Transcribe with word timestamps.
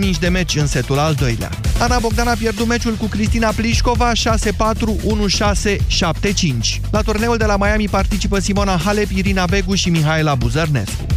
mingi 0.00 0.20
de 0.20 0.28
meci 0.28 0.56
în 0.56 0.66
setul 0.66 0.98
al 0.98 1.14
doilea. 1.14 1.50
Ana 1.78 1.98
Bogdan 1.98 2.28
a 2.28 2.34
pierdut 2.34 2.66
meciul 2.66 2.94
cu 2.94 3.06
Cristina 3.06 3.50
Plișcova 3.50 4.12
6-4, 4.12 4.14
1-6, 4.14 5.76
7-5. 5.76 6.80
La 6.90 7.00
turneul 7.00 7.36
de 7.36 7.44
la 7.44 7.56
Miami 7.56 7.88
participă 7.88 8.38
Simona 8.38 8.76
Halep, 8.76 9.10
Irina 9.10 9.46
Begu 9.46 9.74
și 9.74 9.90
Mihaela 9.90 10.34
Buzărnescu. 10.34 11.13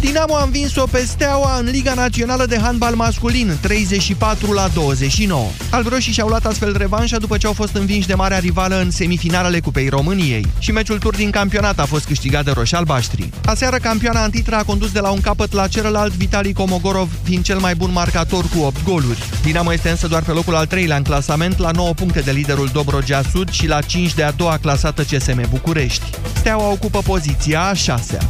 Dinamo 0.00 0.34
a 0.34 0.42
învins-o 0.42 0.86
pe 0.86 1.04
Steaua 1.06 1.58
în 1.58 1.64
Liga 1.70 1.94
Națională 1.94 2.46
de 2.46 2.58
Handbal 2.58 2.94
Masculin, 2.94 3.58
34 3.60 4.52
la 4.52 4.68
29. 4.74 5.48
Albroșii 5.70 6.12
și-au 6.12 6.28
luat 6.28 6.46
astfel 6.46 6.76
revanșa 6.76 7.18
după 7.18 7.36
ce 7.36 7.46
au 7.46 7.52
fost 7.52 7.74
învinși 7.74 8.06
de 8.06 8.14
marea 8.14 8.38
rivală 8.38 8.80
în 8.80 8.90
semifinalele 8.90 9.60
Cupei 9.60 9.88
României. 9.88 10.46
Și 10.58 10.72
meciul 10.72 10.98
tur 10.98 11.16
din 11.16 11.30
campionat 11.30 11.78
a 11.78 11.84
fost 11.84 12.04
câștigat 12.04 12.44
de 12.44 12.50
roșalbaștri. 12.50 13.30
Aseară, 13.44 13.76
campioana 13.76 14.22
Antitra 14.22 14.56
a 14.56 14.62
condus 14.62 14.90
de 14.90 15.00
la 15.00 15.10
un 15.10 15.20
capăt 15.20 15.52
la 15.52 15.68
celălalt 15.68 16.12
Vitali 16.12 16.52
Komogorov, 16.52 17.08
fiind 17.22 17.44
cel 17.44 17.58
mai 17.58 17.74
bun 17.74 17.92
marcator 17.92 18.44
cu 18.54 18.62
8 18.62 18.84
goluri. 18.84 19.22
Dinamo 19.42 19.72
este 19.72 19.90
însă 19.90 20.06
doar 20.06 20.22
pe 20.22 20.30
locul 20.32 20.54
al 20.54 20.66
treilea 20.66 20.96
în 20.96 21.02
clasament, 21.02 21.58
la 21.58 21.70
9 21.70 21.92
puncte 21.92 22.20
de 22.20 22.30
liderul 22.30 22.68
Dobrogea 22.72 23.22
Sud 23.30 23.50
și 23.50 23.66
la 23.66 23.80
5 23.80 24.14
de 24.14 24.22
a 24.22 24.30
doua 24.30 24.58
clasată 24.58 25.02
CSM 25.02 25.50
București. 25.50 26.04
Steaua 26.32 26.70
ocupă 26.70 26.98
poziția 26.98 27.62
a 27.62 27.72
șasea. 27.72 28.20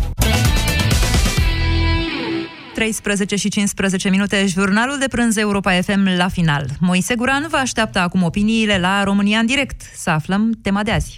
13 2.81 3.37
și 3.37 3.49
15 3.49 4.09
minute, 4.09 4.47
jurnalul 4.47 4.99
de 4.99 5.09
prânz 5.09 5.37
Europa 5.37 5.81
FM 5.81 6.09
la 6.17 6.29
final. 6.29 6.67
Moise 6.79 7.15
Guran 7.15 7.47
vă 7.51 7.57
așteaptă 7.57 7.99
acum 7.99 8.23
opiniile 8.23 8.79
la 8.79 9.05
România 9.05 9.39
în 9.39 9.47
direct. 9.47 9.81
Să 9.97 10.11
aflăm 10.11 10.59
tema 10.63 10.83
de 10.83 10.91
azi. 10.91 11.15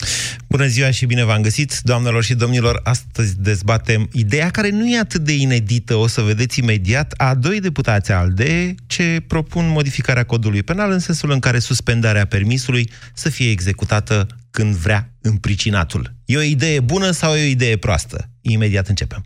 Bună 0.48 0.66
ziua 0.66 0.90
și 0.90 1.06
bine 1.06 1.24
v-am 1.24 1.40
găsit, 1.42 1.80
doamnelor 1.82 2.22
și 2.22 2.34
domnilor. 2.34 2.80
Astăzi 2.82 3.34
dezbatem 3.38 4.08
ideea 4.12 4.50
care 4.50 4.70
nu 4.70 4.88
e 4.88 4.98
atât 4.98 5.20
de 5.20 5.36
inedită, 5.36 5.94
o 5.94 6.06
să 6.06 6.20
vedeți 6.20 6.58
imediat, 6.58 7.14
a 7.16 7.34
doi 7.34 7.60
deputați 7.60 8.12
ALDE 8.12 8.74
ce 8.86 9.22
propun 9.26 9.68
modificarea 9.68 10.24
codului 10.24 10.62
penal 10.62 10.90
în 10.90 10.98
sensul 10.98 11.30
în 11.30 11.38
care 11.38 11.58
suspendarea 11.58 12.24
permisului 12.24 12.90
să 13.14 13.30
fie 13.30 13.50
executată 13.50 14.26
când 14.50 14.74
vrea 14.74 15.12
împricinatul. 15.20 16.14
E 16.24 16.36
o 16.36 16.42
idee 16.42 16.80
bună 16.80 17.10
sau 17.10 17.34
e 17.34 17.42
o 17.42 17.50
idee 17.50 17.76
proastă? 17.76 18.28
Imediat 18.40 18.88
începem. 18.88 19.24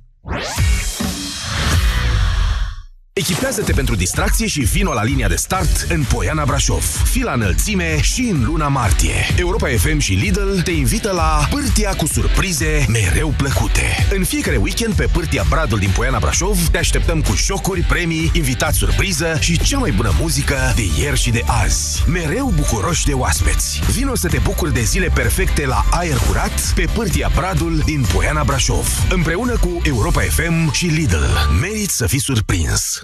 Echipează-te 3.18 3.72
pentru 3.72 3.94
distracție 3.94 4.46
și 4.46 4.60
vino 4.60 4.92
la 4.92 5.04
linia 5.04 5.28
de 5.28 5.36
start 5.36 5.86
în 5.88 6.04
Poiana 6.14 6.44
Brașov. 6.44 6.84
Fi 6.84 7.22
la 7.22 7.32
înălțime 7.32 8.00
și 8.00 8.20
în 8.20 8.44
luna 8.44 8.68
martie. 8.68 9.14
Europa 9.36 9.68
FM 9.68 9.98
și 9.98 10.12
Lidl 10.12 10.58
te 10.64 10.70
invită 10.70 11.12
la 11.12 11.46
Pârtia 11.50 11.94
cu 11.94 12.06
surprize 12.06 12.86
mereu 12.88 13.34
plăcute. 13.36 13.95
În 14.16 14.24
fiecare 14.24 14.56
weekend 14.56 14.94
pe 14.94 15.08
Pârtia 15.12 15.44
Bradul 15.48 15.78
din 15.78 15.90
Poiana 15.90 16.18
Brașov 16.18 16.68
te 16.68 16.78
așteptăm 16.78 17.20
cu 17.22 17.34
jocuri, 17.36 17.80
premii, 17.80 18.30
invitați 18.34 18.78
surpriză 18.78 19.36
și 19.40 19.58
cea 19.58 19.78
mai 19.78 19.90
bună 19.90 20.12
muzică 20.20 20.72
de 20.74 20.82
ieri 21.00 21.20
și 21.20 21.30
de 21.30 21.42
azi. 21.46 22.04
Mereu 22.06 22.52
bucuroși 22.56 23.06
de 23.06 23.12
oaspeți. 23.12 23.80
Vino 23.92 24.14
să 24.14 24.28
te 24.28 24.38
bucuri 24.38 24.72
de 24.72 24.82
zile 24.82 25.10
perfecte 25.14 25.66
la 25.66 25.84
aer 25.90 26.16
curat 26.26 26.72
pe 26.74 26.84
Pârtia 26.94 27.30
Bradul 27.34 27.82
din 27.84 28.06
Poiana 28.12 28.44
Brașov. 28.44 29.06
Împreună 29.10 29.56
cu 29.56 29.80
Europa 29.82 30.20
FM 30.20 30.72
și 30.72 30.86
Lidl. 30.86 31.24
Meriți 31.60 31.96
să 31.96 32.06
fii 32.06 32.20
surprins. 32.20 33.00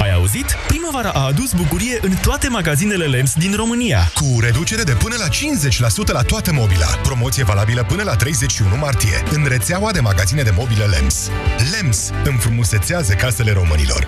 Ai 0.00 0.12
auzit? 0.12 0.56
Primăvara 0.66 1.10
a 1.10 1.26
adus 1.26 1.52
bucurie 1.52 1.98
în 2.02 2.12
toate 2.22 2.48
magazinele 2.48 3.04
LEMS 3.04 3.34
din 3.34 3.54
România. 3.56 4.10
Cu 4.14 4.40
reducere 4.40 4.82
de 4.82 4.92
până 4.92 5.14
la 5.18 5.28
50% 5.28 6.12
la 6.12 6.22
toată 6.22 6.52
mobila. 6.52 6.86
Promoție 6.86 7.44
valabilă 7.44 7.84
până 7.88 8.02
la 8.02 8.16
31 8.16 8.76
martie. 8.76 9.22
În 9.30 9.44
rețeaua 9.48 9.92
de 9.92 10.00
magazine 10.00 10.39
de 10.42 10.52
mobile 10.56 10.84
LEMS. 10.84 11.30
LEMS 11.72 12.10
înfrumusețează 12.24 13.14
casele 13.14 13.52
românilor. 13.52 14.06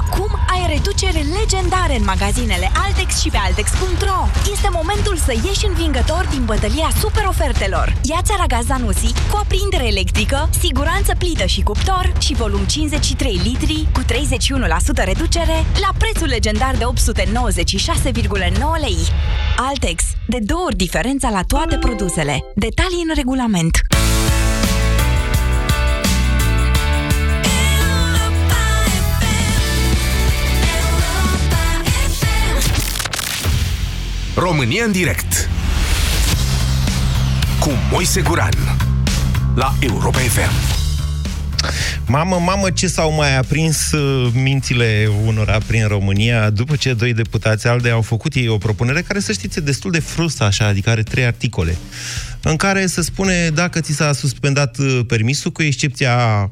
Acum 0.00 0.38
ai 0.52 0.66
reducere 0.74 1.24
legendare 1.40 1.96
în 1.96 2.04
magazinele 2.04 2.70
Altex 2.84 3.20
și 3.20 3.28
pe 3.28 3.36
Altex.ro. 3.36 4.28
Este 4.52 4.68
momentul 4.72 5.16
să 5.16 5.32
ieși 5.44 5.66
învingător 5.66 6.26
din 6.30 6.44
bătălia 6.44 6.90
super 7.00 7.24
ofertelor. 7.28 7.96
Ia-ți 8.02 8.32
aragaz 8.32 8.64
Zanussi 8.64 9.12
cu 9.30 9.36
aprindere 9.36 9.86
electrică, 9.86 10.48
siguranță 10.60 11.14
plită 11.18 11.46
și 11.46 11.62
cuptor 11.62 12.12
și 12.18 12.34
volum 12.34 12.64
53 12.64 13.40
litri 13.44 13.88
cu 13.92 14.00
31% 14.02 14.04
reducere 15.04 15.64
la 15.80 15.90
prețul 15.98 16.28
legendar 16.28 16.74
de 16.76 16.84
896,9 16.84 16.90
lei. 18.80 18.98
Altex. 19.56 20.02
De 20.26 20.38
două 20.40 20.64
ori 20.64 20.76
diferența 20.76 21.30
la 21.30 21.42
toate 21.46 21.76
produsele. 21.76 22.44
Detalii 22.54 23.04
în 23.08 23.14
regulament. 23.14 23.80
România 34.36 34.84
în 34.84 34.92
direct 34.92 35.48
cu 37.60 37.70
Moise 37.90 38.20
Guran 38.20 38.52
la 39.54 39.74
Europa 39.80 40.18
FM. 40.18 40.50
Mamă, 42.06 42.36
mamă, 42.36 42.70
ce 42.70 42.86
s-au 42.86 43.12
mai 43.12 43.36
aprins 43.36 43.92
uh, 43.92 44.32
mințile 44.34 45.10
unora 45.24 45.58
prin 45.66 45.86
România 45.86 46.50
după 46.50 46.76
ce 46.76 46.94
doi 46.94 47.14
deputați 47.14 47.66
ALDE 47.66 47.90
au 47.90 48.02
făcut 48.02 48.34
ei 48.34 48.48
o 48.48 48.58
propunere 48.58 49.02
care, 49.02 49.20
să 49.20 49.32
știți, 49.32 49.58
e 49.58 49.62
destul 49.62 49.90
de 49.90 50.00
frustă 50.00 50.44
așa, 50.44 50.66
adică 50.66 50.90
are 50.90 51.02
trei 51.02 51.24
articole, 51.24 51.76
în 52.42 52.56
care 52.56 52.86
se 52.86 53.02
spune 53.02 53.50
dacă 53.50 53.80
ți 53.80 53.92
s-a 53.92 54.12
suspendat 54.12 54.78
uh, 54.78 55.00
permisul, 55.06 55.50
cu 55.50 55.62
excepția 55.62 56.50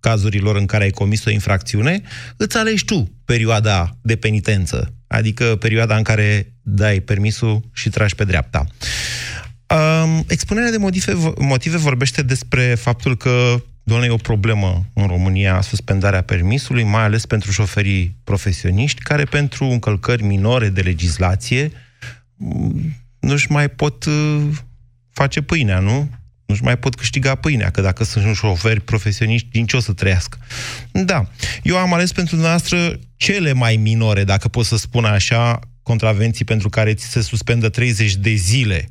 cazurilor 0.00 0.56
în 0.56 0.66
care 0.66 0.84
ai 0.84 0.90
comis 0.90 1.24
o 1.24 1.30
infracțiune, 1.30 2.02
îți 2.36 2.56
alegi 2.56 2.84
tu 2.84 3.10
perioada 3.24 3.96
de 4.02 4.16
penitență, 4.16 4.94
adică 5.06 5.44
perioada 5.44 5.96
în 5.96 6.02
care 6.02 6.52
dai 6.70 7.00
permisul 7.00 7.60
și 7.72 7.88
tragi 7.88 8.14
pe 8.14 8.24
dreapta. 8.24 8.66
Um, 9.68 10.24
expunerea 10.28 10.70
de 10.70 10.76
motive, 10.76 11.32
motive 11.38 11.76
vorbește 11.76 12.22
despre 12.22 12.74
faptul 12.74 13.16
că 13.16 13.62
Doamne, 13.82 14.06
e 14.06 14.10
o 14.10 14.16
problemă 14.16 14.86
în 14.92 15.06
România 15.06 15.60
suspendarea 15.60 16.22
permisului, 16.22 16.82
mai 16.82 17.02
ales 17.02 17.26
pentru 17.26 17.50
șoferii 17.50 18.16
profesioniști, 18.24 19.02
care 19.02 19.24
pentru 19.24 19.64
încălcări 19.64 20.22
minore 20.22 20.68
de 20.68 20.80
legislație 20.80 21.72
nu-și 23.18 23.52
mai 23.52 23.68
pot 23.68 24.04
uh, 24.04 24.42
face 25.12 25.40
pâinea, 25.40 25.78
nu? 25.78 26.10
Nu-și 26.46 26.62
mai 26.62 26.76
pot 26.78 26.94
câștiga 26.94 27.34
pâinea, 27.34 27.70
că 27.70 27.80
dacă 27.80 28.04
sunt 28.04 28.36
șoferi 28.36 28.80
profesioniști, 28.80 29.48
din 29.50 29.66
ce 29.66 29.76
o 29.76 29.80
să 29.80 29.92
trăiască? 29.92 30.38
Da, 30.92 31.28
eu 31.62 31.76
am 31.76 31.92
ales 31.92 32.12
pentru 32.12 32.36
noastră 32.36 32.98
cele 33.16 33.52
mai 33.52 33.76
minore, 33.76 34.24
dacă 34.24 34.48
pot 34.48 34.64
să 34.64 34.76
spun 34.76 35.04
așa, 35.04 35.58
contravenții 35.90 36.44
pentru 36.44 36.68
care 36.68 36.94
ți 36.94 37.10
se 37.10 37.20
suspendă 37.20 37.68
30 37.68 38.14
de 38.14 38.30
zile 38.34 38.88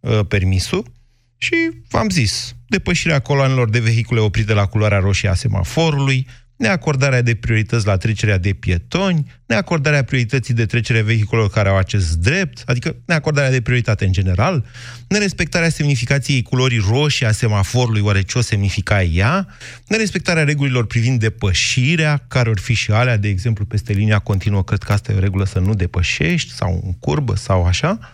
uh, 0.00 0.20
permisul, 0.28 0.92
și 1.36 1.54
v-am 1.88 2.08
zis, 2.08 2.54
depășirea 2.66 3.18
coloanelor 3.18 3.70
de 3.70 3.78
vehicule 3.78 4.20
oprite 4.20 4.52
la 4.52 4.66
culoarea 4.66 4.98
roșie 4.98 5.28
a 5.28 5.34
semaforului, 5.34 6.26
neacordarea 6.56 7.22
de 7.22 7.34
priorități 7.34 7.86
la 7.86 7.96
trecerea 7.96 8.38
de 8.38 8.52
pietoni, 8.52 9.32
neacordarea 9.46 10.04
priorității 10.04 10.54
de 10.54 10.66
trecere 10.66 11.00
vehiculelor 11.00 11.50
care 11.50 11.68
au 11.68 11.76
acest 11.76 12.16
drept, 12.16 12.62
adică 12.66 12.96
neacordarea 13.04 13.50
de 13.50 13.60
prioritate 13.60 14.04
în 14.04 14.12
general, 14.12 14.64
nerespectarea 15.08 15.68
semnificației 15.68 16.42
culorii 16.42 16.84
roșii 16.88 17.26
a 17.26 17.32
semaforului, 17.32 18.00
oare 18.00 18.22
ce 18.22 18.38
o 18.38 18.40
semnifica 18.40 19.02
ea, 19.02 19.46
nerespectarea 19.86 20.44
regulilor 20.44 20.86
privind 20.86 21.20
depășirea, 21.20 22.24
care 22.28 22.50
ar 22.50 22.58
fi 22.58 22.74
și 22.74 22.90
alea, 22.90 23.16
de 23.16 23.28
exemplu, 23.28 23.64
peste 23.64 23.92
linia 23.92 24.18
continuă, 24.18 24.64
cred 24.64 24.82
că 24.82 24.92
asta 24.92 25.12
e 25.12 25.16
o 25.16 25.18
regulă 25.18 25.44
să 25.44 25.58
nu 25.58 25.74
depășești, 25.74 26.52
sau 26.52 26.80
în 26.84 26.92
curbă, 26.92 27.36
sau 27.36 27.64
așa, 27.64 28.12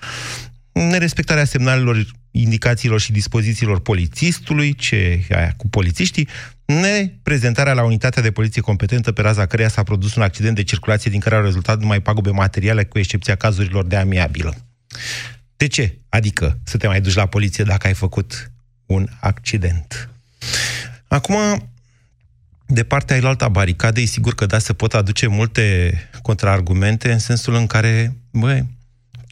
nerespectarea 0.73 1.45
semnalelor 1.45 2.07
indicațiilor 2.41 3.01
și 3.01 3.13
dispozițiilor 3.13 3.81
polițistului, 3.81 4.75
ce 4.75 5.27
aia 5.31 5.55
cu 5.57 5.69
polițiștii, 5.69 6.29
neprezentarea 6.65 7.73
la 7.73 7.85
unitatea 7.85 8.23
de 8.23 8.31
poliție 8.31 8.63
competentă 8.63 9.13
pe 9.13 9.23
raza 9.23 9.47
căreia 9.47 9.69
s-a 9.69 9.83
produs 9.83 10.15
un 10.15 10.23
accident 10.23 10.55
de 10.55 10.63
circulație 10.63 11.11
din 11.11 11.21
care 11.21 11.35
au 11.35 11.43
rezultat 11.43 11.81
numai 11.81 12.01
pagube 12.01 12.31
materiale, 12.31 12.85
cu 12.85 12.99
excepția 12.99 13.35
cazurilor 13.35 13.87
de 13.87 13.97
amiabilă. 13.97 14.57
De 15.57 15.67
ce? 15.67 15.99
Adică 16.09 16.59
să 16.65 16.77
te 16.77 16.87
mai 16.87 17.01
duci 17.01 17.15
la 17.15 17.27
poliție 17.27 17.65
dacă 17.65 17.87
ai 17.87 17.95
făcut 17.95 18.51
un 18.87 19.09
accident. 19.21 20.09
Acum, 21.09 21.37
de 22.67 22.85
partea 22.85 23.17
ailaltă 23.17 23.45
a 23.45 23.49
baricadei, 23.49 24.07
sigur 24.07 24.35
că 24.35 24.47
da, 24.47 24.59
se 24.59 24.73
pot 24.73 24.95
aduce 24.95 25.27
multe 25.27 25.93
contraargumente 26.23 27.13
în 27.13 27.19
sensul 27.19 27.55
în 27.55 27.67
care, 27.67 28.17
băi, 28.31 28.67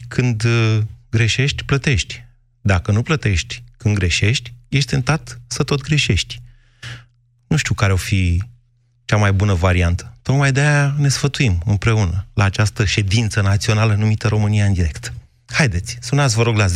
când 0.07 0.43
uh, 0.43 0.79
greșești, 1.09 1.63
plătești. 1.63 2.26
Dacă 2.67 2.91
nu 2.91 3.01
plătești 3.01 3.63
când 3.77 3.95
greșești, 3.95 4.53
ești 4.67 4.89
tentat 4.89 5.41
să 5.47 5.63
tot 5.63 5.81
greșești. 5.81 6.41
Nu 7.47 7.57
știu 7.57 7.73
care 7.73 7.93
o 7.93 7.95
fi 7.95 8.43
cea 9.05 9.17
mai 9.17 9.33
bună 9.33 9.53
variantă. 9.53 10.17
Tocmai 10.21 10.51
de 10.51 10.59
aia 10.59 10.95
ne 10.97 11.07
sfătuim 11.07 11.61
împreună 11.65 12.27
la 12.33 12.43
această 12.43 12.85
ședință 12.85 13.41
națională 13.41 13.93
numită 13.93 14.27
România 14.27 14.65
în 14.65 14.73
direct. 14.73 15.13
Haideți, 15.45 15.97
sunați 16.01 16.35
vă 16.35 16.43
rog 16.43 16.57
la 16.57 16.65
0372069599 16.65 16.71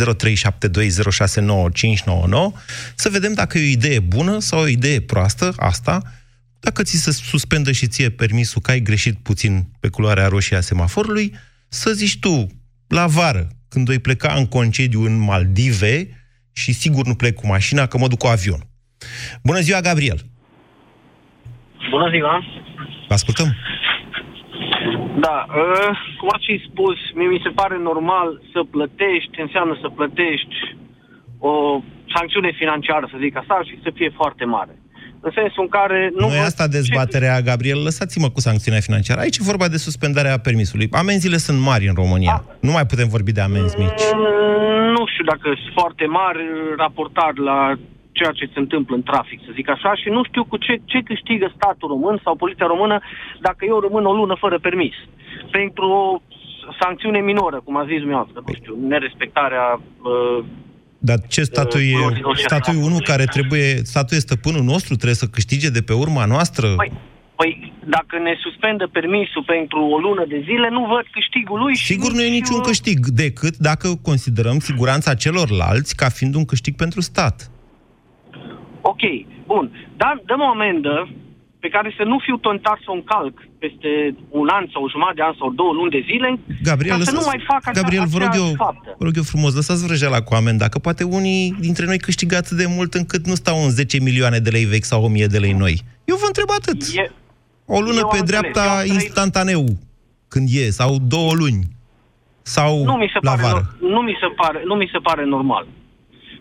să 2.95 3.09
vedem 3.09 3.33
dacă 3.33 3.57
e 3.57 3.61
o 3.61 3.65
idee 3.65 3.99
bună 3.99 4.39
sau 4.39 4.59
o 4.59 4.67
idee 4.67 5.01
proastă, 5.01 5.53
asta, 5.57 6.01
dacă 6.59 6.83
ți 6.83 6.97
se 6.97 7.11
suspendă 7.11 7.71
și 7.71 7.87
ție 7.87 8.09
permisul 8.09 8.61
că 8.61 8.71
ai 8.71 8.81
greșit 8.81 9.17
puțin 9.17 9.67
pe 9.79 9.87
culoarea 9.87 10.27
roșie 10.27 10.57
a 10.57 10.61
semaforului, 10.61 11.33
să 11.67 11.91
zici 11.91 12.19
tu, 12.19 12.47
la 12.87 13.07
vară, 13.07 13.55
când 13.71 13.85
voi 13.85 13.99
pleca 14.07 14.31
în 14.41 14.47
concediu 14.57 15.01
în 15.09 15.15
Maldive 15.29 15.95
și 16.61 16.71
sigur 16.83 17.03
nu 17.05 17.15
plec 17.21 17.35
cu 17.35 17.47
mașina, 17.47 17.83
că 17.87 17.97
mă 17.97 18.07
duc 18.07 18.19
cu 18.23 18.27
avion. 18.27 18.61
Bună 19.43 19.59
ziua, 19.59 19.79
Gabriel! 19.87 20.19
Bună 21.89 22.09
ziua! 22.15 22.35
Vă 23.07 23.13
ascultăm! 23.13 23.49
Da, 25.25 25.37
uh, 25.47 25.91
cum 26.19 26.29
ați 26.33 26.47
și 26.49 26.65
spus, 26.69 26.97
mie 27.15 27.27
mi 27.27 27.43
se 27.45 27.51
pare 27.59 27.77
normal 27.77 28.41
să 28.51 28.59
plătești, 28.75 29.41
înseamnă 29.45 29.77
să 29.81 29.87
plătești 29.89 30.55
o 31.39 31.53
sancțiune 32.15 32.51
financiară, 32.61 33.05
să 33.11 33.17
zic 33.19 33.35
așa, 33.37 33.57
și 33.67 33.79
să 33.83 33.89
fie 33.97 34.09
foarte 34.09 34.45
mare. 34.45 34.80
În 35.21 35.31
sensul 35.35 35.63
în 35.63 35.69
care... 35.69 36.11
Nu 36.15 36.27
Nu 36.27 36.33
e 36.33 36.39
asta 36.39 36.67
dezbaterea, 36.67 37.41
Gabriel. 37.41 37.79
Lăsați-mă 37.83 38.29
cu 38.29 38.39
sancțiunea 38.39 38.79
financiară. 38.79 39.19
Aici 39.19 39.37
e 39.37 39.51
vorba 39.51 39.67
de 39.67 39.77
suspendarea 39.77 40.39
permisului. 40.39 40.87
Amenziile 40.91 41.37
sunt 41.37 41.59
mari 41.69 41.87
în 41.87 41.95
România. 42.03 42.33
Ah. 42.33 42.55
Nu 42.61 42.71
mai 42.71 42.85
putem 42.85 43.07
vorbi 43.07 43.31
de 43.31 43.41
amenzi 43.41 43.79
mici. 43.79 44.05
Mm, 44.13 44.91
Nu 44.97 45.03
știu 45.11 45.23
dacă 45.23 45.47
sunt 45.61 45.73
foarte 45.79 46.05
mari 46.05 46.43
raportat 46.77 47.35
la 47.37 47.59
ceea 48.11 48.31
ce 48.31 48.45
se 48.53 48.59
întâmplă 48.59 48.95
în 48.95 49.03
trafic, 49.03 49.39
să 49.45 49.51
zic 49.53 49.69
așa, 49.69 49.95
și 49.95 50.09
nu 50.09 50.23
știu 50.23 50.43
cu 50.43 50.57
ce, 50.57 50.73
ce 50.85 50.99
câștigă 51.09 51.51
statul 51.55 51.87
român 51.89 52.19
sau 52.23 52.35
poliția 52.35 52.65
română 52.65 52.99
dacă 53.41 53.61
eu 53.65 53.79
rămân 53.79 54.05
o 54.05 54.13
lună 54.13 54.35
fără 54.39 54.59
permis. 54.59 54.95
Pentru 55.51 55.85
o 55.89 56.21
sancțiune 56.79 57.19
minoră, 57.19 57.61
cum 57.63 57.77
a 57.77 57.85
zis 57.85 57.99
dumneavoastră, 57.99 58.43
nu 58.45 58.53
știu, 58.53 58.73
nerespectarea 58.87 59.65
uh, 59.79 60.43
Dar 61.03 61.17
ce 61.27 61.41
statul 61.43 61.79
Uh, 61.79 61.89
e? 61.89 61.91
culorii 61.93 62.21
roșii 62.21 62.43
Statul 62.43 62.73
e 62.73 62.77
ale 62.77 62.85
unul 62.87 63.01
care 63.11 63.23
acului. 63.23 63.35
trebuie... 63.37 63.67
Statul 63.93 64.17
e 64.17 64.19
stăpânul 64.29 64.63
nostru, 64.63 64.93
trebuie 64.95 65.21
să 65.23 65.25
câștige 65.35 65.69
de 65.69 65.81
pe 65.81 65.93
urma 65.93 66.25
noastră? 66.25 66.67
Păi, 66.75 66.91
păi, 67.35 67.73
dacă 67.85 68.17
ne 68.17 68.33
suspendă 68.45 68.87
permisul 68.91 69.43
pentru 69.55 69.79
o 69.93 69.97
lună 69.97 70.25
de 70.27 70.39
zile, 70.49 70.67
nu 70.69 70.85
văd 70.93 71.05
câștigul 71.11 71.59
lui 71.59 71.75
și 71.75 71.85
Sigur 71.85 72.11
nu 72.11 72.21
e 72.21 72.27
nici, 72.29 72.33
niciun 72.41 72.59
uh, 72.59 72.65
câștig, 72.65 72.99
decât 73.23 73.57
dacă 73.57 73.87
considerăm 74.01 74.59
siguranța 74.59 75.13
celorlalți 75.13 75.95
ca 75.95 76.09
fiind 76.09 76.35
un 76.35 76.45
câștig 76.45 76.75
pentru 76.75 77.01
stat. 77.01 77.51
Ok, 78.81 79.01
bun. 79.45 79.71
Dar 79.97 80.21
dăm 80.25 80.39
o 80.41 80.45
amendă 80.55 81.09
pe 81.63 81.69
care 81.75 81.93
să 81.97 82.03
nu 82.11 82.17
fiu 82.25 82.37
tentat 82.37 82.77
să 82.83 82.89
o 82.91 82.93
încalc 82.99 83.35
peste 83.63 83.89
un 84.29 84.47
an 84.57 84.63
sau 84.73 84.83
o 84.83 84.89
jumătate 84.93 85.15
de 85.19 85.23
an 85.29 85.33
sau 85.39 85.49
două 85.59 85.73
luni 85.79 85.91
de 85.97 86.01
zile, 86.09 86.39
Gabriel, 86.69 86.97
ca 86.97 87.03
să 87.03 87.11
nu 87.11 87.17
lăsați- 87.17 87.35
mai 87.35 87.45
fac 87.51 87.61
acea, 87.67 87.81
Gabriel 87.81 88.05
vă 88.13 88.17
rog, 88.17 88.27
aceeași 88.27 88.49
eu, 88.49 88.55
faptă. 88.65 88.89
vă 88.99 89.03
rog 89.05 89.15
eu 89.21 89.23
frumos, 89.33 89.51
lăsați 89.55 89.85
vrăjeala 89.85 90.21
cu 90.27 90.33
amenda, 90.33 90.67
că 90.73 90.79
poate 90.79 91.03
unii 91.03 91.55
dintre 91.59 91.85
noi 91.85 91.99
câștigă 92.07 92.35
atât 92.35 92.57
de 92.57 92.65
mult 92.77 92.93
încât 92.93 93.23
nu 93.27 93.35
stau 93.35 93.57
în 93.65 93.69
10 93.69 93.99
milioane 94.07 94.39
de 94.45 94.49
lei 94.49 94.65
vechi 94.73 94.83
sau 94.93 95.03
1000 95.03 95.25
de 95.35 95.37
lei 95.45 95.53
noi. 95.63 95.75
Eu 96.11 96.15
vă 96.15 96.27
întreb 96.31 96.49
atât. 96.59 96.81
E, 96.95 97.11
O 97.65 97.79
lună 97.85 97.99
eu 98.03 98.03
am 98.03 98.09
pe 98.13 98.17
înțeles, 98.17 98.29
dreapta 98.41 98.63
eu 98.63 98.69
am 98.71 98.77
trăit- 98.85 98.93
instantaneu, 98.93 99.63
când 100.27 100.47
e, 100.51 100.69
sau 100.69 100.91
două 101.15 101.31
luni. 101.41 101.59
Sau 102.41 102.83
nu 102.83 102.93
mi 102.93 103.09
se 103.13 103.19
la 103.21 103.31
pare, 103.31 103.41
vară. 103.41 103.61
nor- 103.61 103.89
nu 103.95 104.01
mi 104.01 104.17
se 104.21 104.27
pare, 104.41 104.61
nu 104.65 104.75
mi 104.75 104.89
se 104.91 104.97
pare 104.97 105.25
normal. 105.25 105.65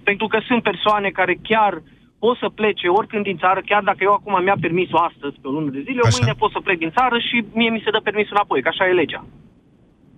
Pentru 0.02 0.26
că 0.26 0.38
sunt 0.46 0.62
persoane 0.62 1.08
care 1.10 1.38
chiar 1.42 1.82
pot 2.24 2.36
să 2.42 2.48
plece 2.48 2.86
oricând 2.88 3.24
din 3.24 3.38
țară, 3.44 3.60
chiar 3.70 3.82
dacă 3.82 4.00
eu 4.00 4.12
acum 4.12 4.34
mi-a 4.42 4.56
permisul 4.60 5.04
astăzi 5.08 5.36
pe 5.40 5.48
o 5.48 5.50
lună 5.50 5.70
de 5.70 5.80
zile, 5.86 6.00
eu 6.02 6.08
Așa. 6.10 6.16
mâine 6.18 6.34
pot 6.42 6.50
să 6.52 6.60
plec 6.60 6.78
din 6.78 6.92
țară 6.98 7.16
și 7.18 7.36
mie 7.58 7.70
mi 7.70 7.82
se 7.84 7.90
dă 7.90 8.00
permisul 8.08 8.36
înapoi, 8.36 8.62
că 8.62 8.68
așa 8.68 8.88
e 8.88 9.00
legea. 9.02 9.22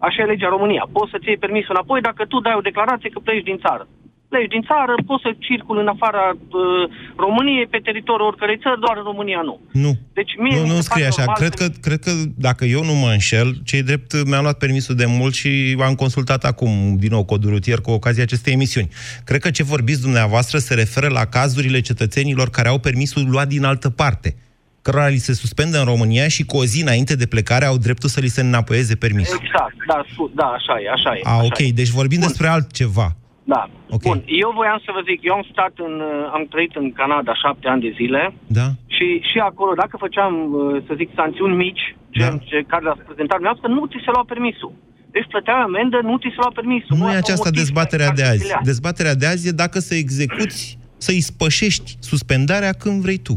Așa 0.07 0.23
e 0.23 0.33
legea 0.33 0.49
în 0.49 0.57
România. 0.57 0.85
Poți 0.93 1.11
să-ți 1.11 1.29
iei 1.29 1.45
permisul 1.45 1.75
înapoi 1.75 2.01
dacă 2.09 2.23
tu 2.25 2.41
dai 2.41 2.55
o 2.61 2.69
declarație 2.71 3.11
că 3.11 3.19
pleci 3.19 3.49
din 3.51 3.59
țară. 3.65 3.85
Pleci 4.33 4.53
din 4.57 4.63
țară, 4.71 4.93
poți 5.09 5.23
să 5.27 5.31
circul 5.49 5.77
în 5.83 5.89
afara 5.95 6.25
uh, 6.35 6.83
României, 7.25 7.67
pe 7.73 7.79
teritoriul 7.89 8.29
oricărei 8.31 8.59
țări, 8.65 8.81
doar 8.85 8.97
în 9.01 9.07
România 9.11 9.41
nu. 9.49 9.55
Nu. 9.85 9.93
Deci 10.19 10.33
mie 10.45 10.57
nu, 10.57 10.63
mi 10.63 10.69
nu 10.69 10.75
se 10.81 10.89
scrie 10.89 11.07
pare 11.09 11.15
așa. 11.15 11.25
normal 11.25 11.41
Cred 11.43 11.55
să- 11.59 11.61
că, 11.63 11.67
cred 11.87 12.01
că 12.07 12.13
dacă 12.49 12.63
eu 12.77 12.83
nu 12.91 12.95
mă 13.03 13.09
înșel, 13.17 13.49
cei 13.71 13.83
drept 13.91 14.11
mi-am 14.29 14.43
luat 14.47 14.59
permisul 14.65 14.95
de 15.03 15.07
mult 15.19 15.35
și 15.41 15.51
am 15.89 15.95
consultat 15.95 16.43
acum 16.53 16.71
din 17.03 17.11
nou 17.17 17.25
codul 17.25 17.51
rutier 17.51 17.79
cu 17.81 17.91
ocazia 17.91 18.23
acestei 18.23 18.53
emisiuni. 18.53 18.89
Cred 19.25 19.41
că 19.41 19.51
ce 19.51 19.63
vorbiți 19.75 20.01
dumneavoastră 20.07 20.59
se 20.59 20.75
referă 20.75 21.09
la 21.09 21.25
cazurile 21.25 21.81
cetățenilor 21.81 22.51
care 22.51 22.69
au 22.69 22.79
permisul 22.79 23.25
luat 23.31 23.49
din 23.49 23.65
altă 23.65 23.91
parte 23.91 24.37
cărora 24.83 25.09
li 25.09 25.17
se 25.17 25.35
suspendă 25.35 25.79
în 25.79 25.85
România 25.85 26.29
și 26.29 26.45
cu 26.45 26.57
o 26.57 26.65
zi 26.65 26.83
înainte 26.83 27.15
de 27.17 27.27
plecare 27.27 27.65
au 27.65 27.77
dreptul 27.77 28.09
să 28.09 28.21
li 28.21 28.29
se 28.29 28.41
înapoieze 28.41 28.95
permisul. 28.97 29.39
Exact, 29.43 29.75
da, 29.87 30.05
scu- 30.13 30.31
da, 30.35 30.45
așa 30.45 30.75
e, 30.85 30.91
așa 30.91 31.15
e. 31.17 31.21
A, 31.23 31.31
așa 31.31 31.45
ok, 31.45 31.59
e. 31.59 31.69
deci 31.75 31.89
vorbim 31.89 32.19
Bun. 32.19 32.29
despre 32.29 32.47
altceva. 32.47 33.17
Da. 33.45 33.63
Ok. 33.91 34.03
Bun, 34.03 34.23
eu 34.27 34.51
voiam 34.55 34.81
să 34.85 34.91
vă 34.97 35.01
zic, 35.11 35.19
eu 35.29 35.35
am 35.35 35.47
stat 35.53 35.73
în, 35.87 35.95
uh, 36.01 36.31
am 36.37 36.45
trăit 36.53 36.75
în 36.83 36.93
Canada 36.93 37.35
șapte 37.35 37.69
ani 37.69 37.81
de 37.87 37.93
zile 38.01 38.35
Da? 38.47 38.67
și, 38.87 39.07
și 39.31 39.39
acolo, 39.39 39.73
dacă 39.83 39.97
făceam, 39.97 40.35
uh, 40.53 40.83
să 40.87 40.93
zic, 40.97 41.09
sancțiuni 41.15 41.57
mici, 41.65 41.85
gen 42.11 42.35
Da. 42.37 42.43
ce, 42.49 42.65
care 42.67 42.83
le-ați 42.83 43.05
prezentat 43.09 43.37
dumneavoastră, 43.41 43.69
nu 43.77 43.87
ți 43.91 44.05
se 44.05 44.11
lua 44.15 44.25
permisul. 44.33 44.73
Deci 45.11 45.27
plăteai 45.29 45.61
amendă, 45.61 45.99
nu 46.03 46.17
ți 46.17 46.29
se 46.35 46.41
lua 46.45 46.53
permisul. 46.55 46.97
Nu 46.97 47.05
e 47.05 47.07
asta 47.09 47.19
aceasta 47.25 47.45
motiv 47.49 47.61
dezbaterea 47.63 48.07
ca- 48.09 48.13
de 48.19 48.23
ca 48.23 48.27
să 48.29 48.33
azi. 48.35 48.43
ți 48.43 48.49
le 48.49 48.55
ia. 48.57 48.61
Dezbaterea 48.73 49.15
de 49.15 49.27
azi 49.27 49.49
e 49.49 49.61
dacă 49.65 49.79
să 49.79 49.95
execuți, 49.95 50.79
să 50.97 51.11
îi 51.11 51.21
spășești 51.31 51.91
suspendarea 52.01 52.73
când 52.83 53.03
vrei 53.03 53.19
tu. 53.29 53.35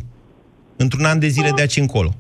Într-un 0.78 1.06
an 1.06 1.20
de 1.20 1.28
zile 1.28 1.50
de 1.56 1.62
aici 1.62 1.78
încolo. 1.78 2.12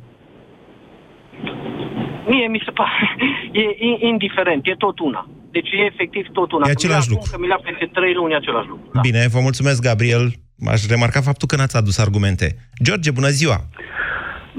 Mie 2.27 2.47
mi 2.47 2.61
se 2.65 2.71
pare, 2.71 3.15
e 3.61 3.61
i- 3.89 3.97
indiferent, 4.11 4.67
e 4.67 4.75
tot 4.77 4.99
una. 4.99 5.27
Deci 5.57 5.71
e 5.79 5.81
efectiv 5.93 6.25
tot 6.37 6.49
una. 6.55 6.63
E 6.69 6.73
Că 6.73 6.79
mi-l 6.79 6.89
ia 6.89 6.97
același 6.97 7.07
acum, 7.07 7.13
lucru. 7.13 7.27
Că 7.31 7.37
mi 7.43 7.47
le 7.51 7.57
peste 7.67 7.85
trei 7.97 8.13
luni, 8.19 8.33
e 8.33 8.35
același 8.43 8.67
lucru. 8.73 8.85
Da. 8.93 8.99
Bine, 9.07 9.21
vă 9.35 9.39
mulțumesc, 9.47 9.79
Gabriel. 9.89 10.25
Aș 10.73 10.79
remarca 10.93 11.21
faptul 11.29 11.47
că 11.47 11.55
n-ați 11.55 11.77
adus 11.81 11.97
argumente. 12.05 12.47
George, 12.85 13.11
bună 13.19 13.31
ziua! 13.39 13.57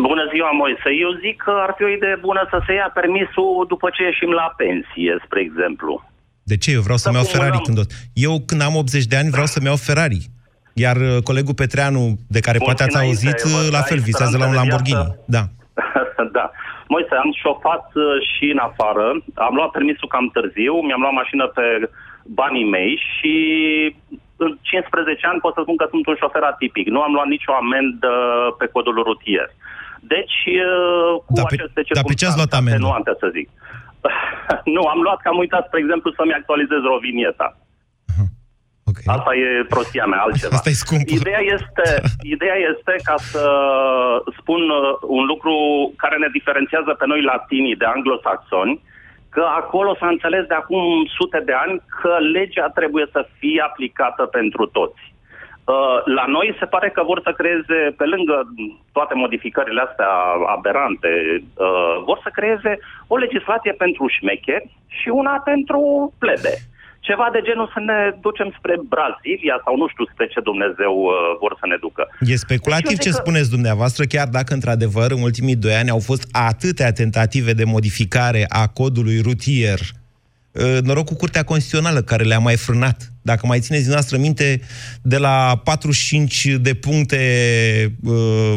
Bună 0.09 0.25
ziua, 0.33 0.51
Moise. 0.63 0.89
Eu 1.05 1.11
zic 1.25 1.37
că 1.47 1.53
ar 1.67 1.73
fi 1.77 1.83
o 1.89 1.91
idee 1.99 2.17
bună 2.29 2.43
să 2.53 2.59
se 2.67 2.73
ia 2.81 2.89
permisul 3.01 3.65
după 3.73 3.87
ce 3.95 4.01
ieșim 4.03 4.31
la 4.41 4.47
pensie, 4.63 5.13
spre 5.25 5.41
exemplu. 5.49 5.93
De 6.51 6.57
ce? 6.63 6.71
Eu 6.79 6.81
vreau 6.87 6.99
să-mi 7.05 7.15
Să 7.15 7.21
iau 7.21 7.31
Ferrari 7.35 7.57
acumulăm. 7.57 7.87
când 7.87 7.97
o... 8.15 8.21
Eu, 8.27 8.33
când 8.49 8.61
am 8.69 8.75
80 8.77 9.05
de 9.13 9.17
ani, 9.21 9.31
vreau 9.37 9.47
să-mi 9.55 9.67
iau 9.71 9.79
Ferrari. 9.89 10.21
Iar 10.85 10.97
uh, 10.97 11.17
colegul 11.29 11.55
Petreanu, 11.63 12.03
de 12.37 12.41
care 12.47 12.59
Bun, 12.59 12.67
poate 12.67 12.83
ați 12.83 12.97
înainte, 12.97 13.15
auzit, 13.27 13.39
văd 13.43 13.53
uh, 13.53 13.65
că 13.65 13.71
la 13.77 13.81
ai 13.83 13.89
fel, 13.91 14.01
visează 14.11 14.37
la 14.37 14.47
un 14.47 14.53
speranță 14.53 14.83
de 14.85 14.93
Lamborghini. 14.93 15.03
viață. 15.05 15.25
Da. 15.37 15.43
da. 16.39 16.45
Moise, 16.89 17.15
am 17.25 17.31
șofat 17.43 17.87
uh, 17.95 18.05
și 18.33 18.45
în 18.55 18.59
afară, 18.69 19.07
am 19.47 19.55
luat 19.55 19.71
permisul 19.71 20.09
cam 20.09 20.27
târziu, 20.37 20.75
mi-am 20.87 21.01
luat 21.05 21.13
mașină 21.21 21.47
pe 21.47 21.67
banii 22.41 22.69
mei 22.77 22.93
și 23.13 23.35
în 24.45 24.51
15 24.61 25.27
ani 25.27 25.41
pot 25.45 25.55
să 25.55 25.61
spun 25.63 25.77
că 25.77 25.87
sunt 25.91 26.07
un 26.07 26.17
șofer 26.21 26.43
atipic. 26.43 26.87
Nu 26.95 27.01
am 27.07 27.13
luat 27.13 27.27
nicio 27.35 27.53
amendă 27.63 28.13
pe 28.59 28.67
codul 28.67 29.03
rutier. 29.09 29.49
Deci, 30.01 30.39
uh, 30.69 31.13
cu 31.27 31.33
Dar 31.39 31.47
pe- 31.51 31.57
aceste 31.59 31.81
dar 31.99 32.05
pe 32.11 32.15
ce 32.19 32.25
ați 32.27 32.39
luat 32.41 32.51
circunstanțe 32.53 32.57
amendă? 32.61 32.77
atenuante, 32.77 33.13
să 33.23 33.27
zic. 33.37 33.49
nu, 34.77 34.83
am 34.95 35.01
luat 35.07 35.19
că 35.21 35.29
am 35.33 35.39
uitat, 35.45 35.63
spre 35.67 35.81
exemplu, 35.85 36.09
să-mi 36.19 36.39
actualizez 36.41 36.81
rovinieta. 36.93 37.49
Ok. 39.07 39.17
Asta 39.17 39.35
e 39.35 39.65
prostia 39.75 40.07
mea, 40.07 40.21
altceva. 40.21 40.57
Asta 40.57 40.71
e 40.71 40.83
scumpă. 40.85 41.13
Ideea 41.19 41.43
este, 41.57 41.87
ideea 42.35 42.59
este 42.73 42.95
ca 43.09 43.15
să 43.19 43.45
spun 44.39 44.63
uh, 44.71 44.99
un 45.19 45.25
lucru 45.25 45.55
care 45.97 46.17
ne 46.17 46.29
diferențiază 46.33 46.93
pe 46.99 47.07
noi 47.07 47.23
latinii 47.23 47.77
de 47.77 47.85
anglosaxoni, 47.85 48.81
că 49.29 49.45
acolo 49.63 49.97
s-a 50.01 50.09
înțeles 50.09 50.45
de 50.47 50.55
acum 50.55 50.83
sute 51.19 51.41
de 51.45 51.53
ani 51.53 51.83
că 52.01 52.17
legea 52.33 52.69
trebuie 52.69 53.07
să 53.13 53.29
fie 53.39 53.61
aplicată 53.61 54.23
pentru 54.39 54.67
toți. 54.67 55.15
Uh, 55.65 55.99
La 56.05 56.25
noi 56.27 56.57
se 56.59 56.67
pare 56.67 56.89
că 56.91 57.03
vor 57.03 57.21
să 57.25 57.33
creeze, 57.33 57.79
pe 57.97 58.05
lângă 58.05 58.37
toate 58.93 59.15
modificările 59.15 59.81
astea 59.81 60.13
aberante, 60.57 61.13
uh, 61.43 61.95
vor 62.05 62.19
să 62.23 62.31
creeze 62.33 62.79
o 63.07 63.17
legislație 63.17 63.73
pentru 63.73 64.07
șmecheri 64.09 64.71
și 64.87 65.09
una 65.09 65.37
pentru 65.45 66.13
plebe. 66.19 66.55
Ceva 67.09 67.27
de 67.33 67.41
genul 67.49 67.69
să 67.75 67.81
ne 67.91 67.99
ducem 68.27 68.49
spre 68.59 68.75
Brazilia 68.95 69.57
sau 69.65 69.75
nu 69.81 69.87
știu 69.93 70.05
spre 70.13 70.27
ce 70.33 70.41
Dumnezeu 70.51 70.95
uh, 71.05 71.13
vor 71.43 71.53
să 71.61 71.67
ne 71.73 71.77
ducă. 71.87 72.03
E 72.21 72.37
speculativ 72.47 72.89
Deci 72.89 72.99
eu 72.99 73.05
ce 73.05 73.11
zic 73.11 73.19
că- 73.19 73.25
spuneți 73.25 73.55
dumneavoastră, 73.57 74.03
chiar 74.05 74.29
dacă, 74.39 74.51
într-adevăr, 74.55 75.09
în 75.17 75.23
ultimii 75.29 75.57
doi 75.65 75.75
ani 75.81 75.91
au 75.97 76.03
fost 76.11 76.25
atâtea 76.51 76.93
tentative 76.93 77.53
de 77.61 77.65
modificare 77.65 78.43
a 78.49 78.65
codului 78.79 79.19
rutier. 79.29 79.79
Uh, 80.53 80.79
Noroc 80.83 81.07
cu 81.07 81.15
Curtea 81.15 81.43
Constituțională, 81.43 82.01
care 82.03 82.25
le-a 82.25 82.39
mai 82.39 82.57
frânat. 82.57 82.99
Dacă 83.23 83.47
mai 83.47 83.61
țineți 83.61 83.83
dumneavoastră 83.83 84.19
minte, 84.19 84.61
de 85.03 85.19
la 85.19 85.61
45 85.65 86.47
de 86.47 86.75
puncte 86.75 87.21
uh, 88.03 88.55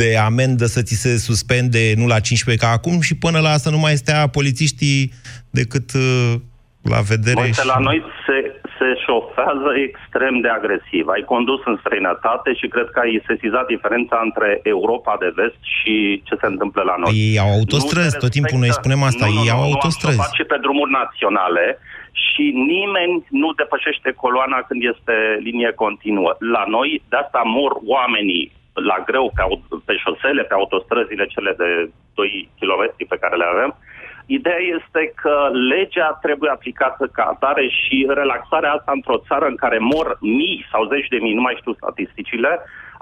de 0.00 0.16
amendă 0.16 0.66
să 0.66 0.82
ți 0.82 0.94
se 0.94 1.18
suspende, 1.18 1.94
nu 1.96 2.06
la 2.06 2.20
15 2.20 2.64
ca 2.64 2.72
acum, 2.72 3.00
și 3.00 3.14
până 3.14 3.38
la 3.38 3.56
să 3.56 3.70
nu 3.70 3.78
mai 3.78 3.96
stea 3.96 4.26
polițiștii 4.26 5.12
decât 5.50 5.92
uh, 5.92 6.34
la 6.82 7.00
vedere 7.12 7.40
Uite, 7.40 7.60
și... 7.60 7.66
la 7.74 7.78
noi 7.88 7.98
se, 8.26 8.38
se 8.78 8.88
șofează 9.04 9.68
extrem 9.86 10.34
de 10.44 10.48
agresiv. 10.48 11.04
Ai 11.08 11.24
condus 11.32 11.60
în 11.70 11.76
străinătate 11.82 12.50
și 12.60 12.66
cred 12.74 12.88
că 12.92 12.98
ai 13.00 13.22
sesizat 13.26 13.66
diferența 13.66 14.20
între 14.22 14.60
Europa 14.62 15.16
de 15.22 15.30
vest 15.34 15.60
și 15.78 16.22
ce 16.26 16.34
se 16.40 16.46
întâmplă 16.46 16.82
la 16.90 16.96
noi. 17.02 17.12
Ei 17.14 17.38
au 17.38 17.50
autostrăzi, 17.58 18.12
Nu 18.14 18.16
se 18.18 18.24
tot 18.24 18.34
timpul 18.38 18.58
noi 18.58 18.70
respectă- 18.70 18.88
spunem 18.88 19.02
asta, 19.10 19.26
nu, 19.26 19.32
nu, 19.32 19.40
ei 19.42 19.50
nu, 19.50 19.56
au 19.56 19.62
nu, 19.62 19.68
autostrăzi. 19.70 20.16
Am 20.18 20.22
șofat 20.22 20.38
și 20.38 20.44
pe 20.52 20.58
drumuri 20.64 20.96
naționale 21.00 21.66
și 22.26 22.44
nimeni 22.72 23.14
nu 23.42 23.48
depășește 23.60 24.10
coloana 24.22 24.58
când 24.68 24.80
este 24.92 25.14
linie 25.48 25.72
continuă. 25.84 26.30
La 26.54 26.64
noi, 26.76 26.88
de 27.10 27.16
asta 27.24 27.42
mor 27.56 27.72
oamenii 27.96 28.44
la 28.90 28.98
greu 29.08 29.26
pe, 29.36 29.42
pe 29.88 29.94
șosele, 30.04 30.42
pe 30.48 30.54
autostrăzile 30.60 31.24
cele 31.34 31.52
de 31.62 31.68
2 32.14 32.48
km 32.60 32.82
pe 33.12 33.20
care 33.22 33.36
le 33.36 33.48
avem. 33.54 33.70
Ideea 34.38 34.62
este 34.78 35.02
că 35.22 35.34
legea 35.72 36.18
trebuie 36.24 36.50
aplicată 36.50 37.04
ca 37.16 37.24
atare 37.34 37.66
și 37.80 37.96
relaxarea 38.20 38.72
asta 38.72 38.92
într-o 38.94 39.22
țară 39.28 39.46
în 39.48 39.58
care 39.62 39.78
mor 39.78 40.08
mii 40.20 40.58
sau 40.72 40.82
zeci 40.92 41.12
de 41.14 41.18
mii, 41.24 41.38
nu 41.38 41.44
mai 41.46 41.58
știu 41.60 41.74
statisticile, 41.74 42.52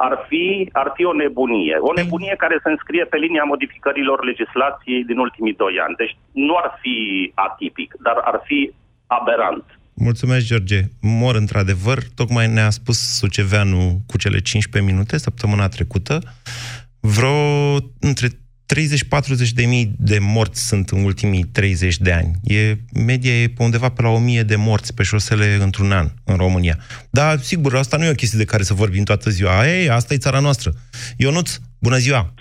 ar 0.06 0.14
fi, 0.28 0.44
ar 0.72 0.88
fi 0.96 1.04
o 1.04 1.18
nebunie. 1.22 1.76
O 1.90 1.92
nebunie 2.00 2.34
care 2.44 2.56
se 2.62 2.70
înscrie 2.70 3.04
pe 3.04 3.16
linia 3.24 3.44
modificărilor 3.52 4.18
legislației 4.30 5.04
din 5.10 5.18
ultimii 5.26 5.60
doi 5.62 5.74
ani. 5.84 5.98
Deci 6.02 6.14
nu 6.32 6.54
ar 6.62 6.68
fi 6.82 6.96
atipic, 7.34 7.94
dar 8.06 8.16
ar 8.30 8.40
fi 8.44 8.72
aberant. 9.06 9.64
Mulțumesc, 9.94 10.46
George. 10.46 10.80
Mor 11.00 11.34
într-adevăr. 11.34 11.98
Tocmai 12.20 12.46
ne-a 12.46 12.70
spus 12.70 12.98
Suceveanu 13.18 13.82
cu 14.10 14.16
cele 14.18 14.38
15 14.40 14.92
minute 14.92 15.18
săptămâna 15.18 15.68
trecută. 15.68 16.18
Vreo 17.00 17.38
între 18.00 18.28
30-40 18.74 18.76
de 19.54 19.64
mii 19.66 19.86
de 19.98 20.18
morți 20.20 20.68
sunt 20.68 20.88
în 20.88 21.04
ultimii 21.04 21.44
30 21.44 21.96
de 21.96 22.12
ani. 22.12 22.30
E, 22.44 22.74
media 23.06 23.32
e 23.32 23.46
pe 23.56 23.62
undeva 23.62 23.88
pe 23.88 24.02
la 24.02 24.08
1000 24.08 24.42
de 24.42 24.56
morți 24.56 24.94
pe 24.94 25.02
șosele 25.02 25.58
într-un 25.60 25.92
an 25.92 26.06
în 26.26 26.36
România. 26.36 26.76
Dar, 27.10 27.36
sigur, 27.36 27.74
asta 27.74 27.96
nu 27.96 28.04
e 28.04 28.10
o 28.10 28.20
chestie 28.20 28.38
de 28.38 28.50
care 28.52 28.62
să 28.62 28.74
vorbim 28.74 29.04
toată 29.04 29.30
ziua. 29.30 29.66
Ei, 29.66 29.90
asta 29.90 30.14
e 30.14 30.26
țara 30.26 30.40
noastră. 30.40 30.70
Ionuț, 31.16 31.56
bună 31.78 31.96
ziua! 31.96 32.32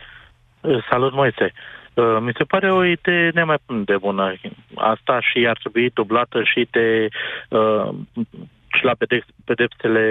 Salut, 0.89 1.13
Moise! 1.13 1.53
Uh, 1.93 2.17
mi 2.19 2.31
se 2.37 2.43
pare 2.43 2.71
o 2.71 2.85
idee 2.85 3.31
nemai 3.33 3.57
de 3.85 3.97
bună. 3.97 4.33
Asta 4.75 5.19
și 5.21 5.45
ar 5.47 5.57
trebui 5.57 5.89
dublată 5.93 6.43
și 6.43 6.67
de 6.71 7.07
uh, 7.49 7.89
și 8.77 8.83
la 8.83 8.95
pedepsele 9.45 10.05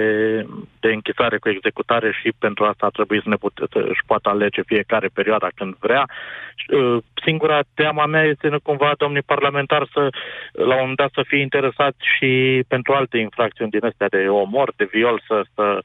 de 0.79 0.89
închisare 0.91 1.37
cu 1.37 1.49
executare 1.49 2.09
și 2.21 2.33
pentru 2.39 2.63
asta 2.65 2.85
ar 2.85 2.91
trebui 2.91 3.21
să 3.23 3.29
ne 3.29 3.35
put, 3.35 3.53
să 3.71 3.79
își 3.91 4.05
poată 4.05 4.29
alege 4.29 4.61
fiecare 4.65 5.09
perioada 5.13 5.49
când 5.55 5.75
vrea. 5.79 6.05
Uh, 6.07 6.97
singura 7.25 7.59
teama 7.73 8.05
mea 8.05 8.23
este 8.23 8.47
nu 8.47 8.59
cumva 8.59 8.91
domnii 8.97 9.21
parlamentari 9.33 9.89
să, 9.93 10.09
la 10.51 10.73
un 10.75 10.79
moment 10.79 10.97
dat 10.97 11.11
să 11.13 11.23
fie 11.27 11.41
interesați 11.41 11.97
și 12.17 12.63
pentru 12.67 12.93
alte 12.93 13.17
infracțiuni 13.17 13.71
din 13.71 13.85
astea 13.85 14.07
de 14.07 14.21
omor, 14.27 14.73
de 14.75 14.87
viol, 14.91 15.21
să, 15.27 15.41
să 15.55 15.79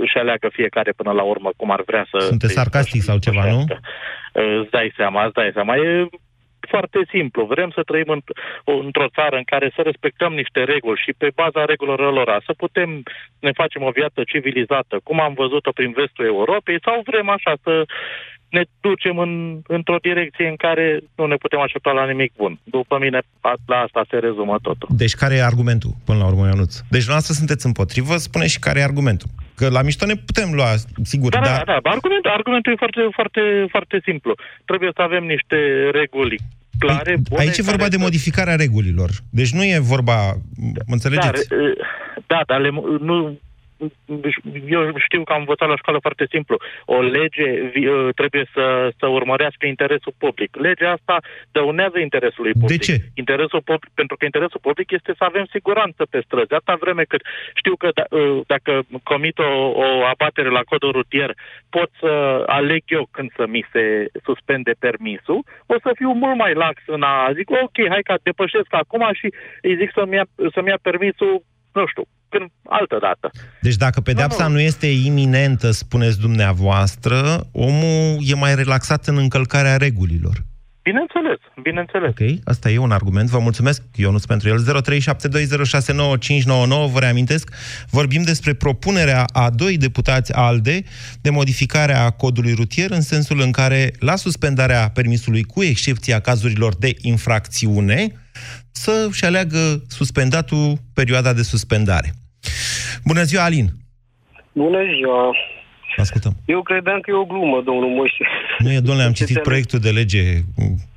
își 0.00 0.16
aleagă 0.18 0.48
fiecare 0.52 0.92
până 0.96 1.12
la 1.12 1.22
urmă 1.22 1.50
cum 1.56 1.70
ar 1.70 1.82
vrea 1.86 2.06
să... 2.10 2.18
Sunteți 2.18 2.52
sarcastic 2.52 3.02
sau 3.02 3.18
ceva, 3.18 3.44
nu? 3.50 3.64
Îți 4.60 4.70
dai 4.70 4.92
seama, 4.96 5.24
îți 5.24 5.34
dai 5.34 5.50
seama. 5.54 5.76
E 5.76 6.08
foarte 6.76 7.00
simplu. 7.08 7.44
Vrem 7.44 7.70
să 7.70 7.82
trăim 7.82 8.10
în, 8.16 8.20
într-o 8.64 9.08
țară 9.16 9.36
în 9.36 9.46
care 9.52 9.72
să 9.74 9.82
respectăm 9.82 10.32
niște 10.34 10.60
reguli 10.64 11.02
și 11.04 11.12
pe 11.18 11.28
baza 11.34 11.64
regulilor 11.64 12.12
lor 12.12 12.42
să 12.46 12.52
putem 12.62 13.02
ne 13.40 13.52
facem 13.52 13.82
o 13.82 13.90
viață 13.90 14.20
civilizată, 14.32 15.00
cum 15.02 15.20
am 15.20 15.34
văzut-o 15.42 15.72
prin 15.78 15.92
vestul 15.92 16.24
Europei, 16.24 16.78
sau 16.86 17.02
vrem 17.04 17.28
așa 17.28 17.52
să 17.62 17.84
ne 18.48 18.62
ducem 18.80 19.18
în, 19.18 19.60
într-o 19.66 19.96
direcție 20.02 20.48
în 20.48 20.56
care 20.56 21.00
nu 21.16 21.26
ne 21.26 21.36
putem 21.36 21.60
aștepta 21.60 21.90
la 21.90 22.06
nimic 22.06 22.32
bun. 22.36 22.58
După 22.64 22.98
mine, 23.00 23.20
la 23.66 23.76
asta 23.76 24.04
se 24.10 24.16
rezumă 24.16 24.58
totul. 24.62 24.88
Deci 24.90 25.14
care 25.14 25.34
e 25.34 25.44
argumentul, 25.44 25.90
până 26.04 26.18
la 26.18 26.26
urmă, 26.26 26.46
Ionuț? 26.46 26.80
Deci 26.88 27.08
noastră 27.08 27.32
sunteți 27.34 27.66
împotrivă, 27.66 28.16
spune 28.16 28.46
și 28.46 28.58
care 28.58 28.78
e 28.78 28.82
argumentul. 28.82 29.28
Că 29.54 29.68
la 29.68 29.82
mișto 29.82 30.06
ne 30.06 30.14
putem 30.14 30.48
lua, 30.52 30.70
sigur, 31.02 31.30
da, 31.30 31.40
dar... 31.40 31.62
Da, 31.64 31.78
da, 31.82 31.90
argumentul, 31.90 32.30
argumentul 32.30 32.72
e 32.72 32.76
foarte, 32.76 33.00
foarte, 33.12 33.40
foarte 33.70 34.00
simplu. 34.04 34.34
Trebuie 34.64 34.90
să 34.94 35.02
avem 35.02 35.24
niște 35.24 35.56
reguli 35.92 36.36
clare, 36.78 37.12
păi, 37.12 37.22
bune... 37.28 37.40
Aici 37.40 37.58
e 37.58 37.62
vorba 37.62 37.88
de 37.88 37.96
modificarea 37.96 38.56
regulilor. 38.56 39.10
Deci 39.30 39.52
nu 39.52 39.62
e 39.64 39.78
vorba... 39.80 40.16
Mă 40.86 40.94
înțelegeți? 40.98 41.48
Da, 41.48 41.56
da 42.26 42.40
dar 42.46 42.60
le, 42.60 42.70
nu, 43.00 43.38
eu 44.68 44.98
știu 44.98 45.22
că 45.24 45.32
am 45.32 45.38
învățat 45.38 45.68
la 45.68 45.76
școală 45.76 45.98
foarte 46.00 46.26
simplu. 46.30 46.56
O 46.84 47.00
lege 47.00 47.48
uh, 47.50 48.14
trebuie 48.14 48.46
să, 48.54 48.90
să 48.98 49.06
urmărească 49.06 49.66
interesul 49.66 50.14
public. 50.18 50.56
Legea 50.56 50.90
asta 50.90 51.16
dăunează 51.52 51.98
interesului 51.98 52.52
public. 52.52 52.78
De 52.78 52.84
ce? 52.84 52.96
Interesul 53.14 53.62
public, 53.62 53.90
pentru 53.94 54.16
că 54.16 54.24
interesul 54.24 54.60
public 54.62 54.90
este 54.90 55.12
să 55.16 55.24
avem 55.24 55.46
siguranță 55.50 56.06
pe 56.10 56.20
străzi. 56.24 56.52
Atâta 56.52 56.76
vreme 56.80 57.02
cât 57.02 57.22
știu 57.54 57.76
că 57.76 57.88
d- 57.88 58.08
uh, 58.10 58.40
dacă 58.46 58.82
comit 59.02 59.38
o, 59.38 59.52
o 59.68 60.04
abatere 60.04 60.48
la 60.48 60.62
codul 60.70 60.92
rutier, 60.92 61.34
pot 61.70 61.90
să 62.00 62.42
aleg 62.46 62.82
eu 62.86 63.08
când 63.10 63.32
să 63.36 63.46
mi 63.46 63.66
se 63.72 64.06
suspende 64.24 64.72
permisul, 64.78 65.44
o 65.66 65.74
să 65.82 65.90
fiu 65.94 66.12
mult 66.12 66.36
mai 66.36 66.54
lax 66.54 66.82
în 66.86 67.02
a 67.02 67.32
zic, 67.34 67.50
ok, 67.50 67.88
hai 67.88 68.02
că 68.02 68.14
depășesc 68.22 68.74
acum 68.74 69.10
și 69.12 69.32
îi 69.62 69.76
zic 69.76 69.90
să-mi 69.94 70.14
ia, 70.14 70.26
să-mi 70.54 70.68
ia 70.68 70.78
permisul 70.82 71.42
nu 71.78 71.86
știu, 71.86 72.04
când 72.28 72.50
altă 72.64 72.98
dată. 73.00 73.30
Deci 73.60 73.76
dacă 73.76 74.00
pedeapsa 74.00 74.42
nu, 74.42 74.48
nu. 74.48 74.54
nu 74.54 74.60
este 74.60 74.86
iminentă, 74.86 75.70
spuneți 75.70 76.20
dumneavoastră, 76.20 77.46
omul 77.52 78.18
e 78.20 78.34
mai 78.34 78.54
relaxat 78.54 79.06
în 79.06 79.16
încălcarea 79.16 79.76
regulilor. 79.76 80.44
Bineînțeles, 80.88 81.38
bineînțeles. 81.62 82.10
Ok, 82.10 82.20
asta 82.44 82.70
e 82.70 82.78
un 82.78 82.90
argument. 82.90 83.28
Vă 83.28 83.38
mulțumesc, 83.38 83.82
Ionuț, 83.94 84.24
pentru 84.24 84.48
el. 84.48 84.58
0372069599, 84.58 84.64
vă 86.92 86.98
reamintesc, 86.98 87.54
vorbim 87.90 88.22
despre 88.22 88.54
propunerea 88.54 89.24
a 89.32 89.50
doi 89.50 89.76
deputați 89.76 90.32
ALDE 90.32 90.82
de 91.20 91.30
modificarea 91.30 92.10
codului 92.10 92.52
rutier 92.52 92.90
în 92.90 93.00
sensul 93.00 93.40
în 93.40 93.50
care, 93.50 93.90
la 93.98 94.16
suspendarea 94.16 94.90
permisului, 94.94 95.42
cu 95.42 95.62
excepția 95.62 96.20
cazurilor 96.20 96.76
de 96.76 96.94
infracțiune, 97.00 98.12
să-și 98.82 99.24
aleagă 99.24 99.82
suspendatul 99.88 100.78
perioada 100.94 101.32
de 101.32 101.42
suspendare. 101.42 102.08
Bună 103.04 103.22
ziua, 103.22 103.42
Alin! 103.44 103.68
Bună 104.52 104.80
ziua! 104.96 105.36
Ascultăm. 105.96 106.32
Eu 106.54 106.62
credeam 106.62 107.00
că 107.00 107.10
e 107.10 107.14
o 107.14 107.24
glumă, 107.32 107.58
domnul 107.64 107.90
Moise. 107.98 108.24
Nu 108.58 108.72
e, 108.72 108.86
domnule, 108.86 109.06
am 109.06 109.12
citit 109.12 109.38
proiectul 109.38 109.78
de 109.78 109.90
lege. 109.90 110.22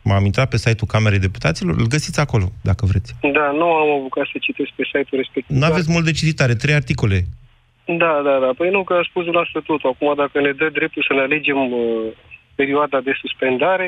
M-am 0.03 0.25
intrat 0.25 0.49
pe 0.49 0.57
site-ul 0.57 0.91
Camerei 0.93 1.25
Deputaților. 1.27 1.75
Îl 1.77 1.87
găsiți 1.87 2.19
acolo, 2.19 2.47
dacă 2.69 2.85
vreți. 2.85 3.15
Da, 3.37 3.45
nu 3.59 3.67
am 3.81 3.89
apucat 3.97 4.25
să 4.31 4.37
citesc 4.45 4.71
pe 4.75 4.83
site-ul 4.91 5.21
respectiv. 5.23 5.57
Nu 5.57 5.65
aveți 5.65 5.91
mult 5.91 6.05
de 6.05 6.11
cititare, 6.19 6.55
trei 6.55 6.75
articole. 6.81 7.19
Da, 8.03 8.13
da, 8.27 8.35
da. 8.45 8.49
Păi 8.59 8.69
nu, 8.75 8.83
că 8.83 8.93
a 8.93 9.09
spus 9.09 9.23
dumneavoastră 9.27 9.59
totul. 9.69 9.89
Acum, 9.93 10.09
dacă 10.23 10.37
ne 10.45 10.51
dă 10.61 10.67
dreptul 10.77 11.03
să 11.07 11.13
ne 11.13 11.23
alegem 11.27 11.59
uh, 11.71 11.81
perioada 12.59 12.99
de 13.07 13.13
suspendare, 13.21 13.87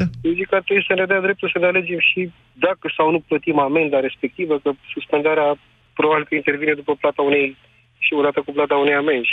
da. 0.00 0.04
Eu 0.22 0.32
zic 0.32 0.46
că 0.48 0.60
trebuie 0.60 0.84
să 0.88 0.94
ne 0.94 1.04
dea 1.04 1.20
dreptul 1.20 1.50
să 1.52 1.58
ne 1.58 1.66
alegem 1.66 2.00
și 2.10 2.30
dacă 2.52 2.92
sau 2.96 3.10
nu 3.10 3.20
plătim 3.28 3.58
amenda 3.58 4.00
respectivă, 4.00 4.58
că 4.58 4.70
suspendarea 4.92 5.48
probabil 5.92 6.24
că 6.24 6.34
intervine 6.34 6.72
după 6.72 6.94
plata 6.94 7.22
unei 7.22 7.56
și 7.98 8.12
odată 8.14 8.40
cu 8.40 8.52
plata 8.52 8.76
unei 8.76 8.94
amenzi. 8.94 9.32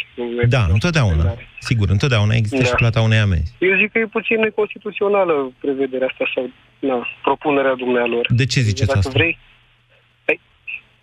Da, 0.50 0.64
întotdeauna. 0.72 1.24
Sigur, 1.60 1.90
întotdeauna 1.90 2.34
există 2.36 2.64
da. 2.64 2.70
și 2.70 2.76
plata 2.76 3.02
unei 3.02 3.18
amenzi. 3.18 3.54
Eu 3.60 3.78
zic 3.78 3.92
că 3.92 3.98
e 4.00 4.18
puțin 4.18 4.40
neconstituțională 4.40 5.52
prevederea 5.60 6.08
asta 6.12 6.32
sau 6.34 6.50
na, 6.80 7.08
propunerea 7.22 7.76
dumnealor. 7.76 8.26
De 8.30 8.46
ce 8.46 8.60
ziceți 8.60 8.88
Dacă 8.88 9.00
asta? 9.00 9.12
vrei, 9.14 9.38
păi, 10.26 10.40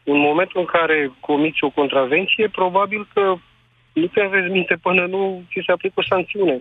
în 0.05 0.19
momentul 0.19 0.61
în 0.61 0.67
care 0.67 1.13
comiți 1.21 1.65
o 1.65 1.71
contravenție, 1.71 2.49
probabil 2.49 3.09
că 3.15 3.35
nu 4.00 4.07
te 4.07 4.21
aveți 4.21 4.53
minte 4.53 4.75
până 4.83 5.07
nu 5.07 5.43
ți 5.49 5.62
se 5.67 5.73
aplică 5.73 5.95
o 5.97 6.03
sancțiune. 6.03 6.61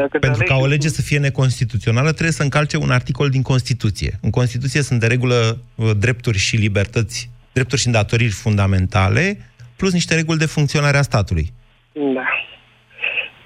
Dacă 0.00 0.18
Pentru 0.18 0.42
ca 0.44 0.56
o 0.56 0.66
lege 0.66 0.88
să 0.88 1.02
fie 1.02 1.18
neconstituțională, 1.18 2.10
trebuie 2.10 2.38
să 2.40 2.42
încalce 2.42 2.76
un 2.76 2.90
articol 2.90 3.28
din 3.28 3.42
Constituție. 3.42 4.12
În 4.22 4.30
Constituție 4.30 4.82
sunt 4.82 5.00
de 5.00 5.06
regulă 5.06 5.58
uh, 5.74 5.90
drepturi 5.98 6.38
și 6.38 6.56
libertăți, 6.56 7.30
drepturi 7.52 7.80
și 7.80 7.86
îndatoriri 7.86 8.42
fundamentale, 8.44 9.38
plus 9.76 9.92
niște 9.92 10.14
reguli 10.14 10.38
de 10.38 10.46
funcționare 10.46 10.96
a 10.96 11.02
statului. 11.02 11.46
Da. 11.92 12.26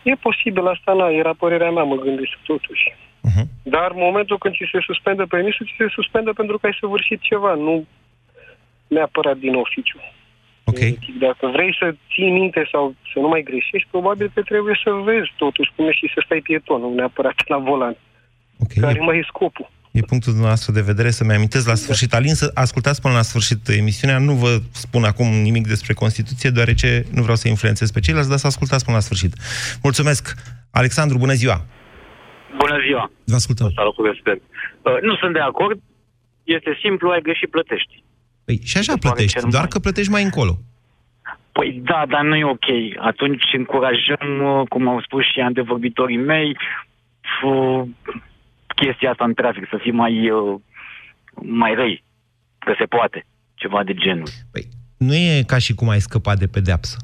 E 0.02 0.14
posibil 0.14 0.67
asta, 0.67 0.93
na, 0.93 1.09
era 1.09 1.35
părerea 1.38 1.71
mea, 1.71 1.83
mă 1.83 1.97
gândesc 1.97 2.35
totuși. 2.43 2.85
Uh-huh. 3.28 3.47
Dar 3.62 3.90
în 3.90 4.00
momentul 4.09 4.38
când 4.38 4.55
ți 4.55 4.71
se 4.73 4.78
suspendă 4.81 5.26
permisul, 5.26 5.67
ți 5.67 5.75
se 5.78 5.88
suspendă 5.88 6.33
pentru 6.33 6.59
că 6.59 6.67
ai 6.67 6.76
săvârșit 6.81 7.21
ceva, 7.21 7.55
nu 7.55 7.87
neapărat 8.87 9.37
din 9.37 9.55
oficiu. 9.55 9.99
Okay. 10.71 10.99
Dacă 11.27 11.45
vrei 11.55 11.77
să 11.81 11.87
ții 12.13 12.31
minte 12.31 12.69
sau 12.73 12.95
să 13.13 13.19
nu 13.19 13.29
mai 13.29 13.43
greșești, 13.43 13.89
probabil 13.91 14.31
că 14.35 14.41
trebuie 14.43 14.77
să 14.85 14.91
vezi 14.91 15.31
totuși 15.37 15.71
cum 15.77 15.91
și 15.91 16.11
să 16.15 16.23
stai 16.25 16.41
pieton, 16.41 16.81
nu 16.81 16.95
neapărat 16.95 17.39
la 17.47 17.59
volan. 17.59 17.97
Okay. 18.65 18.83
Care 18.85 19.01
mai 19.01 19.19
e 19.19 19.25
scopul. 19.27 19.71
E 19.91 20.01
punctul 20.01 20.33
dumneavoastră 20.33 20.73
de 20.73 20.89
vedere 20.91 21.11
să-mi 21.11 21.33
amintesc 21.33 21.67
la 21.67 21.75
sfârșit. 21.75 22.11
Da. 22.11 22.17
Alin, 22.17 22.35
să 22.35 22.51
ascultați 22.55 23.01
până 23.01 23.15
la 23.15 23.23
sfârșit 23.23 23.69
emisiunea. 23.69 24.19
Nu 24.19 24.33
vă 24.33 24.59
spun 24.71 25.05
acum 25.05 25.27
nimic 25.27 25.67
despre 25.67 25.93
Constituție, 25.93 26.51
deoarece 26.51 27.05
nu 27.13 27.23
vreau 27.23 27.37
să 27.37 27.49
influențez 27.49 27.91
pe 27.91 28.01
ceilalți, 28.01 28.29
dar 28.29 28.39
să 28.39 28.47
ascultați 28.47 28.85
până 28.85 28.97
la 28.97 29.03
sfârșit. 29.03 29.33
Mulțumesc! 29.83 30.35
Alexandru, 30.71 31.19
bună 31.19 31.33
ziua! 31.33 31.59
Bună 32.59 32.79
ziua! 32.87 33.11
Vă 33.25 33.35
ascultăm. 33.35 33.71
Salut 33.75 33.95
cu 33.95 34.03
respect. 34.03 34.43
Uh, 34.83 35.01
nu 35.03 35.15
sunt 35.17 35.33
de 35.33 35.41
acord. 35.41 35.79
Este 36.45 36.79
simplu, 36.83 37.11
ai 37.11 37.21
greșit, 37.21 37.51
plătești. 37.51 38.03
Păi 38.49 38.61
și 38.64 38.78
așa 38.78 38.95
plătești, 39.00 39.49
doar 39.49 39.67
că 39.67 39.78
plătești 39.78 40.11
mai 40.11 40.23
încolo. 40.23 40.59
Păi 41.52 41.81
da, 41.85 42.05
dar 42.09 42.23
nu 42.25 42.37
e 42.37 42.45
ok. 42.45 42.69
Atunci 42.99 43.43
încurajăm, 43.52 44.26
uh, 44.43 44.69
cum 44.69 44.88
au 44.88 45.00
spus 45.00 45.25
și 45.25 45.40
antevorbitorii 45.40 46.17
mei, 46.17 46.57
chestia 48.76 49.11
asta 49.11 49.25
în 49.25 49.35
trafic, 49.35 49.67
să 49.71 49.78
fie 49.81 49.93
mai, 49.93 50.31
uh, 50.31 50.61
mai 51.35 51.75
răi, 51.75 52.02
că 52.59 52.75
se 52.78 52.85
poate, 52.85 53.26
ceva 53.55 53.85
de 53.85 53.95
genul. 53.95 54.28
Păi, 54.52 54.64
nu 54.99 55.14
e 55.14 55.43
ca 55.47 55.59
și 55.59 55.75
cum 55.75 55.88
ai 55.88 56.00
scăpat 56.00 56.38
de 56.38 56.47
pedeapsă. 56.47 56.97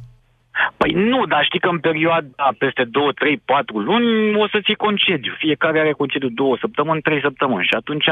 Păi 0.76 0.92
nu, 0.92 1.26
dar 1.26 1.44
știi 1.44 1.60
că 1.60 1.68
în 1.68 1.78
perioada 1.78 2.54
peste 2.58 2.84
2, 2.84 3.12
3, 3.14 3.36
4 3.44 3.78
luni 3.78 4.34
o 4.34 4.48
să 4.48 4.60
ții 4.64 4.74
concediu. 4.74 5.32
Fiecare 5.38 5.80
are 5.80 5.92
concediu 5.92 6.28
2 6.28 6.56
săptămâni, 6.60 7.00
3 7.00 7.20
săptămâni 7.20 7.64
și 7.64 7.74
atunci 7.74 8.06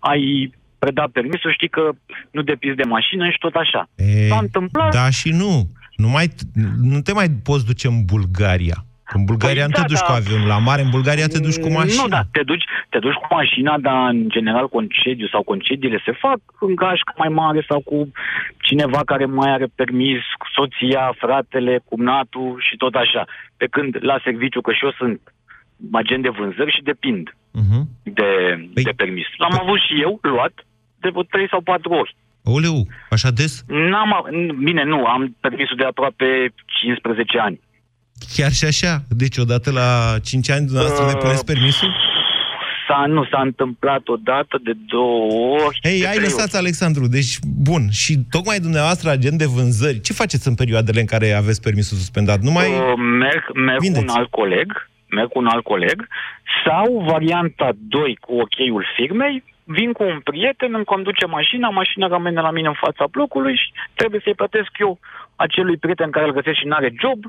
ai 0.00 0.52
predat 0.78 1.08
permisul, 1.08 1.52
știi 1.52 1.68
că 1.68 1.90
nu 2.30 2.42
depizi 2.42 2.74
de 2.74 2.82
mașină 2.82 3.30
și 3.30 3.38
tot 3.38 3.54
așa. 3.54 3.88
E, 3.94 4.28
S-a 4.28 4.38
întâmplat. 4.40 4.92
Da 4.92 5.10
și 5.10 5.30
nu. 5.30 5.68
Nu, 5.96 6.08
mai, 6.08 6.28
nu 6.82 7.00
te 7.00 7.12
mai 7.12 7.28
poți 7.44 7.66
duce 7.66 7.86
în 7.86 8.04
Bulgaria. 8.04 8.78
În 9.12 9.24
Bulgaria 9.24 9.64
Păi 9.64 9.70
nu 9.70 9.74
te 9.74 9.80
da, 9.80 9.86
duci 9.86 9.98
da. 9.98 10.06
cu 10.06 10.12
avionul. 10.12 10.46
La 10.46 10.58
mare, 10.58 10.82
în 10.82 10.90
Bulgaria 10.90 11.26
te 11.26 11.40
duci 11.40 11.58
cu 11.64 11.70
mașina. 11.70 12.02
Nu, 12.02 12.08
da, 12.08 12.22
te 12.32 12.42
duci, 12.42 12.64
te 12.88 12.98
duci 12.98 13.20
cu 13.22 13.34
mașina, 13.34 13.78
dar 13.78 14.08
în 14.08 14.28
general 14.28 14.68
concediu 14.68 15.26
sau 15.26 15.42
concediile 15.42 16.02
se 16.04 16.12
fac 16.12 16.38
în 16.60 16.74
gașcă 16.74 17.12
mai 17.16 17.28
mare 17.28 17.64
sau 17.68 17.80
cu 17.80 18.12
cineva 18.60 19.00
care 19.04 19.24
mai 19.24 19.50
are 19.50 19.66
permis, 19.74 20.20
cu 20.38 20.46
soția, 20.54 21.14
fratele, 21.18 21.80
cumnatul 21.84 22.56
și 22.66 22.76
tot 22.76 22.94
așa. 22.94 23.24
Pe 23.56 23.66
când 23.66 23.96
la 24.00 24.20
serviciu, 24.24 24.60
că 24.60 24.72
și 24.72 24.84
eu 24.84 24.92
sunt 24.98 25.20
agent 25.92 26.22
de 26.22 26.28
vânzări 26.28 26.74
și 26.76 26.82
depind 26.82 27.32
Uh-huh. 27.48 27.82
de, 28.02 28.30
de 28.74 28.92
permis. 28.96 29.26
L-am 29.36 29.58
avut 29.62 29.78
și 29.78 30.00
eu, 30.00 30.18
luat, 30.22 30.66
de 31.00 31.08
vreo 31.08 31.22
3 31.22 31.46
sau 31.50 31.60
4 31.60 31.92
ori. 31.92 32.16
Oleu, 32.44 32.86
așa 33.10 33.30
des? 33.30 33.64
N-am, 33.66 34.12
a- 34.12 34.28
bine, 34.64 34.84
nu, 34.84 35.04
am 35.04 35.36
permisul 35.40 35.76
de 35.76 35.84
aproape 35.84 36.54
15 36.80 37.38
ani. 37.38 37.60
Chiar 38.34 38.52
și 38.52 38.64
așa? 38.64 39.02
Deci 39.08 39.36
odată 39.36 39.70
la 39.72 39.88
5 40.24 40.50
ani 40.50 40.64
dumneavoastră 40.66 41.04
Uh, 41.04 41.10
le 41.12 41.18
puneți 41.18 41.44
permisul? 41.44 41.92
S-a, 42.88 43.04
nu 43.06 43.24
s-a 43.24 43.40
întâmplat 43.40 44.08
odată, 44.08 44.60
de 44.64 44.72
două 44.86 45.60
ori. 45.66 45.78
Hei, 45.82 45.98
de 45.98 46.04
hai 46.06 46.14
trei 46.14 46.24
lăsați, 46.28 46.56
Alexandru. 46.56 47.06
Deci, 47.06 47.38
bun. 47.68 47.82
Și 47.90 48.18
tocmai 48.30 48.58
dumneavoastră, 48.60 49.10
agent 49.10 49.38
de 49.38 49.44
vânzări, 49.44 50.00
ce 50.00 50.12
faceți 50.12 50.48
în 50.48 50.54
perioadele 50.54 51.00
în 51.00 51.06
care 51.06 51.32
aveți 51.32 51.60
permisul 51.62 51.96
suspendat? 51.96 52.40
Nu 52.40 52.50
mai... 52.50 52.66
Uh, 52.68 52.92
merg, 53.18 53.42
merg 53.54 53.78
cu 53.78 53.86
un 53.86 53.92
vindeți. 53.92 54.16
alt 54.16 54.30
coleg, 54.30 54.88
merg 55.10 55.28
cu 55.28 55.38
un 55.38 55.46
alt 55.46 55.64
coleg, 55.64 56.08
sau 56.66 57.04
varianta 57.10 57.70
2 57.88 58.16
cu 58.20 58.32
ok-ul 58.34 58.84
firmei, 58.96 59.44
vin 59.76 59.92
cu 59.92 60.02
un 60.12 60.20
prieten, 60.30 60.74
îmi 60.74 60.90
conduce 60.92 61.26
mașina, 61.26 61.68
mașina 61.68 62.06
rămâne 62.06 62.40
la 62.40 62.50
mine 62.50 62.68
în 62.68 62.78
fața 62.84 63.04
blocului 63.14 63.56
și 63.62 63.68
trebuie 63.94 64.20
să-i 64.24 64.40
plătesc 64.40 64.70
eu 64.78 64.98
acelui 65.36 65.76
prieten 65.76 66.10
care 66.10 66.26
îl 66.26 66.36
găsesc 66.38 66.58
și 66.58 66.66
nu 66.66 66.74
are 66.74 66.90
job, 67.02 67.20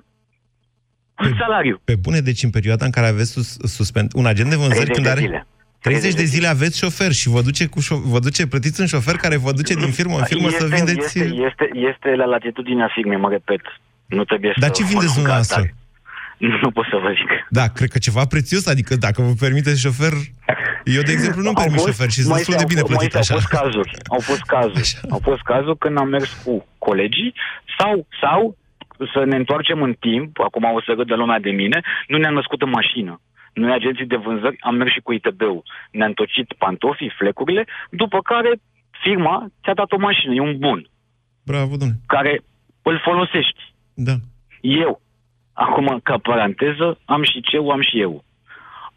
un 1.23 1.33
salariu. 1.39 1.81
Pe 1.83 1.95
bune, 1.95 2.19
deci 2.19 2.43
în 2.43 2.49
perioada 2.49 2.85
în 2.85 2.91
care 2.91 3.07
aveți 3.07 3.31
sus, 3.31 3.57
suspend... 3.77 4.11
un 4.15 4.25
agent 4.25 4.49
de 4.49 4.55
vânzări 4.55 4.89
30 4.91 4.93
când 4.95 5.05
de 5.05 5.11
are... 5.11 5.19
zile. 5.19 5.47
30 5.81 6.13
de 6.13 6.23
zile 6.23 6.47
aveți 6.47 6.77
șofer 6.77 7.11
și 7.11 7.29
vă 7.29 7.41
duce, 7.41 7.65
cu 7.67 7.79
șo... 7.79 7.95
vă 8.13 8.19
duce, 8.19 8.47
plătiți 8.47 8.81
un 8.81 8.87
șofer 8.87 9.15
care 9.15 9.37
vă 9.37 9.51
duce 9.51 9.73
din 9.73 9.91
firmă 9.91 10.17
în 10.17 10.23
firmă 10.23 10.47
este, 10.47 10.59
să 10.59 10.65
vindeți... 10.75 11.19
Este, 11.19 11.43
este, 11.47 11.65
este 11.89 12.09
la 12.15 12.25
latitudinea 12.25 12.89
firmei, 12.95 13.17
mă 13.17 13.29
repet. 13.29 13.61
Nu 14.05 14.23
trebuie 14.23 14.53
Dar 14.55 14.69
să 14.69 14.75
ce 14.75 14.83
vindeți 14.83 15.05
mă 15.05 15.07
duc 15.07 15.13
dumneavoastră? 15.13 15.59
atare. 15.59 15.75
Nu 16.61 16.71
pot 16.71 16.85
să 16.89 16.97
vă 17.01 17.09
zic. 17.19 17.29
Da, 17.49 17.67
cred 17.67 17.89
că 17.89 17.97
ceva 17.97 18.25
prețios, 18.25 18.67
adică 18.67 18.95
dacă 18.95 19.21
vă 19.21 19.33
permiteți 19.39 19.79
șofer... 19.81 20.11
Eu, 20.85 21.01
de 21.01 21.11
exemplu, 21.11 21.41
nu-mi 21.41 21.55
Au 21.55 21.61
permit 21.63 21.79
fost- 21.81 21.87
șofer 21.91 22.09
și 22.09 22.19
sunt 22.21 22.27
mai 22.33 22.37
destul 22.37 22.55
de 22.57 22.61
au 22.65 22.67
bine 22.73 22.79
fost- 22.81 22.91
plătit 22.93 23.13
mai 23.13 23.21
așa. 23.21 23.33
Au 23.33 23.39
fost 23.39 23.53
cazuri, 23.59 23.91
au 24.15 24.19
fost 24.29 24.41
cazuri, 24.55 24.89
au 25.15 25.19
fost 25.29 25.41
cazuri 25.51 25.77
când 25.77 25.97
am 25.97 26.07
mers 26.07 26.29
cu 26.43 26.67
colegii 26.77 27.33
sau, 27.79 28.07
sau 28.21 28.57
să 29.13 29.23
ne 29.25 29.35
întoarcem 29.35 29.81
în 29.81 29.93
timp, 29.99 30.39
acum 30.39 30.63
o 30.63 30.81
să 30.85 30.91
râdă 30.97 31.15
lumea 31.15 31.39
de 31.39 31.49
mine, 31.61 31.81
nu 32.07 32.17
ne-am 32.17 32.33
născut 32.33 32.61
în 32.61 32.69
mașină. 32.69 33.21
Noi, 33.53 33.71
agenții 33.73 34.05
de 34.05 34.15
vânzări, 34.15 34.57
am 34.59 34.75
mers 34.75 34.91
și 34.91 34.99
cu 34.99 35.11
ITB-ul. 35.13 35.63
Ne-am 35.91 36.13
tocit 36.13 36.47
pantofii, 36.57 37.15
flecurile, 37.17 37.63
după 37.89 38.19
care 38.21 38.51
firma 39.03 39.47
ți-a 39.63 39.73
dat 39.73 39.91
o 39.91 39.97
mașină, 39.97 40.33
e 40.33 40.39
un 40.51 40.57
bun, 40.57 40.89
Bravo, 41.45 41.75
domnule. 41.77 41.99
care 42.05 42.33
îl 42.81 43.01
folosești. 43.03 43.61
Da. 43.93 44.15
Eu, 44.61 45.01
acum, 45.65 45.99
ca 46.03 46.17
paranteză, 46.29 46.87
am 47.05 47.23
și 47.23 47.41
ce 47.41 47.57
am 47.57 47.81
și 47.89 48.01
eu. 48.01 48.23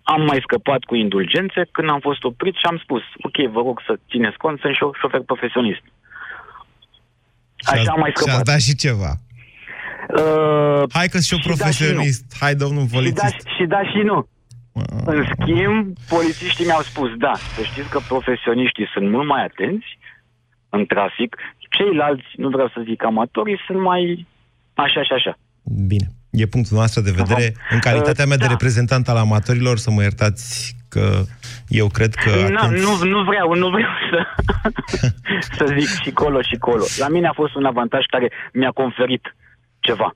Am 0.03 0.23
mai 0.31 0.41
scăpat 0.47 0.81
cu 0.89 0.95
indulgențe 0.95 1.61
când 1.75 1.89
am 1.89 2.01
fost 2.09 2.23
oprit 2.25 2.55
și 2.55 2.67
am 2.71 2.79
spus, 2.85 3.03
ok, 3.27 3.37
vă 3.55 3.61
rog 3.69 3.77
să 3.87 3.93
țineți 4.11 4.37
cont, 4.37 4.61
sunt 4.61 4.75
și 4.75 4.83
eu 4.83 4.93
șofer 5.01 5.23
profesionist. 5.31 5.85
Așa 7.73 7.91
am 7.93 8.01
mai 8.01 8.11
Și 8.11 8.17
scăpat. 8.17 8.35
ați 8.41 8.51
dat 8.53 8.61
și 8.61 8.75
ceva. 8.85 9.13
Uh, 10.21 10.83
Hai 10.99 11.09
că 11.13 11.19
și 11.21 11.33
eu 11.33 11.39
și 11.39 11.47
da 11.47 11.53
și 11.53 11.59
profesionist. 11.61 12.25
Hai, 12.41 12.55
domnul 12.55 12.85
și 12.87 12.91
da, 12.93 12.97
polițist. 12.99 13.47
și 13.57 13.65
da 13.75 13.81
și 13.91 14.01
nu. 14.11 14.19
În 15.05 15.25
schimb, 15.33 15.97
polițiștii 16.09 16.65
mi-au 16.65 16.81
spus, 16.91 17.11
da, 17.17 17.35
să 17.55 17.63
știți 17.63 17.91
că 17.91 17.99
profesioniștii 18.09 18.89
sunt 18.93 19.11
mult 19.11 19.27
mai 19.27 19.43
atenți 19.45 19.99
în 20.69 20.87
trafic, 20.87 21.37
ceilalți, 21.77 22.29
nu 22.37 22.49
vreau 22.49 22.69
să 22.69 22.83
zic 22.89 23.05
amatorii, 23.05 23.59
sunt 23.67 23.81
mai 23.81 24.27
așa 24.75 25.03
și 25.03 25.13
așa. 25.13 25.39
Bine. 25.87 26.07
E 26.33 26.47
punctul 26.47 26.77
noastră 26.77 27.01
de 27.01 27.11
vedere. 27.11 27.55
În 27.71 27.79
calitatea 27.79 28.27
mea 28.27 28.37
de 28.37 28.45
da. 28.45 28.51
reprezentant 28.51 29.09
al 29.09 29.17
amatorilor, 29.17 29.79
să 29.79 29.91
mă 29.91 30.03
iertați 30.03 30.77
că 30.89 31.25
eu 31.69 31.87
cred 31.87 32.15
că... 32.15 32.31
Na, 32.49 32.61
atunci- 32.61 32.81
nu, 32.81 33.05
nu 33.05 33.23
vreau, 33.25 33.55
nu 33.55 33.69
vreau 33.69 33.91
să, 34.11 34.27
să 35.59 35.75
zic 35.79 35.89
și 36.03 36.11
colo 36.11 36.43
și 36.43 36.57
colo. 36.57 36.85
La 36.99 37.09
mine 37.09 37.27
a 37.27 37.33
fost 37.33 37.55
un 37.55 37.65
avantaj 37.65 38.05
care 38.11 38.31
mi-a 38.53 38.71
conferit 38.71 39.35
ceva. 39.81 40.15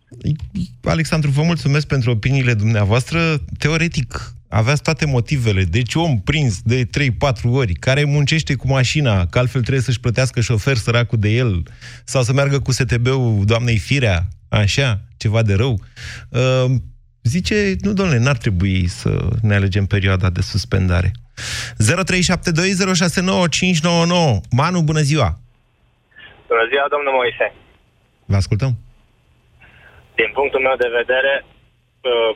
Alexandru, 0.85 1.31
vă 1.31 1.43
mulțumesc 1.43 1.87
pentru 1.87 2.11
opiniile 2.11 2.55
dumneavoastră. 2.55 3.19
Teoretic, 3.59 4.33
aveați 4.49 4.83
toate 4.83 5.07
motivele. 5.07 5.63
Deci 5.63 5.95
om 5.95 6.21
prins 6.21 6.61
de 6.63 6.85
3-4 6.85 7.43
ori, 7.45 7.73
care 7.73 8.05
muncește 8.05 8.55
cu 8.55 8.69
mașina, 8.69 9.27
că 9.27 9.39
altfel 9.39 9.61
trebuie 9.61 9.83
să-și 9.83 10.01
plătească 10.01 10.41
șofer 10.41 10.77
săracul 10.77 11.19
de 11.19 11.29
el, 11.29 11.63
sau 12.05 12.23
să 12.23 12.33
meargă 12.33 12.59
cu 12.59 12.73
STB-ul 12.73 13.43
doamnei 13.45 13.79
Firea, 13.79 14.29
așa, 14.49 15.01
ceva 15.17 15.43
de 15.43 15.55
rău. 15.55 15.79
Uh, 16.31 16.65
zice, 17.23 17.75
nu, 17.81 17.93
domnule, 17.93 18.19
n-ar 18.19 18.37
trebui 18.37 18.87
să 18.87 19.29
ne 19.43 19.55
alegem 19.55 19.87
perioada 19.87 20.31
de 20.31 20.41
suspendare. 20.41 21.11
0372069599. 21.17 21.21
Manu, 24.51 24.81
bună 24.83 25.01
ziua! 25.01 25.39
Bună 26.51 26.65
ziua, 26.71 26.87
domnul 26.95 27.13
Moise. 27.19 27.47
Vă 28.31 28.37
ascultăm. 28.37 28.73
Din 30.21 30.31
punctul 30.39 30.61
meu 30.67 30.77
de 30.85 30.91
vedere, 31.01 31.33
uh, 32.11 32.33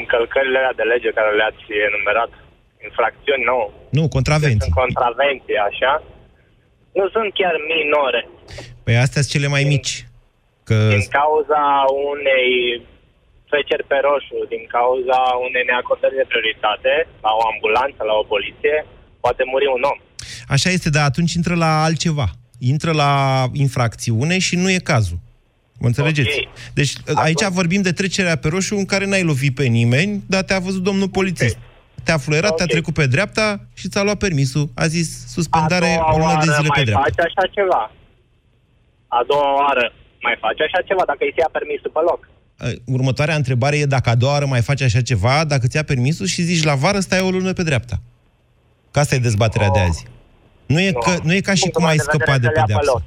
încălcările 0.00 0.58
alea 0.58 0.74
de 0.80 0.84
lege 0.92 1.08
care 1.18 1.30
le-ați 1.40 1.64
enumerat, 1.88 2.30
infracțiuni, 2.86 3.44
nu, 3.50 3.58
Nu, 3.98 4.04
contravenții. 4.16 4.66
sunt 4.72 4.78
contravenții, 4.82 5.58
așa, 5.70 5.92
nu 6.98 7.04
sunt 7.14 7.28
chiar 7.38 7.54
minore. 7.72 8.20
Păi 8.84 8.96
astea 9.04 9.20
sunt 9.22 9.32
cele 9.34 9.48
mai 9.54 9.62
mici. 9.74 9.92
Că 10.68 10.78
Din 10.94 11.06
cauza 11.20 11.62
unei 12.12 12.48
treceri 13.50 13.84
pe 13.90 13.98
roșu, 14.06 14.38
din 14.52 14.64
cauza 14.76 15.20
unei 15.46 15.64
neacordări 15.70 16.18
de 16.20 16.30
prioritate 16.30 16.92
la 17.24 17.30
o 17.38 17.42
ambulanță, 17.52 18.00
la 18.10 18.14
o 18.22 18.24
poliție, 18.32 18.76
poate 19.24 19.42
muri 19.52 19.66
un 19.76 19.82
om. 19.92 19.98
Așa 20.54 20.68
este, 20.76 20.90
dar 20.96 21.04
atunci 21.10 21.32
intră 21.40 21.54
la 21.64 21.70
altceva. 21.86 22.28
Intră 22.72 22.92
la 23.02 23.12
infracțiune 23.64 24.36
și 24.46 24.54
nu 24.62 24.68
e 24.70 24.90
cazul. 24.92 25.18
Mă 25.80 25.86
înțelegeți? 25.86 26.36
Ok. 26.38 26.48
Deci 26.74 26.92
aici 27.14 27.44
vorbim 27.60 27.82
de 27.82 27.92
trecerea 27.92 28.36
pe 28.36 28.48
roșu 28.48 28.74
în 28.76 28.84
care 28.92 29.04
n-ai 29.06 29.22
lovit 29.22 29.54
pe 29.54 29.64
nimeni, 29.64 30.22
dar 30.32 30.42
te-a 30.42 30.58
văzut 30.58 30.82
domnul 30.82 31.08
polițist. 31.08 31.58
Te-a 32.04 32.18
fluierat, 32.18 32.54
te-a 32.54 32.66
trecut 32.66 32.94
pe 32.94 33.06
dreapta 33.06 33.46
și 33.74 33.88
ți-a 33.88 34.02
luat 34.02 34.18
permisul. 34.18 34.68
A 34.74 34.86
zis 34.86 35.08
suspendare 35.36 35.98
a 36.00 36.12
o 36.12 36.16
doua 36.16 36.32
lună 36.32 36.44
de 36.44 36.50
oară 36.50 36.60
zile 36.60 36.68
pe 36.68 36.74
mai 36.74 36.84
dreapta. 36.84 37.04
face 37.08 37.22
așa 37.28 37.44
ceva. 37.56 37.92
A 39.08 39.24
doua 39.26 39.50
oară 39.54 39.92
mai 40.26 40.36
face 40.44 40.62
așa 40.62 40.80
ceva 40.88 41.02
dacă 41.10 41.22
îi 41.22 41.32
se 41.34 41.40
ia 41.44 41.50
permisul 41.58 41.90
pe 41.96 42.02
loc. 42.10 42.20
Următoarea 42.96 43.34
întrebare 43.42 43.76
e 43.78 43.94
dacă 43.96 44.08
a 44.10 44.20
doua 44.22 44.32
oară 44.32 44.46
mai 44.54 44.62
faci 44.70 44.82
așa 44.88 45.02
ceva, 45.10 45.34
dacă 45.52 45.64
ți-a 45.70 45.84
permisul 45.92 46.26
și 46.34 46.42
zici 46.50 46.64
la 46.70 46.74
vară 46.84 47.00
stai 47.06 47.26
o 47.28 47.30
lună 47.36 47.52
pe 47.52 47.62
dreapta. 47.70 47.96
Că 48.92 48.98
asta 48.98 49.14
e 49.14 49.28
dezbaterea 49.28 49.70
de 49.76 49.82
azi. 49.88 50.02
Nu 50.72 50.78
e, 50.88 50.90
că, 51.04 51.12
nu 51.28 51.32
e 51.38 51.48
ca 51.48 51.54
și 51.60 51.66
Punctul 51.66 51.80
cum 51.80 51.90
ai 51.92 51.98
meu 51.98 52.04
de 52.04 52.10
vedere 52.10 52.18
scăpat 52.18 52.38
de 52.44 52.46
să-l 52.46 52.56
ia 52.58 52.62
pe 52.62 52.66
pedeapsă. 52.66 52.90
loc. 52.92 53.02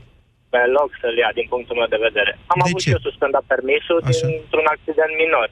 Pe 0.54 0.62
loc 0.78 0.89
să-l 1.02 1.17
ia, 1.24 1.30
din 1.39 1.47
punctul 1.54 1.76
meu 1.80 1.89
de 1.95 2.04
vedere. 2.08 2.32
Am 2.54 2.60
De 2.62 2.65
avut 2.65 2.80
ce? 2.82 2.86
și 2.86 2.95
eu 2.95 3.02
suspendat 3.08 3.43
permisul 3.54 4.00
dintr-un 4.10 4.67
accident 4.76 5.13
minor, 5.24 5.47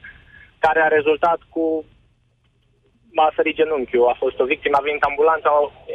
care 0.64 0.80
a 0.82 0.94
rezultat 0.98 1.40
cu 1.54 1.64
m-a 3.16 3.28
sărit 3.36 3.56
genunchiul, 3.60 4.10
a 4.12 4.16
fost 4.24 4.36
o 4.42 4.50
victimă, 4.52 4.76
a 4.78 4.86
venit 4.88 5.02
ambulanța, 5.10 5.50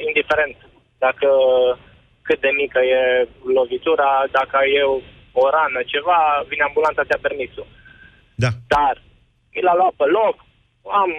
indiferent 0.10 0.56
dacă 1.06 1.30
cât 2.28 2.39
de 2.45 2.51
mică 2.62 2.80
e 2.97 3.01
lovitura, 3.58 4.10
dacă 4.38 4.58
e 4.78 4.82
o, 5.39 5.41
o 5.45 5.50
rană, 5.56 5.80
ceva, 5.93 6.19
vine 6.50 6.63
ambulanța, 6.65 7.08
ți-a 7.08 7.26
permisul. 7.26 7.67
Da. 8.43 8.50
Dar 8.76 8.95
mi 9.54 9.62
l-a 9.65 9.76
luat 9.80 9.93
pe 10.02 10.08
loc, 10.19 10.36
am 11.02 11.12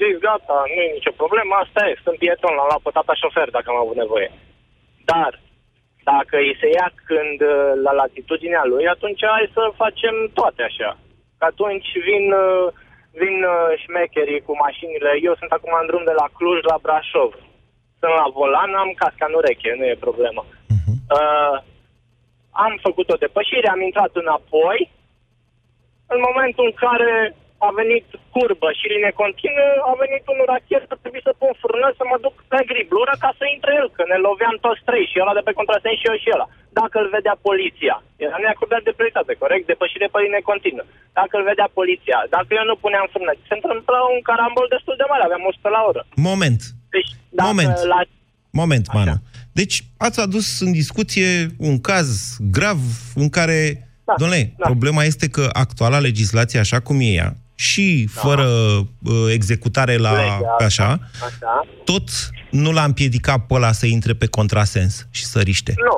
zis, 0.00 0.14
gata, 0.26 0.56
nu 0.72 0.80
e 0.82 0.96
nicio 0.98 1.18
problemă, 1.22 1.52
asta 1.54 1.80
e, 1.88 2.02
sunt 2.04 2.18
pieton, 2.18 2.54
l-am 2.54 2.70
luat 2.70 2.82
pe 2.84 2.90
tata 2.96 3.14
șofer 3.22 3.48
dacă 3.56 3.68
am 3.70 3.80
avut 3.84 3.98
nevoie. 4.02 4.30
Dar, 5.10 5.32
dacă 6.12 6.36
îi 6.44 6.58
se 6.60 6.68
ia 6.78 6.88
când 7.08 7.38
uh, 7.40 7.70
la 7.86 7.92
latitudinea 8.00 8.64
lui, 8.72 8.84
atunci 8.94 9.22
hai 9.34 9.56
să 9.56 9.78
facem 9.82 10.14
toate 10.38 10.62
așa. 10.70 10.90
Că 11.38 11.44
atunci 11.52 11.88
vin, 12.08 12.24
uh, 12.44 12.66
vin 13.20 13.36
uh, 13.54 13.70
șmecherii 13.82 14.46
cu 14.46 14.52
mașinile. 14.66 15.10
Eu 15.28 15.34
sunt 15.40 15.50
acum 15.54 15.72
în 15.80 15.86
drum 15.90 16.04
de 16.10 16.14
la 16.20 16.26
Cluj 16.36 16.58
la 16.70 16.78
Brașov. 16.84 17.32
Sunt 18.00 18.14
la 18.20 18.26
volan, 18.36 18.72
am 18.74 18.92
casca 19.02 19.24
în 19.28 19.34
ureche, 19.40 19.70
nu 19.78 19.84
e 19.86 20.06
problemă. 20.06 20.42
Uh, 21.16 21.56
am 22.64 22.72
făcut 22.86 23.08
o 23.14 23.20
depășire, 23.24 23.68
am 23.68 23.82
intrat 23.88 24.12
înapoi 24.22 24.78
în 26.14 26.20
momentul 26.28 26.64
în 26.70 26.74
care 26.84 27.12
a 27.68 27.70
venit 27.80 28.06
curbă 28.34 28.68
și 28.78 28.90
linie 28.92 29.12
continuă, 29.22 29.70
a 29.90 29.92
venit 30.04 30.24
un 30.34 30.40
rachet 30.52 30.82
să 30.90 30.96
trebuie 31.02 31.28
să 31.28 31.38
pun 31.42 31.52
frână 31.62 31.88
să 31.98 32.04
mă 32.10 32.16
duc 32.24 32.34
pe 32.52 32.60
griblură 32.70 33.14
ca 33.24 33.30
să 33.38 33.44
intre 33.46 33.72
el, 33.80 33.88
că 33.96 34.02
ne 34.06 34.18
loveam 34.26 34.56
toți 34.66 34.84
trei, 34.88 35.04
și 35.10 35.20
ăla 35.22 35.34
de 35.38 35.46
pe 35.46 35.56
contrasens 35.58 35.98
și 35.98 36.08
eu 36.10 36.16
și 36.22 36.32
ăla. 36.34 36.46
Dacă 36.80 36.96
îl 36.98 37.08
vedea 37.16 37.36
poliția, 37.48 37.96
era 38.26 38.36
neacordat 38.44 38.82
de 38.84 38.96
prioritate, 38.96 39.32
corect? 39.42 39.64
Depășire 39.66 40.06
pe 40.10 40.18
linie 40.24 40.50
continuă. 40.50 40.84
Dacă 41.18 41.34
îl 41.36 41.44
vedea 41.52 41.68
poliția, 41.78 42.18
dacă 42.36 42.50
eu 42.58 42.64
nu 42.70 42.76
puneam 42.84 43.06
frână, 43.14 43.32
se 43.48 43.54
întâmplă 43.58 43.98
un 44.14 44.20
carambol 44.28 44.66
destul 44.74 44.96
de 45.00 45.06
mare, 45.10 45.24
aveam 45.24 45.44
100 45.50 45.68
la 45.76 45.82
oră. 45.90 46.02
Moment. 46.30 46.60
Deci, 46.96 47.10
dacă 47.38 47.48
Moment. 47.48 47.78
la 47.92 48.00
Moment, 48.60 48.86
Manu. 48.96 49.16
Deci 49.60 49.76
ați 50.06 50.20
adus 50.20 50.60
în 50.60 50.72
discuție 50.72 51.28
un 51.58 51.80
caz 51.80 52.36
grav 52.56 52.78
în 53.14 53.28
care, 53.28 53.88
da, 54.04 54.14
domnule, 54.16 54.42
da. 54.56 54.66
problema 54.66 55.02
este 55.04 55.26
că 55.28 55.44
actuala 55.52 55.98
legislație, 55.98 56.58
așa 56.58 56.80
cum 56.80 56.96
e 57.00 57.10
ea, 57.22 57.30
și 57.54 57.86
da. 58.14 58.20
fără 58.20 58.48
uh, 58.48 59.26
executare 59.38 59.96
la 59.96 60.12
Legea, 60.12 60.56
așa, 60.68 60.90
așa, 61.28 61.66
tot 61.84 62.06
nu 62.50 62.70
l-a 62.72 62.84
împiedicat 62.84 63.40
pe 63.46 63.54
ăla 63.54 63.72
să 63.72 63.86
intre 63.86 64.12
pe 64.12 64.28
contrasens 64.38 65.08
și 65.10 65.24
să 65.32 65.38
riște. 65.40 65.72
nu, 65.88 65.96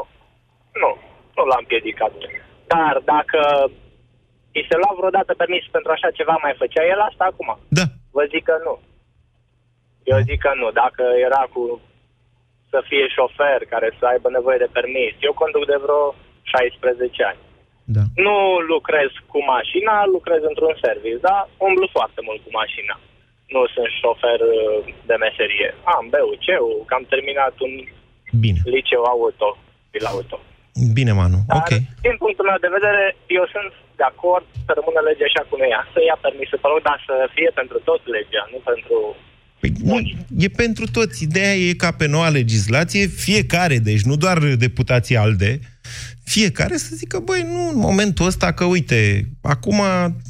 nu, 0.83 0.91
nu 1.37 1.43
l-am 1.51 1.63
împiedicat. 1.65 2.13
Dar 2.73 2.95
dacă 3.15 3.41
îi 4.57 4.67
se 4.69 4.77
lua 4.83 4.93
vreodată 4.99 5.33
permis 5.43 5.65
pentru 5.77 5.91
așa 5.93 6.11
ceva, 6.19 6.35
mai 6.43 6.55
făcea 6.63 6.85
el 6.93 7.01
asta 7.11 7.25
acum? 7.31 7.49
Da. 7.79 7.87
Vă 8.17 8.23
zic 8.33 8.45
că 8.51 8.57
nu. 8.67 8.75
Eu 10.13 10.19
zic 10.29 10.39
că 10.45 10.53
nu. 10.61 10.69
Dacă 10.83 11.05
era 11.27 11.43
cu 11.55 11.63
să 12.73 12.79
fie 12.89 13.05
șofer 13.17 13.59
care 13.73 13.89
să 13.99 14.05
aibă 14.13 14.29
nevoie 14.31 14.59
de 14.65 14.75
permis, 14.79 15.13
eu 15.27 15.33
conduc 15.43 15.65
de 15.73 15.79
vreo 15.85 16.03
16 16.43 17.25
ani. 17.31 17.43
Da. 17.97 18.03
Nu 18.27 18.37
lucrez 18.75 19.11
cu 19.33 19.39
mașina, 19.55 19.95
lucrez 20.17 20.41
într-un 20.51 20.75
service, 20.85 21.25
dar 21.29 21.41
umblu 21.69 21.87
foarte 21.97 22.21
mult 22.29 22.41
cu 22.45 22.51
mașina. 22.63 22.95
Nu 23.55 23.63
sunt 23.75 23.91
șofer 24.01 24.39
uh, 24.55 24.79
de 25.11 25.17
meserie. 25.25 25.69
Am 25.97 26.05
BUC-ul, 26.13 26.77
că 26.89 26.93
am 26.99 27.05
terminat 27.15 27.55
un 27.67 27.73
Bine. 28.45 28.61
liceu 28.75 29.03
auto, 29.13 29.49
pil 29.93 30.05
auto. 30.13 30.39
Bine, 30.97 31.13
Manu. 31.21 31.39
Dar, 31.51 31.57
Ok. 31.61 31.71
din 32.07 32.17
punctul 32.23 32.49
meu 32.51 32.59
de 32.65 32.75
vedere, 32.79 33.05
eu 33.39 33.45
sunt 33.55 33.73
de 34.01 34.07
acord 34.13 34.47
să 34.67 34.71
rămână 34.79 35.01
legea 35.03 35.27
așa 35.29 35.43
cum 35.49 35.59
e 35.63 35.69
ea, 35.75 35.83
să 35.93 35.99
ia 36.01 36.19
permisul 36.27 36.63
pe 36.63 36.69
loc, 36.73 36.81
dar 36.91 36.99
să 37.09 37.15
fie 37.37 37.51
pentru 37.61 37.79
toți 37.89 38.07
legea, 38.17 38.45
nu 38.53 38.59
pentru... 38.71 38.97
Păi, 39.61 39.73
nu, 39.83 40.01
e 40.37 40.49
pentru 40.49 40.87
toți. 40.87 41.23
Ideea 41.23 41.55
e 41.57 41.73
ca 41.73 41.91
pe 41.91 42.07
noua 42.07 42.29
legislație, 42.29 43.07
fiecare, 43.07 43.79
deci 43.79 44.03
nu 44.03 44.17
doar 44.17 44.39
deputații 44.39 45.17
ALDE, 45.17 45.61
fiecare 46.25 46.77
să 46.77 46.91
zică, 46.95 47.19
băi, 47.25 47.47
nu, 47.53 47.69
în 47.69 47.79
momentul 47.79 48.27
ăsta 48.27 48.53
că, 48.53 48.65
uite, 48.65 49.29
acum 49.41 49.81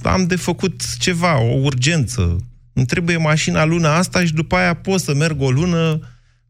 am 0.02 0.26
de 0.26 0.36
făcut 0.36 0.96
ceva, 0.98 1.40
o 1.40 1.54
urgență, 1.54 2.36
îmi 2.72 2.86
trebuie 2.86 3.16
mașina 3.16 3.64
luna 3.64 3.96
asta 3.96 4.24
și 4.24 4.32
după 4.32 4.56
aia 4.56 4.74
pot 4.74 5.00
să 5.00 5.14
merg 5.14 5.40
o 5.40 5.50
lună 5.50 6.00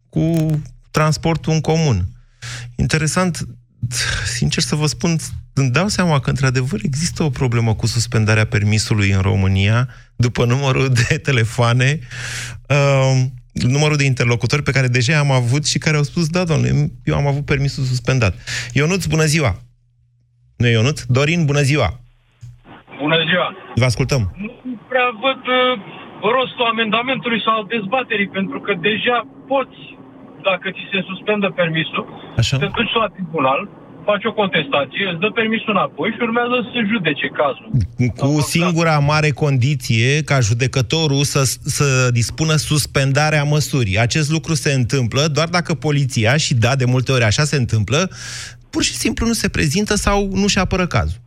cu 0.09 0.61
transportul 0.91 1.53
în 1.53 1.61
comun. 1.61 2.09
Interesant, 2.77 3.49
sincer 4.37 4.63
să 4.63 4.75
vă 4.75 4.87
spun, 4.87 5.19
îmi 5.61 5.71
dau 5.71 5.89
seama 5.89 6.21
că, 6.21 6.31
într-adevăr, 6.31 6.81
există 6.83 7.23
o 7.23 7.31
problemă 7.41 7.75
cu 7.75 7.87
suspendarea 7.87 8.47
permisului 8.47 9.11
în 9.11 9.21
România, 9.21 9.89
după 10.17 10.45
numărul 10.45 10.89
de 11.09 11.19
telefoane, 11.29 11.99
uh, 12.69 13.13
numărul 13.53 13.97
de 13.97 14.05
interlocutori 14.05 14.63
pe 14.63 14.71
care 14.77 14.87
deja 14.87 15.19
am 15.19 15.31
avut 15.31 15.67
și 15.67 15.79
care 15.79 15.97
au 15.97 16.03
spus, 16.03 16.29
da, 16.29 16.45
domnule, 16.45 16.71
eu 17.05 17.15
am 17.17 17.27
avut 17.27 17.45
permisul 17.45 17.85
suspendat. 17.85 18.35
Ionuț, 18.73 19.05
bună 19.05 19.25
ziua! 19.25 19.53
Nu 20.57 20.67
e 20.67 20.71
Ionuț? 20.79 20.99
Dorin, 21.17 21.45
bună 21.45 21.63
ziua! 21.71 21.89
Bună 22.99 23.19
ziua! 23.29 23.47
Vă 23.75 23.85
ascultăm. 23.85 24.23
Nu 24.37 24.79
prea 24.89 25.09
văd 25.25 25.43
uh, 25.59 25.73
rostul 26.37 26.67
amendamentului 26.73 27.41
sau 27.45 27.55
al 27.59 27.67
dezbaterii, 27.75 28.29
pentru 28.39 28.59
că 28.61 28.73
deja 28.89 29.17
poți, 29.51 29.79
dacă 30.49 30.67
ți 30.77 30.85
se 30.93 31.01
suspendă 31.11 31.49
permisul, 31.61 32.05
Așa. 32.37 32.57
te 32.57 32.69
duci 32.79 32.95
la 33.03 33.09
tribunal, 33.17 33.61
faci 34.05 34.25
o 34.25 34.33
contestație, 34.33 35.05
îți 35.11 35.21
dă 35.21 35.31
permisul 35.31 35.71
înapoi 35.77 36.11
și 36.15 36.23
urmează 36.23 36.55
să 36.63 36.69
se 36.75 36.81
judece 36.93 37.27
cazul. 37.41 37.69
Cu 38.17 38.41
singura 38.41 38.99
mare 38.99 39.31
condiție 39.31 40.23
ca 40.25 40.41
judecătorul 40.41 41.23
să, 41.35 41.43
să 41.77 42.11
dispună 42.13 42.55
suspendarea 42.55 43.45
măsurii. 43.45 43.99
Acest 43.99 44.31
lucru 44.31 44.55
se 44.55 44.73
întâmplă 44.73 45.23
doar 45.37 45.49
dacă 45.49 45.75
poliția, 45.75 46.37
și 46.37 46.55
da, 46.55 46.77
de 46.77 46.85
multe 46.85 47.13
ori 47.13 47.25
așa 47.25 47.45
se 47.45 47.57
întâmplă, 47.57 48.11
pur 48.71 48.83
și 48.83 48.95
simplu 49.05 49.27
nu 49.27 49.33
se 49.33 49.49
prezintă 49.49 49.95
sau 49.95 50.29
nu-și 50.33 50.59
apără 50.59 50.87
cazul. 50.87 51.21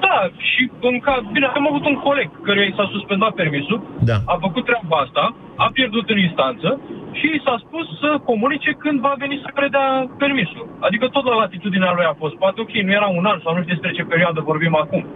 Da, 0.00 0.16
și 0.50 0.62
în 0.90 0.98
caz, 1.06 1.22
bine, 1.32 1.46
am 1.58 1.66
avut 1.70 1.84
un 1.90 1.96
coleg 2.06 2.28
care 2.46 2.60
i 2.66 2.74
s-a 2.76 2.88
suspendat 2.96 3.32
permisul, 3.42 3.78
Da. 4.10 4.16
a 4.32 4.36
făcut 4.40 4.64
treaba 4.64 4.96
asta, 5.06 5.24
a 5.56 5.70
pierdut 5.72 6.10
în 6.10 6.18
instanță 6.18 6.80
și 7.18 7.26
i 7.26 7.42
s-a 7.44 7.56
spus 7.64 7.86
să 8.02 8.20
comunice 8.24 8.70
când 8.82 9.00
va 9.00 9.14
veni 9.18 9.40
să 9.44 9.50
predea 9.54 9.86
permisul. 10.18 10.66
Adică 10.86 11.06
tot 11.08 11.24
la 11.24 11.34
latitudinea 11.34 11.92
lui 11.96 12.04
a 12.04 12.14
fost. 12.22 12.34
Poate 12.34 12.60
ok, 12.60 12.72
nu 12.86 12.92
era 12.92 13.08
un 13.18 13.24
an 13.24 13.38
sau 13.42 13.54
nu 13.54 13.62
știu 13.62 13.74
despre 13.74 13.96
ce 13.96 14.10
perioadă 14.12 14.40
vorbim 14.40 14.74
acum. 14.76 15.06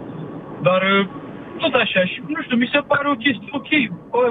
Dar 0.62 0.82
uh, 0.82 1.06
tot 1.62 1.74
așa 1.74 2.02
și 2.10 2.18
nu 2.26 2.42
știu, 2.42 2.56
mi 2.56 2.72
se 2.72 2.80
pare 2.90 3.08
o 3.08 3.20
chestie 3.24 3.48
ok. 3.58 3.70
Bă, 4.10 4.22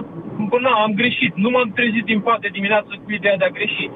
bă, 0.49 0.57
na, 0.59 0.73
am 0.85 0.93
greșit. 1.01 1.33
Nu 1.43 1.49
m-am 1.49 1.71
trezit 1.77 2.05
din 2.11 2.19
poate 2.19 2.47
dimineață 2.57 2.91
cu 3.03 3.11
ideea 3.11 3.37
de 3.37 3.45
a 3.45 3.55
greși. 3.57 3.89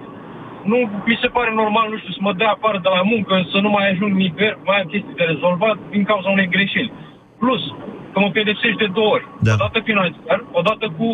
Nu 0.71 0.77
mi 1.05 1.19
se 1.21 1.27
pare 1.27 1.51
normal, 1.53 1.87
nu 1.89 1.97
știu, 1.97 2.13
să 2.13 2.21
mă 2.21 2.33
dea 2.33 2.51
afară 2.51 2.77
de 2.85 2.89
la 2.97 3.01
muncă, 3.13 3.33
să 3.51 3.57
nu 3.59 3.69
mai 3.69 3.89
ajung 3.89 4.11
nicăieri, 4.13 4.57
mai 4.65 4.79
am 4.79 4.87
chestii 4.91 5.19
de 5.19 5.23
rezolvat 5.23 5.77
din 5.89 6.03
cauza 6.03 6.29
unei 6.29 6.53
greșeli. 6.55 6.93
Plus, 7.39 7.63
că 8.11 8.19
mă 8.19 8.29
pedepsești 8.37 8.81
de 8.83 8.89
două 8.97 9.09
ori. 9.15 9.25
Da. 9.39 9.53
Odată 9.53 9.79
financiar, 9.79 10.39
odată 10.51 10.85
cu 10.97 11.07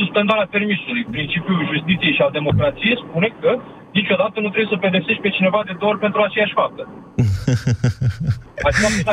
suspendarea 0.00 0.48
permisului. 0.56 1.02
Principiul 1.16 1.70
justiției 1.72 2.16
și 2.16 2.24
al 2.24 2.32
democrației 2.38 3.02
spune 3.04 3.28
că 3.40 3.50
niciodată 3.98 4.36
nu 4.40 4.48
trebuie 4.52 4.74
să 4.74 4.84
pedepsești 4.84 5.24
pe 5.24 5.34
cineva 5.36 5.60
de 5.66 5.74
două 5.78 5.90
ori 5.92 6.04
pentru 6.06 6.20
aceeași 6.22 6.58
faptă. 6.60 6.82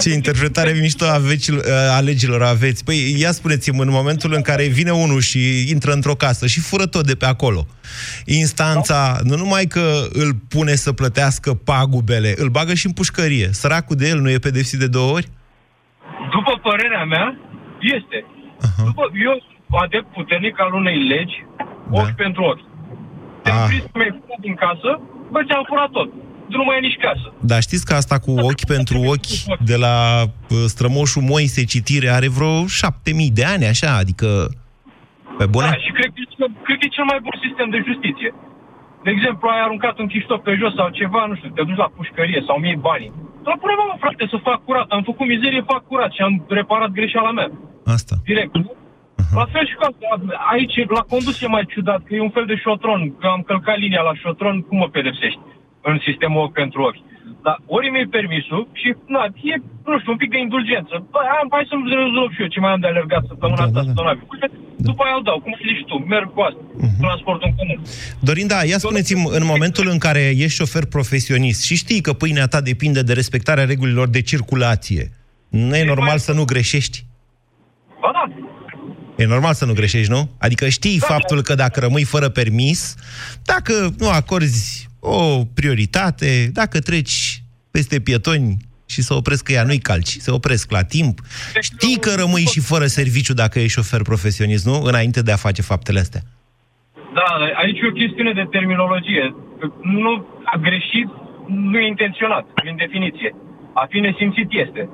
Ce 0.04 0.10
interpretare 0.10 0.72
mișto 0.82 1.06
a, 1.06 1.17
vecil, 1.17 1.56
a 1.98 2.00
legilor 2.00 2.41
aveți. 2.43 2.84
Păi, 2.84 3.00
ia 3.24 3.32
spuneți-mi, 3.32 3.80
în 3.80 3.98
momentul 4.00 4.32
în 4.34 4.41
care 4.41 4.65
vine 4.80 4.91
unul 4.91 5.19
și 5.19 5.39
intră 5.74 5.91
într-o 5.91 6.15
casă 6.15 6.48
și 6.48 6.60
fură 6.60 6.86
tot 6.86 7.06
de 7.06 7.15
pe 7.15 7.26
acolo, 7.26 7.65
instanța 8.26 9.17
nu 9.24 9.36
numai 9.36 9.65
că 9.65 9.86
îl 10.13 10.32
pune 10.50 10.76
să 10.76 10.93
plătească 10.93 11.54
pagubele, 11.54 12.34
îl 12.38 12.50
bagă 12.50 12.74
și 12.74 12.86
în 12.86 12.93
pușcărie. 12.93 13.48
Săracul 13.52 13.96
de 13.96 14.08
el 14.08 14.19
nu 14.19 14.30
e 14.30 14.38
pedepsit 14.38 14.80
de 14.80 14.88
două 14.88 15.12
ori? 15.12 15.28
După 16.32 16.60
părerea 16.62 17.04
mea, 17.04 17.38
este. 17.80 18.26
Uh-huh. 18.26 18.86
După, 18.86 19.12
eu 19.28 19.43
sunt 19.48 19.53
adept 19.86 20.08
puternic 20.14 20.60
al 20.62 20.74
unei 20.74 20.98
legi, 21.14 21.46
ochi 21.92 22.16
pentru 22.24 22.44
ochi. 22.44 22.64
Te-am 23.44 23.58
Ah. 23.58 23.66
prins 23.68 23.84
că 23.84 23.98
mi-ai 24.00 24.14
furat 24.20 24.40
din 24.48 24.56
casă, 24.66 24.90
bă, 25.32 25.40
ți-am 25.48 25.64
furat 25.68 25.90
tot. 25.90 26.10
Nu 26.48 26.64
mai 26.64 26.78
e 26.78 26.88
nici 26.90 26.98
casă. 27.08 27.28
Dar 27.52 27.62
știți 27.62 27.86
că 27.86 27.94
asta 27.94 28.16
cu 28.26 28.32
ochi 28.50 28.66
pentru 28.76 28.98
ochi 29.14 29.36
de 29.72 29.76
la 29.86 29.96
uh, 30.24 30.58
strămoșul 30.74 31.22
Moise 31.34 31.64
citire 31.74 32.10
are 32.18 32.30
vreo 32.38 32.56
șapte 32.80 33.10
mii 33.20 33.32
de 33.40 33.46
ani, 33.54 33.66
așa, 33.74 33.92
adică... 34.04 34.28
Pe 35.38 35.46
bune? 35.54 35.68
Da, 35.72 35.78
și 35.86 35.92
cred 35.98 36.10
că, 36.14 36.20
e- 36.24 36.58
cred 36.66 36.78
că 36.80 36.86
e 36.88 36.98
cel 36.98 37.08
mai 37.12 37.20
bun 37.26 37.36
sistem 37.46 37.68
de 37.76 37.80
justiție. 37.90 38.30
De 39.06 39.10
exemplu, 39.16 39.44
ai 39.54 39.62
aruncat 39.68 39.96
un 40.02 40.08
chiștoc 40.14 40.40
pe 40.48 40.54
jos 40.62 40.74
sau 40.80 40.88
ceva, 41.00 41.22
nu 41.30 41.36
știu, 41.40 41.50
te 41.50 41.64
duci 41.68 41.82
la 41.84 41.90
pușcărie 41.98 42.42
sau 42.48 42.56
mi 42.64 42.76
banii. 42.90 43.12
Dar 43.46 43.56
pune 43.62 43.74
mă, 43.80 43.86
frate, 44.04 44.24
să 44.34 44.38
fac 44.50 44.60
curat. 44.68 44.88
Am 44.96 45.04
făcut 45.10 45.26
mizerie, 45.34 45.62
fac 45.74 45.82
curat 45.90 46.12
și 46.16 46.22
am 46.28 46.34
reparat 46.60 46.92
greșeala 46.98 47.32
mea. 47.38 47.50
Asta. 47.96 48.16
Direct. 48.30 48.54
Uh-huh. 49.34 49.41
La 49.41 49.52
fel 49.54 49.65
și 49.67 49.76
cu 49.80 49.84
asta. 49.89 50.08
Aici, 50.54 50.78
la 50.98 51.04
condus 51.12 51.41
e 51.41 51.48
mai 51.56 51.65
ciudat, 51.74 52.02
că 52.06 52.12
e 52.13 52.28
un 52.30 52.36
fel 52.38 52.46
de 52.52 52.62
șotron. 52.63 53.02
Că 53.19 53.28
am 53.36 53.41
călcat 53.50 53.78
linia 53.84 54.04
la 54.10 54.15
șotron, 54.22 54.56
cum 54.67 54.78
mă 54.78 54.89
pedepsești? 54.98 55.39
În 55.89 55.98
sistemul 56.08 56.43
ochi 56.43 56.60
pentru 56.62 56.80
ochi. 56.89 57.02
Dar 57.46 57.58
ori 57.76 57.89
mi 57.89 58.13
permisul 58.17 58.62
și, 58.82 58.89
na, 59.13 59.22
e, 59.52 59.56
nu 59.89 60.00
știu, 60.00 60.12
un 60.12 60.22
pic 60.22 60.30
de 60.36 60.39
indulgență. 60.46 60.93
Bă, 61.12 61.19
am, 61.39 61.48
hai 61.56 61.69
să-mi 61.69 61.89
rezolv 62.04 62.30
și 62.34 62.41
eu 62.43 62.54
ce 62.54 62.60
mai 62.60 62.72
am 62.74 62.82
de 62.84 62.88
alergat 62.88 63.24
săptămâna 63.32 63.62
da, 63.62 63.65
asta, 63.67 63.80
da, 63.80 63.86
săptămâna 63.88 64.13
viitoare. 64.19 64.48
După 64.89 65.02
aia 65.04 65.15
îl 65.17 65.24
dau, 65.30 65.39
cum 65.43 65.54
zici 65.67 65.86
tu, 65.89 65.96
merg 66.13 66.28
cu 66.36 66.41
asta, 66.48 66.63
uh-huh. 66.63 67.00
transportul 67.06 67.48
în 67.50 67.56
comun. 67.60 67.80
Dorinda, 68.30 68.58
ia 68.72 68.78
spuneți-mi, 68.78 69.30
în 69.39 69.46
momentul 69.54 69.88
în 69.93 70.00
care 70.06 70.24
ești 70.46 70.60
șofer 70.60 70.86
profesionist 70.96 71.62
și 71.67 71.76
știi 71.84 72.02
că 72.02 72.12
pâinea 72.13 72.48
ta 72.54 72.60
depinde 72.72 73.02
de 73.02 73.13
respectarea 73.13 73.65
regulilor 73.74 74.08
de 74.15 74.22
circulație, 74.22 75.04
nu 75.50 75.76
e 75.76 75.91
normal 75.93 76.17
să 76.28 76.32
nu 76.34 76.43
greșești? 76.52 76.98
Ba 78.02 78.10
da, 78.17 78.24
E 79.15 79.26
normal 79.26 79.54
să 79.54 79.65
nu 79.65 79.73
greșești, 79.73 80.12
nu? 80.12 80.30
Adică 80.39 80.69
știi 80.69 80.99
Da, 80.99 81.06
faptul 81.06 81.41
că 81.41 81.56
dacă 81.56 81.80
rămâi 81.80 82.04
fără 82.04 82.30
permis, 82.30 82.95
dacă 83.43 83.93
nu 83.97 84.10
acorzi 84.10 84.89
o 84.99 85.45
prioritate, 85.54 86.49
dacă 86.54 86.80
treci 86.80 87.43
peste 87.71 87.99
pietoni 87.99 88.58
și 88.86 89.02
să 89.02 89.13
opresc 89.13 89.43
că 89.43 89.52
ea 89.52 89.63
nu-i 89.63 89.80
calci, 89.80 90.17
se 90.19 90.32
opresc 90.32 90.71
la 90.71 90.84
timp, 90.84 91.19
știi 91.62 91.97
că 91.99 92.12
rămâi 92.15 92.45
și 92.54 92.60
fără 92.60 92.86
serviciu 92.86 93.34
dacă 93.34 93.60
ești 93.60 93.78
șofer 93.78 94.02
profesionist, 94.02 94.65
nu? 94.65 94.82
Înainte 94.84 95.21
de 95.21 95.32
a 95.32 95.36
face 95.36 95.62
faptele 95.62 95.99
astea. 95.99 96.21
Da, 97.13 97.28
aici 97.62 97.80
e 97.80 97.88
o 97.88 97.99
chestiune 98.02 98.34
de 98.34 98.47
terminologie. 98.52 99.36
Nu 99.82 100.28
a 100.43 100.58
greșit, 100.58 101.08
nu 101.47 101.78
e 101.80 101.88
intenționat, 101.88 102.45
prin 102.54 102.76
definiție. 102.76 103.36
A 103.73 103.86
fi 103.89 103.99
nesimțit 103.99 104.47
este. 104.65 104.89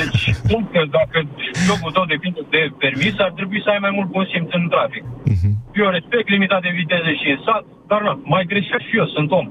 Deci, 0.00 0.22
spun 0.42 0.62
că 0.72 0.80
dacă 0.98 1.16
jocul 1.66 1.92
tău 1.96 2.04
depinde 2.14 2.40
de 2.54 2.62
permis, 2.84 3.14
ar 3.26 3.32
trebui 3.38 3.60
să 3.64 3.68
ai 3.70 3.80
mai 3.86 3.92
mult 3.96 4.08
bun 4.16 4.24
simț 4.32 4.50
în 4.60 4.64
trafic. 4.74 5.04
Mhm. 5.34 5.48
Eu 5.80 5.88
respect 5.96 6.26
limita 6.34 6.58
de 6.66 6.72
viteză 6.80 7.10
și 7.20 7.26
în 7.34 7.40
sat, 7.46 7.64
dar 7.90 8.00
nu, 8.06 8.12
mai 8.34 8.44
greșesc 8.52 8.84
și 8.88 8.96
eu, 9.00 9.06
sunt 9.16 9.30
om. 9.40 9.46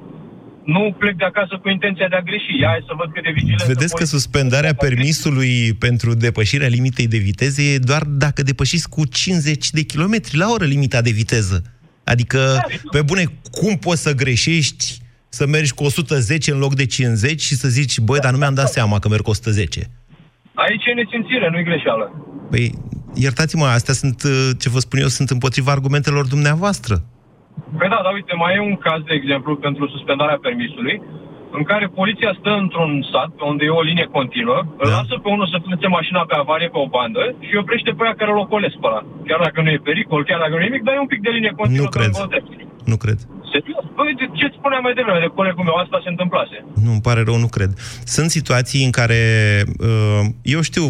Nu 0.75 0.95
plec 1.01 1.15
de 1.21 1.27
acasă 1.31 1.53
cu 1.61 1.67
intenția 1.69 2.07
de 2.13 2.17
a 2.19 2.21
greși. 2.29 2.59
Ia 2.61 2.67
hai 2.73 2.83
să 2.89 2.93
văd 2.99 3.09
cât 3.13 3.23
de 3.27 3.31
vigilență 3.39 3.65
Vedeți 3.73 3.93
că 3.99 4.03
pot- 4.03 4.13
suspendarea 4.15 4.73
permisului 4.85 5.73
pentru 5.85 6.09
depășirea 6.13 6.67
limitei 6.67 7.07
de 7.07 7.17
viteză 7.29 7.61
e 7.61 7.77
doar 7.91 8.03
dacă 8.23 8.39
depășiți 8.43 8.89
cu 8.89 9.01
50 9.05 9.69
de 9.77 9.83
km 9.91 10.15
la 10.31 10.47
oră 10.55 10.65
limita 10.65 11.01
de 11.01 11.09
viteză. 11.21 11.57
Adică, 12.03 12.39
pe 12.91 13.01
bune, 13.01 13.23
cum 13.51 13.77
poți 13.77 14.01
să 14.01 14.13
greșești 14.13 14.85
să 15.29 15.47
mergi 15.47 15.73
cu 15.73 15.83
110 15.83 16.51
în 16.51 16.57
loc 16.57 16.75
de 16.75 16.85
50 16.85 17.41
și 17.41 17.55
să 17.55 17.67
zici, 17.67 17.99
băi, 17.99 18.19
dar 18.19 18.31
nu 18.31 18.37
mi-am 18.37 18.53
dat 18.53 18.69
seama 18.69 18.99
că 18.99 19.09
merg 19.09 19.21
cu 19.21 19.29
110. 19.29 19.89
Aici 20.71 20.85
e 20.89 20.93
nesimțire, 21.01 21.47
nu-i 21.51 21.69
greșeală. 21.69 22.05
Păi, 22.51 22.65
iertați-mă, 23.25 23.65
astea 23.77 23.95
sunt, 24.01 24.19
uh, 24.33 24.49
ce 24.61 24.67
vă 24.73 24.79
spun 24.85 24.99
eu, 25.05 25.11
sunt 25.17 25.29
împotriva 25.35 25.71
argumentelor 25.71 26.25
dumneavoastră. 26.35 26.95
Păi 27.77 27.89
da, 27.93 27.99
dar 28.05 28.13
uite, 28.19 28.33
mai 28.43 28.55
e 28.55 28.69
un 28.71 28.77
caz, 28.87 28.99
de 29.09 29.13
exemplu, 29.19 29.51
pentru 29.65 29.83
suspendarea 29.93 30.39
permisului, 30.47 30.95
în 31.57 31.63
care 31.71 31.85
poliția 31.99 32.31
stă 32.39 32.51
într-un 32.63 32.91
sat, 33.11 33.29
pe 33.39 33.43
unde 33.51 33.63
e 33.65 33.79
o 33.81 33.87
linie 33.89 34.07
continuă, 34.17 34.59
îl 34.81 34.87
Da. 34.89 34.95
lasă 34.97 35.15
pe 35.23 35.29
unul 35.35 35.47
să 35.53 35.57
plece 35.65 35.87
mașina 35.97 36.21
pe 36.29 36.35
avarie 36.43 36.69
pe 36.73 36.79
o 36.85 36.87
bandă 36.97 37.23
și 37.45 37.51
îi 37.53 37.61
oprește 37.63 37.91
pe 37.91 38.01
aia 38.03 38.15
care 38.19 38.31
îl 38.31 38.43
ocolesc 38.45 38.75
pe 38.79 38.87
ăla. 38.89 39.01
Chiar 39.27 39.39
dacă 39.47 39.57
nu 39.61 39.69
e 39.75 39.87
pericol, 39.89 40.21
chiar 40.29 40.39
dacă 40.43 40.53
nu 40.55 40.61
e 40.63 40.69
nimic, 40.69 40.83
dar 40.87 40.93
e 40.95 41.05
un 41.05 41.11
pic 41.13 41.21
de 41.27 41.31
linie 41.37 41.53
continuă. 41.61 41.87
Nu 41.87 41.93
cred. 41.95 42.11
pe 42.11 42.17
ambele 42.19 42.31
drepturi. 42.33 42.63
Nu 42.91 42.97
cred. 43.03 43.19
Serios? 43.53 43.85
Păi, 43.95 44.13
de 44.21 44.25
ce 44.37 44.45
îți 44.45 44.57
spuneam 44.59 44.83
mai 44.83 44.93
devreme 44.93 45.19
de 45.19 45.31
colegul 45.37 45.63
meu, 45.63 45.75
asta 45.83 45.97
se 46.03 46.09
întâmplase. 46.09 46.57
Nu, 46.83 46.91
îmi 46.91 47.01
pare 47.01 47.21
rău, 47.23 47.37
nu 47.37 47.47
cred. 47.47 47.71
Sunt 48.15 48.29
situații 48.31 48.85
în 48.85 48.91
care, 48.91 49.21
uh, 49.79 50.23
eu 50.41 50.61
știu, 50.61 50.85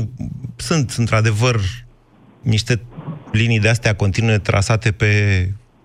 sunt 0.56 0.88
într-adevăr 0.98 1.56
niște 2.42 2.82
linii 3.32 3.60
de 3.60 3.70
astea 3.70 3.96
continue 3.96 4.38
trasate 4.38 4.92
pe 4.92 5.12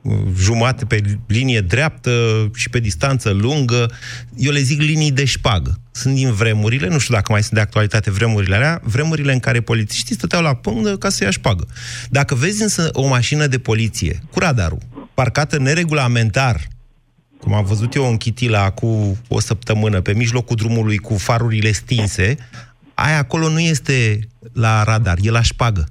uh, 0.03 0.15
jumate, 0.39 0.85
pe 0.85 1.01
linie 1.27 1.61
dreaptă 1.61 2.11
și 2.55 2.71
pe 2.71 2.79
distanță 2.79 3.31
lungă. 3.31 3.91
Eu 4.37 4.53
le 4.53 4.61
zic 4.61 4.81
linii 4.81 5.13
de 5.13 5.25
șpagă. 5.25 5.81
Sunt 5.91 6.15
din 6.15 6.33
vremurile, 6.33 6.89
nu 6.89 6.99
știu 6.99 7.15
dacă 7.15 7.33
mai 7.33 7.43
sunt 7.43 7.55
de 7.55 7.61
actualitate 7.61 8.11
vremurile 8.11 8.55
alea, 8.55 8.81
vremurile 8.83 9.33
în 9.33 9.39
care 9.39 9.61
polițiștii 9.61 10.15
stăteau 10.15 10.43
la 10.43 10.55
pândă 10.55 10.97
ca 10.97 11.09
să 11.09 11.25
ia 11.25 11.31
șpagă. 11.31 11.67
Dacă 12.11 12.35
vezi 12.35 12.63
însă 12.63 12.89
o 12.93 13.07
mașină 13.07 13.47
de 13.47 13.59
poliție 13.59 14.21
cu 14.31 14.39
radarul, 14.39 14.79
parcată 15.17 15.59
neregulamentar 15.59 16.57
cum 17.47 17.55
am 17.55 17.65
văzut 17.65 17.95
eu 17.95 18.09
în 18.11 18.17
Chitila 18.17 18.71
cu 18.71 19.17
o 19.29 19.41
săptămână, 19.41 20.01
pe 20.01 20.13
mijlocul 20.15 20.57
drumului 20.57 20.97
cu 20.97 21.15
farurile 21.15 21.71
stinse, 21.71 22.37
aia 22.95 23.19
acolo 23.19 23.49
nu 23.49 23.61
este 23.61 24.19
la 24.53 24.83
radar, 24.83 25.17
e 25.21 25.31
la 25.31 25.43
șpagă. 25.43 25.85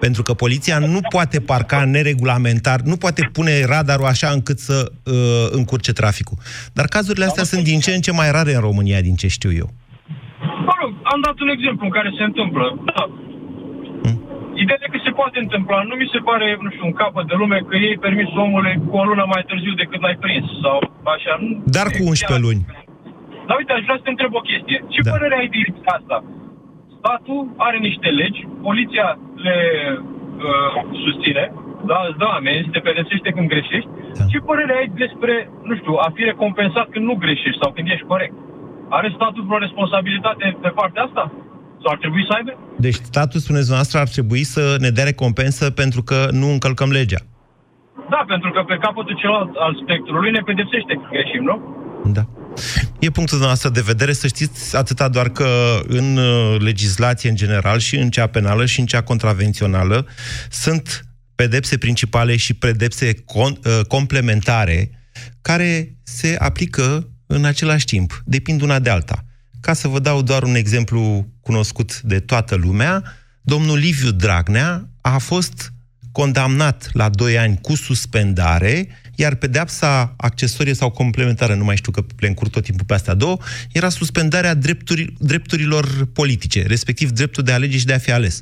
Pentru 0.00 0.22
că 0.22 0.34
poliția 0.34 0.78
nu 0.78 1.00
poate 1.08 1.40
parca 1.40 1.84
neregulamentar, 1.84 2.80
nu 2.80 2.96
poate 2.96 3.30
pune 3.32 3.64
radarul 3.64 4.06
așa 4.06 4.28
încât 4.28 4.58
să 4.58 4.92
uh, 5.04 5.12
încurce 5.50 5.92
traficul. 5.92 6.36
Dar 6.72 6.86
cazurile 6.86 7.24
astea 7.24 7.44
sunt 7.44 7.64
din 7.64 7.80
ce 7.80 7.94
în 7.94 8.00
ce 8.00 8.12
mai 8.12 8.30
rare 8.30 8.54
în 8.54 8.60
România, 8.60 9.00
din 9.00 9.14
ce 9.14 9.28
știu 9.28 9.52
eu. 9.52 9.70
Mă 10.66 10.74
rog, 10.80 10.92
am 11.02 11.20
dat 11.26 11.40
un 11.40 11.48
exemplu 11.48 11.84
în 11.84 11.90
care 11.90 12.10
se 12.18 12.22
întâmplă. 12.22 12.64
Da. 12.84 13.02
Ideea 14.54 14.78
e 14.80 14.92
că 14.94 15.00
se 15.04 15.16
poate 15.20 15.38
întâmpla. 15.44 15.78
Nu 15.90 15.94
mi 15.94 16.12
se 16.14 16.20
pare, 16.28 16.46
nu 16.64 16.70
știu, 16.70 16.86
un 16.90 16.96
capăt 17.02 17.26
de 17.26 17.34
lume 17.42 17.58
că 17.68 17.76
iei 17.76 18.02
permisul 18.06 18.44
omului 18.46 18.74
cu 18.88 18.96
o 18.96 19.04
lună 19.04 19.24
mai 19.34 19.42
târziu 19.48 19.74
decât 19.82 20.00
l-ai 20.00 20.18
prins. 20.24 20.46
Sau 20.62 20.76
așa. 21.14 21.32
Nu, 21.40 21.48
Dar 21.76 21.86
cu 21.96 22.02
11 22.12 22.46
luni. 22.46 22.62
Dar 23.46 23.56
uite, 23.60 23.72
aș 23.72 23.82
vrea 23.86 23.98
să 23.98 24.04
te 24.04 24.14
întreb 24.14 24.32
o 24.34 24.46
chestie. 24.50 24.78
Ce 24.94 25.00
da. 25.02 25.10
părere 25.14 25.34
ai 25.36 25.48
de 25.52 25.60
asta? 25.96 26.16
Statul 26.98 27.40
are 27.56 27.78
niște 27.88 28.08
legi, 28.20 28.46
poliția 28.66 29.18
le 29.46 29.56
uh, 30.48 30.74
susține, 31.04 31.44
da, 31.90 31.98
îți 32.08 32.18
dă 32.18 32.28
amenzi, 32.38 32.68
te 32.74 32.86
pedepsește 32.88 33.30
când 33.30 33.48
greșești. 33.48 33.88
Da. 34.18 34.24
Ce 34.32 34.38
părere 34.38 34.74
ai 34.80 34.88
despre, 35.04 35.34
nu 35.68 35.74
știu, 35.80 35.94
a 36.06 36.08
fi 36.14 36.22
recompensat 36.30 36.86
când 36.92 37.04
nu 37.04 37.14
greșești 37.24 37.60
sau 37.62 37.72
când 37.72 37.88
ești 37.88 38.10
corect? 38.12 38.34
Are 38.88 39.08
statul 39.14 39.44
vreo 39.46 39.58
responsabilitate 39.58 40.56
pe 40.64 40.68
partea 40.68 41.02
asta? 41.02 41.24
Sau 41.82 41.90
ar 41.94 41.98
trebui 41.98 42.24
să 42.28 42.32
aibă? 42.36 42.52
Deci 42.78 42.94
statul, 42.94 43.40
spuneți 43.40 43.66
dumneavoastră, 43.68 43.98
ar 43.98 44.08
trebui 44.08 44.44
să 44.44 44.76
ne 44.80 44.90
dea 44.90 45.04
recompensă 45.04 45.70
pentru 45.70 46.02
că 46.02 46.28
nu 46.30 46.48
încălcăm 46.50 46.90
legea. 46.90 47.22
Da, 48.10 48.24
pentru 48.26 48.50
că 48.50 48.60
pe 48.62 48.76
capătul 48.80 49.16
celălalt 49.20 49.50
al 49.66 49.72
spectrului 49.82 50.30
ne 50.30 50.42
pedepsește 50.50 50.92
când 50.92 51.12
greșim, 51.14 51.42
nu? 51.50 51.56
Da. 52.04 52.24
E 52.98 53.10
punctul 53.10 53.38
noastră 53.38 53.68
de 53.68 53.80
vedere, 53.80 54.12
să 54.12 54.26
știți 54.26 54.76
atâta 54.76 55.08
doar 55.08 55.28
că 55.28 55.80
în 55.86 56.16
uh, 56.16 56.56
legislație 56.58 57.30
în 57.30 57.36
general 57.36 57.78
și 57.78 57.96
în 57.96 58.10
cea 58.10 58.26
penală 58.26 58.66
și 58.66 58.80
în 58.80 58.86
cea 58.86 59.02
contravențională 59.02 60.06
sunt 60.50 61.04
pedepse 61.34 61.78
principale 61.78 62.36
și 62.36 62.54
pedepse 62.54 63.14
con, 63.24 63.52
uh, 63.64 63.80
complementare 63.88 64.90
care 65.42 65.96
se 66.02 66.36
aplică 66.38 67.08
în 67.26 67.44
același 67.44 67.84
timp, 67.84 68.22
depind 68.24 68.62
una 68.62 68.78
de 68.78 68.90
alta. 68.90 69.24
Ca 69.62 69.72
să 69.72 69.88
vă 69.88 69.98
dau 69.98 70.22
doar 70.22 70.42
un 70.42 70.54
exemplu 70.54 71.28
cunoscut 71.40 72.00
de 72.00 72.20
toată 72.20 72.54
lumea, 72.54 73.02
domnul 73.42 73.78
Liviu 73.78 74.10
Dragnea 74.10 74.88
a 75.00 75.18
fost 75.18 75.72
condamnat 76.12 76.90
la 76.92 77.08
2 77.08 77.38
ani 77.38 77.58
cu 77.60 77.74
suspendare, 77.74 78.88
iar 79.14 79.34
pedeapsa 79.34 80.14
accesorie 80.16 80.74
sau 80.74 80.90
complementară, 80.90 81.54
nu 81.54 81.64
mai 81.64 81.76
știu 81.76 81.92
că 81.92 82.04
le 82.18 82.26
încurc 82.26 82.50
tot 82.50 82.64
timpul 82.64 82.86
pe 82.86 82.94
astea 82.94 83.14
două, 83.14 83.38
era 83.72 83.88
suspendarea 83.88 84.54
drepturi, 84.54 85.14
drepturilor 85.18 86.06
politice, 86.12 86.66
respectiv 86.66 87.10
dreptul 87.10 87.42
de 87.42 87.50
a 87.50 87.54
alege 87.54 87.78
și 87.78 87.86
de 87.86 87.92
a 87.92 87.98
fi 87.98 88.12
ales. 88.12 88.40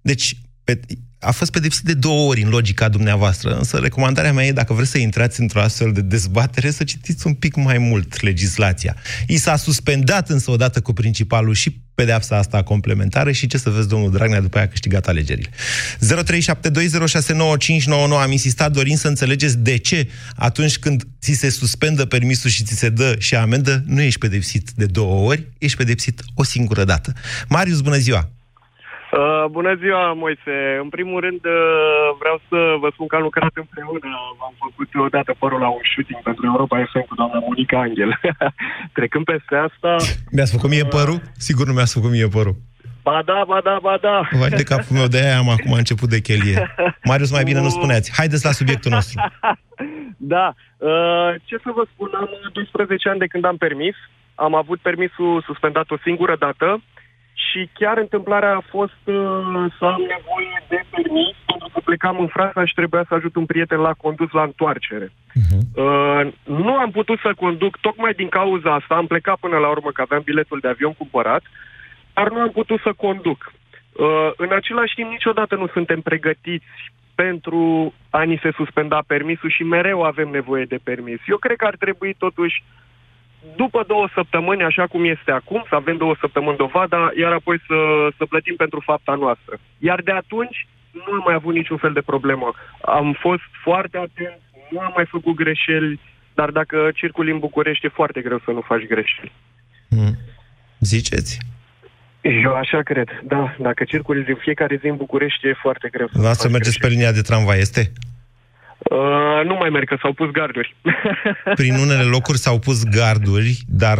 Deci, 0.00 0.36
pe, 0.64 0.80
a 1.24 1.30
fost 1.30 1.50
pedepsit 1.50 1.84
de 1.84 1.94
două 1.94 2.28
ori 2.28 2.42
în 2.42 2.48
logica 2.48 2.88
dumneavoastră, 2.88 3.56
însă 3.56 3.76
recomandarea 3.76 4.32
mea 4.32 4.44
e, 4.44 4.52
dacă 4.52 4.72
vreți 4.72 4.90
să 4.90 4.98
intrați 4.98 5.40
într-o 5.40 5.60
astfel 5.60 5.92
de 5.92 6.00
dezbatere, 6.00 6.70
să 6.70 6.84
citiți 6.84 7.26
un 7.26 7.34
pic 7.34 7.54
mai 7.54 7.78
mult 7.78 8.20
legislația. 8.20 8.96
I 9.26 9.36
s-a 9.36 9.56
suspendat 9.56 10.28
însă 10.28 10.50
odată 10.50 10.80
cu 10.80 10.92
principalul 10.92 11.54
și 11.54 11.82
pedeapsa 11.94 12.36
asta 12.36 12.62
complementară 12.62 13.32
și 13.32 13.46
ce 13.46 13.58
să 13.58 13.70
vezi, 13.70 13.88
domnul 13.88 14.10
Dragnea, 14.10 14.40
după 14.40 14.56
aia 14.56 14.66
a 14.66 14.68
câștigat 14.68 15.08
alegerile. 15.08 15.48
0372069599 15.50 15.56
am 18.22 18.30
insistat 18.30 18.72
dorind 18.72 18.98
să 18.98 19.08
înțelegeți 19.08 19.58
de 19.58 19.76
ce 19.76 20.08
atunci 20.36 20.78
când 20.78 21.06
ți 21.20 21.32
se 21.32 21.48
suspendă 21.48 22.04
permisul 22.04 22.50
și 22.50 22.64
ți 22.64 22.74
se 22.74 22.88
dă 22.88 23.16
și 23.18 23.34
amendă, 23.34 23.82
nu 23.86 24.00
ești 24.00 24.18
pedepsit 24.18 24.70
de 24.74 24.86
două 24.86 25.28
ori, 25.28 25.48
ești 25.58 25.76
pedepsit 25.76 26.22
o 26.34 26.44
singură 26.44 26.84
dată. 26.84 27.12
Marius, 27.48 27.80
bună 27.80 27.96
ziua! 27.96 28.34
Uh, 29.44 29.50
bună 29.50 29.74
ziua, 29.82 30.12
Moise. 30.12 30.54
În 30.84 30.88
primul 30.88 31.20
rând, 31.20 31.44
uh, 31.44 32.06
vreau 32.20 32.38
să 32.48 32.58
vă 32.82 32.88
spun 32.92 33.06
că 33.06 33.16
am 33.16 33.22
lucrat 33.22 33.52
împreună. 33.54 34.08
Am 34.48 34.54
făcut 34.64 34.88
odată 35.06 35.34
părul 35.38 35.60
la 35.60 35.68
un 35.68 35.84
shooting 35.92 36.20
pentru 36.22 36.44
Europa 36.46 36.76
FM 36.90 37.04
cu 37.08 37.14
doamna 37.14 37.38
Monica 37.38 37.78
Angel. 37.80 38.10
Trecând 38.98 39.24
peste 39.24 39.54
asta... 39.66 39.92
Mi-ați 40.30 40.54
făcut 40.56 40.70
mie 40.70 40.84
părul? 40.96 41.18
Sigur 41.46 41.66
nu 41.66 41.72
mi-ați 41.72 41.94
făcut 41.96 42.10
mie 42.10 42.28
părul. 42.36 42.56
Ba 43.06 43.22
da, 43.30 43.44
ba 43.46 43.60
da, 43.68 43.78
ba 43.82 43.96
da. 44.00 44.16
Vai 44.40 44.48
de 44.60 44.70
capul 44.72 44.96
meu, 44.96 45.06
de 45.06 45.18
aia 45.24 45.38
am 45.38 45.48
acum 45.48 45.72
început 45.72 46.08
de 46.08 46.20
chelie. 46.20 46.74
Marius, 47.08 47.30
mai 47.32 47.44
bine 47.44 47.60
nu 47.60 47.68
spuneați. 47.68 48.12
Haideți 48.18 48.44
la 48.44 48.50
subiectul 48.60 48.90
nostru. 48.90 49.16
da. 50.34 50.46
Uh, 50.78 51.30
ce 51.44 51.56
să 51.64 51.70
vă 51.78 51.84
spun, 51.92 52.10
am 52.14 52.28
12 52.52 53.08
ani 53.08 53.18
de 53.18 53.26
când 53.26 53.44
am 53.44 53.56
permis. 53.56 53.96
Am 54.34 54.54
avut 54.54 54.78
permisul 54.80 55.42
suspendat 55.46 55.90
o 55.90 55.96
singură 56.02 56.36
dată 56.38 56.82
și 57.54 57.70
chiar 57.72 57.98
întâmplarea 57.98 58.54
a 58.56 58.62
fost 58.70 59.02
uh, 59.04 59.14
să 59.78 59.84
am 59.84 60.02
nevoie 60.16 60.56
de 60.68 60.80
permis 60.90 61.34
pentru 61.46 61.68
că 61.72 61.80
plecam 61.84 62.18
în 62.18 62.26
Franța 62.26 62.64
și 62.64 62.74
trebuia 62.74 63.04
să 63.08 63.14
ajut 63.14 63.36
un 63.36 63.46
prieten 63.46 63.78
la 63.78 63.92
condus 63.92 64.30
la 64.30 64.42
întoarcere. 64.42 65.08
Uh-huh. 65.08 65.62
Uh, 65.74 66.32
nu 66.44 66.74
am 66.76 66.90
putut 66.90 67.18
să 67.18 67.30
conduc 67.36 67.76
tocmai 67.76 68.12
din 68.12 68.28
cauza 68.28 68.74
asta. 68.74 68.94
Am 68.94 69.06
plecat 69.06 69.36
până 69.38 69.56
la 69.58 69.68
urmă 69.68 69.90
că 69.90 70.00
aveam 70.02 70.22
biletul 70.24 70.58
de 70.60 70.68
avion 70.68 70.92
cumpărat, 70.92 71.42
dar 72.14 72.30
nu 72.30 72.40
am 72.40 72.50
putut 72.50 72.80
să 72.80 72.92
conduc. 72.96 73.52
Uh, 73.92 74.30
în 74.36 74.50
același 74.52 74.94
timp, 74.94 75.10
niciodată 75.10 75.54
nu 75.54 75.66
suntem 75.66 76.00
pregătiți 76.00 76.92
pentru 77.14 77.92
a 78.10 78.22
ni 78.22 78.38
se 78.42 78.50
suspenda 78.54 79.02
permisul 79.06 79.50
și 79.50 79.62
mereu 79.62 80.02
avem 80.02 80.28
nevoie 80.28 80.64
de 80.64 80.78
permis. 80.82 81.20
Eu 81.26 81.36
cred 81.36 81.56
că 81.56 81.64
ar 81.64 81.76
trebui 81.76 82.14
totuși 82.18 82.62
după 83.56 83.84
două 83.86 84.08
săptămâni, 84.14 84.62
așa 84.62 84.86
cum 84.86 85.04
este 85.04 85.30
acum, 85.30 85.64
să 85.68 85.74
avem 85.74 85.96
două 85.96 86.14
săptămâni 86.20 86.56
dovada, 86.56 87.10
iar 87.18 87.32
apoi 87.32 87.58
să, 87.66 87.78
să 88.18 88.24
plătim 88.26 88.56
pentru 88.56 88.80
fapta 88.84 89.14
noastră. 89.14 89.58
Iar 89.78 90.00
de 90.00 90.10
atunci 90.10 90.66
nu 90.90 91.12
am 91.12 91.22
mai 91.24 91.34
avut 91.34 91.54
niciun 91.54 91.76
fel 91.76 91.92
de 91.92 92.00
problemă. 92.00 92.52
Am 92.82 93.16
fost 93.20 93.46
foarte 93.62 93.96
atent, 93.96 94.40
nu 94.70 94.78
am 94.80 94.92
mai 94.94 95.06
făcut 95.06 95.34
greșeli, 95.34 96.00
dar 96.34 96.50
dacă 96.50 96.90
circuli 96.94 97.30
în 97.30 97.38
București 97.38 97.86
e 97.86 98.00
foarte 98.00 98.20
greu 98.20 98.40
să 98.44 98.50
nu 98.50 98.60
faci 98.60 98.86
greșeli. 98.86 99.32
Mm. 99.88 100.16
Ziceți? 100.80 101.38
Eu 102.20 102.54
așa 102.54 102.80
cred, 102.82 103.08
da. 103.22 103.54
Dacă 103.58 103.84
circuli 103.84 104.24
în 104.28 104.36
fiecare 104.40 104.76
zi 104.80 104.86
în 104.86 104.96
București 104.96 105.46
e 105.46 105.54
foarte 105.60 105.88
greu. 105.92 106.08
Să 106.12 106.32
să 106.32 106.48
mergeți 106.48 106.78
pe 106.78 106.88
linia 106.88 107.12
de 107.12 107.20
tramvai, 107.20 107.58
este? 107.58 107.92
Uh, 108.90 109.46
nu 109.46 109.54
mai 109.54 109.68
merg, 109.68 109.88
că 109.88 109.96
s-au 110.02 110.12
pus 110.12 110.30
garduri. 110.30 110.76
Prin 111.60 111.74
unele 111.74 112.02
locuri 112.02 112.38
s-au 112.38 112.58
pus 112.58 112.82
garduri, 112.82 113.58
dar 113.66 113.98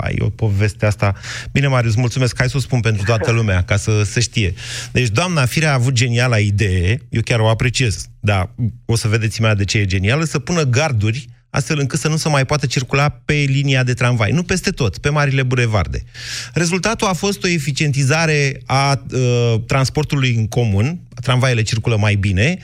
ai, 0.00 0.16
o 0.18 0.28
poveste 0.28 0.86
asta. 0.86 1.14
Bine, 1.52 1.66
Marius, 1.66 1.94
mulțumesc. 1.94 2.38
Hai 2.38 2.48
să 2.48 2.56
o 2.56 2.60
spun 2.60 2.80
pentru 2.80 3.04
toată 3.04 3.32
lumea, 3.32 3.62
ca 3.62 3.76
să 3.76 4.02
se 4.02 4.20
știe. 4.20 4.54
Deci, 4.92 5.08
doamna 5.08 5.44
Firea 5.44 5.70
a 5.70 5.74
avut 5.74 5.92
geniala 5.92 6.38
idee, 6.38 6.98
eu 7.10 7.20
chiar 7.24 7.40
o 7.40 7.48
apreciez, 7.48 8.06
dar 8.20 8.50
o 8.86 8.96
să 8.96 9.08
vedeți 9.08 9.40
mai 9.40 9.54
de 9.54 9.64
ce 9.64 9.78
e 9.78 9.84
genială, 9.84 10.24
să 10.24 10.38
pună 10.38 10.62
garduri 10.62 11.28
astfel 11.50 11.78
încât 11.78 11.98
să 11.98 12.08
nu 12.08 12.16
se 12.16 12.28
mai 12.28 12.46
poată 12.46 12.66
circula 12.66 13.08
pe 13.08 13.32
linia 13.32 13.82
de 13.82 13.92
tramvai. 13.92 14.30
Nu 14.30 14.42
peste 14.42 14.70
tot, 14.70 14.98
pe 14.98 15.08
marile 15.08 15.42
bulevarde. 15.42 16.02
Rezultatul 16.54 17.06
a 17.06 17.12
fost 17.12 17.44
o 17.44 17.48
eficientizare 17.48 18.60
a 18.66 19.02
uh, 19.12 19.54
transportului 19.66 20.34
în 20.34 20.48
comun, 20.48 20.98
tramvaiele 21.20 21.62
circulă 21.62 21.96
mai 21.96 22.14
bine, 22.14 22.58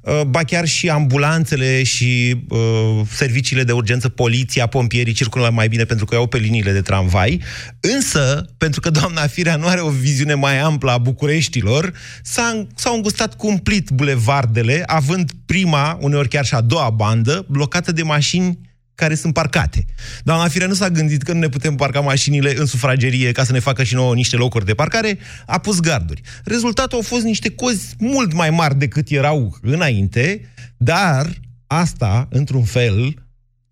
uh, 0.00 0.20
ba 0.26 0.42
chiar 0.42 0.66
și 0.66 0.88
ambulanțele 0.88 1.82
și 1.82 2.36
uh, 2.48 3.00
serviciile 3.10 3.64
de 3.64 3.72
urgență, 3.72 4.08
poliția, 4.08 4.66
pompierii 4.66 5.12
circulă 5.12 5.50
mai 5.52 5.68
bine 5.68 5.84
pentru 5.84 6.04
că 6.04 6.14
iau 6.14 6.26
pe 6.26 6.38
liniile 6.38 6.72
de 6.72 6.80
tramvai, 6.80 7.42
însă, 7.80 8.46
pentru 8.58 8.80
că 8.80 8.90
doamna 8.90 9.26
Firea 9.26 9.56
nu 9.56 9.66
are 9.66 9.80
o 9.80 9.88
viziune 9.88 10.34
mai 10.34 10.58
amplă 10.58 10.90
a 10.90 10.98
Bucureștilor, 10.98 11.92
s-a, 12.22 12.66
s-au 12.74 12.94
îngustat 12.94 13.36
cumplit 13.36 13.90
bulevardele, 13.90 14.82
având 14.86 15.30
prima, 15.46 15.98
uneori 16.00 16.28
chiar 16.28 16.44
și 16.44 16.54
a 16.54 16.60
doua 16.60 16.90
bandă, 16.90 17.44
blocată 17.48 17.92
de 17.92 18.02
mașini 18.02 18.58
care 19.00 19.14
sunt 19.14 19.34
parcate. 19.34 19.84
Doamna 20.22 20.48
Firea 20.48 20.66
nu 20.66 20.74
s-a 20.74 20.90
gândit 20.90 21.22
că 21.22 21.32
nu 21.32 21.38
ne 21.38 21.48
putem 21.48 21.74
parca 21.74 22.00
mașinile 22.00 22.58
în 22.58 22.66
sufragerie 22.66 23.32
ca 23.32 23.44
să 23.44 23.52
ne 23.52 23.58
facă 23.58 23.82
și 23.82 23.94
nouă 23.94 24.14
niște 24.14 24.36
locuri 24.36 24.64
de 24.64 24.74
parcare, 24.74 25.18
a 25.46 25.58
pus 25.58 25.80
garduri. 25.80 26.20
Rezultatul 26.44 26.96
au 26.96 27.02
fost 27.02 27.22
niște 27.22 27.50
cozi 27.50 27.94
mult 27.98 28.32
mai 28.32 28.50
mari 28.50 28.78
decât 28.78 29.08
erau 29.08 29.58
înainte, 29.62 30.40
dar 30.76 31.26
asta, 31.66 32.28
într-un 32.30 32.64
fel, 32.64 33.14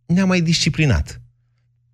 ne-a 0.07 0.25
mai 0.25 0.41
disciplinat. 0.41 1.21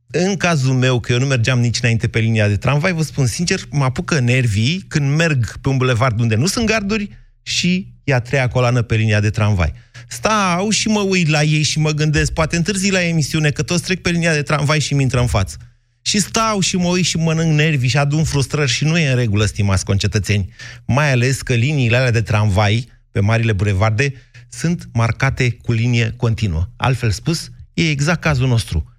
În 0.06 0.36
cazul 0.36 0.74
meu, 0.74 1.00
că 1.00 1.12
eu 1.12 1.18
nu 1.18 1.26
mergeam 1.26 1.60
nici 1.60 1.78
înainte 1.82 2.08
pe 2.08 2.18
linia 2.18 2.48
de 2.48 2.56
tramvai, 2.56 2.92
vă 2.92 3.02
spun 3.02 3.26
sincer, 3.26 3.60
mă 3.70 3.84
apucă 3.84 4.18
nervii 4.20 4.84
când 4.88 5.16
merg 5.16 5.56
pe 5.60 5.68
un 5.68 5.76
bulevard 5.76 6.20
unde 6.20 6.34
nu 6.34 6.46
sunt 6.46 6.66
garduri 6.66 7.10
și 7.42 7.92
e 8.04 8.14
a 8.14 8.20
treia 8.20 8.48
coloană 8.48 8.82
pe 8.82 8.94
linia 8.94 9.20
de 9.20 9.30
tramvai 9.30 9.72
stau 10.14 10.70
și 10.70 10.88
mă 10.88 11.00
uit 11.00 11.28
la 11.28 11.42
ei 11.42 11.62
și 11.62 11.78
mă 11.78 11.90
gândesc, 11.90 12.32
poate 12.32 12.56
întârzi 12.56 12.90
la 12.90 13.02
emisiune, 13.02 13.50
că 13.50 13.62
toți 13.62 13.82
trec 13.82 14.00
pe 14.00 14.10
linia 14.10 14.32
de 14.32 14.42
tramvai 14.42 14.80
și 14.80 14.94
mi 14.94 15.02
intră 15.02 15.20
în 15.20 15.26
față. 15.26 15.56
Și 16.02 16.18
stau 16.18 16.60
și 16.60 16.76
mă 16.76 16.88
uit 16.88 17.04
și 17.04 17.16
mănânc 17.16 17.52
nervi 17.52 17.86
și 17.86 17.96
adun 17.96 18.24
frustrări 18.24 18.70
și 18.70 18.84
nu 18.84 18.98
e 18.98 19.10
în 19.10 19.16
regulă, 19.16 19.44
stimați 19.44 19.84
concetățeni. 19.84 20.52
Mai 20.86 21.10
ales 21.10 21.42
că 21.42 21.54
liniile 21.54 21.96
alea 21.96 22.10
de 22.10 22.20
tramvai 22.20 22.88
pe 23.10 23.20
marile 23.20 23.52
bulevarde 23.52 24.12
sunt 24.48 24.88
marcate 24.92 25.56
cu 25.62 25.72
linie 25.72 26.14
continuă. 26.16 26.68
Altfel 26.76 27.10
spus, 27.10 27.50
e 27.74 27.90
exact 27.90 28.20
cazul 28.20 28.48
nostru. 28.48 28.92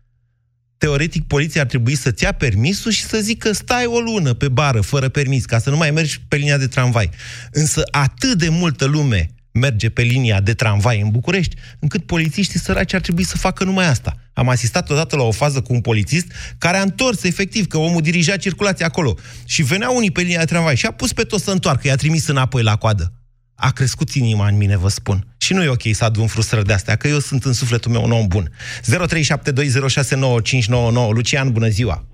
Teoretic, 0.78 1.28
poliția 1.28 1.62
ar 1.62 1.68
trebui 1.68 1.96
să-ți 1.96 2.24
ia 2.24 2.32
permisul 2.32 2.92
și 2.92 3.04
să 3.04 3.20
zică 3.20 3.52
stai 3.52 3.86
o 3.86 4.00
lună 4.00 4.34
pe 4.34 4.50
bară, 4.50 4.82
fără 4.82 5.10
permis, 5.10 5.46
ca 5.46 5.60
să 5.60 5.70
nu 5.70 5.78
mai 5.78 5.92
mergi 5.92 6.22
pe 6.28 6.36
linia 6.36 6.58
de 6.58 6.68
tramvai. 6.68 7.10
Însă 7.52 7.84
atât 7.92 8.38
de 8.38 8.50
multă 8.50 8.86
lume 8.86 9.35
merge 9.60 9.90
pe 9.90 10.02
linia 10.02 10.42
de 10.42 10.54
tramvai 10.54 11.02
în 11.02 11.10
București, 11.10 11.56
încât 11.80 12.06
polițiștii 12.06 12.60
săraci 12.60 12.94
ar 12.94 13.02
trebui 13.02 13.24
să 13.24 13.38
facă 13.38 13.64
numai 13.64 13.88
asta. 13.88 14.18
Am 14.34 14.50
asistat 14.50 14.90
odată 14.90 15.16
la 15.16 15.24
o 15.24 15.32
fază 15.32 15.62
cu 15.62 15.74
un 15.74 15.82
polițist 15.82 16.28
care 16.58 16.78
a 16.78 16.82
întors 16.82 17.24
efectiv, 17.24 17.68
că 17.68 17.78
omul 17.78 18.02
dirija 18.02 18.38
circulația 18.38 18.86
acolo. 18.86 19.18
Și 19.46 19.64
veneau 19.64 19.96
unii 19.96 20.12
pe 20.12 20.22
linia 20.22 20.40
de 20.40 20.46
tramvai 20.46 20.76
și 20.76 20.86
a 20.86 20.92
pus 20.92 21.14
pe 21.14 21.24
toți 21.24 21.44
să 21.44 21.52
întoarcă, 21.52 21.88
i-a 21.88 21.96
trimis 21.96 22.28
înapoi 22.28 22.64
la 22.64 22.76
coadă. 22.76 23.14
A 23.56 23.72
crescut 23.72 24.14
inima 24.14 24.48
în 24.48 24.58
mine, 24.58 24.78
vă 24.78 24.90
spun. 24.90 25.28
Și 25.38 25.54
nu 25.54 25.64
e 25.64 25.68
ok 25.68 25.82
să 25.92 26.04
adun 26.04 26.28
frustrări 26.28 26.66
de 26.66 26.74
astea, 26.74 26.96
că 26.96 27.08
eu 27.08 27.20
sunt 27.20 27.46
în 27.46 27.54
sufletul 27.54 27.92
meu 27.92 28.04
un 28.04 28.12
om 28.12 28.28
bun. 28.28 28.52
0372069599 28.82 31.10
Lucian, 31.10 31.52
bună 31.52 31.68
ziua! 31.68 32.06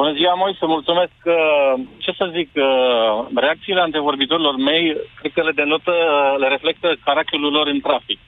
Bună 0.00 0.12
ziua, 0.12 0.34
Moise, 0.34 0.66
mulțumesc. 0.66 1.18
Ce 1.98 2.12
să 2.18 2.32
zic, 2.36 2.50
reacțiile 3.34 3.80
antevorbitorilor 3.80 4.56
mei, 4.56 4.96
cred 5.18 5.32
că 5.32 5.42
le 5.42 5.58
denotă, 5.60 5.94
le 6.38 6.48
reflectă 6.48 6.88
caracterul 7.04 7.52
lor 7.52 7.66
în 7.66 7.80
trafic. 7.80 8.18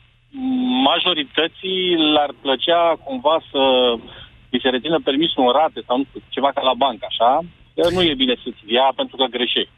Majorității 0.89 1.85
le-ar 2.15 2.33
plăcea 2.43 2.83
cumva 3.05 3.37
să 3.51 3.63
îi 4.51 4.61
se 4.63 4.69
rețină 4.69 4.99
permisul 5.05 5.47
în 5.47 5.53
rate 5.59 5.81
sau 5.87 5.97
nu 5.97 6.05
știu, 6.09 6.21
ceva 6.29 6.51
ca 6.55 6.63
la 6.63 6.75
bancă, 6.75 7.05
așa? 7.09 7.41
Nu 7.95 8.03
e 8.03 8.21
bine 8.23 8.35
să-ți 8.43 8.73
ia 8.77 8.89
pentru 8.97 9.17
că 9.17 9.25
greșești. 9.25 9.77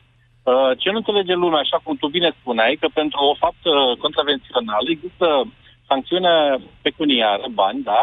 Ce 0.79 0.91
nu 0.91 0.97
înțelege 0.97 1.35
lumea, 1.35 1.61
așa 1.61 1.79
cum 1.83 1.97
tu 1.97 2.07
bine 2.17 2.31
spuneai, 2.41 2.75
că 2.81 2.89
pentru 3.01 3.21
o 3.31 3.35
faptă 3.45 3.71
contravențională 4.05 4.89
există 4.91 5.27
sancțiune 5.89 6.35
pecuniară, 6.83 7.45
bani, 7.61 7.83
da, 7.83 8.03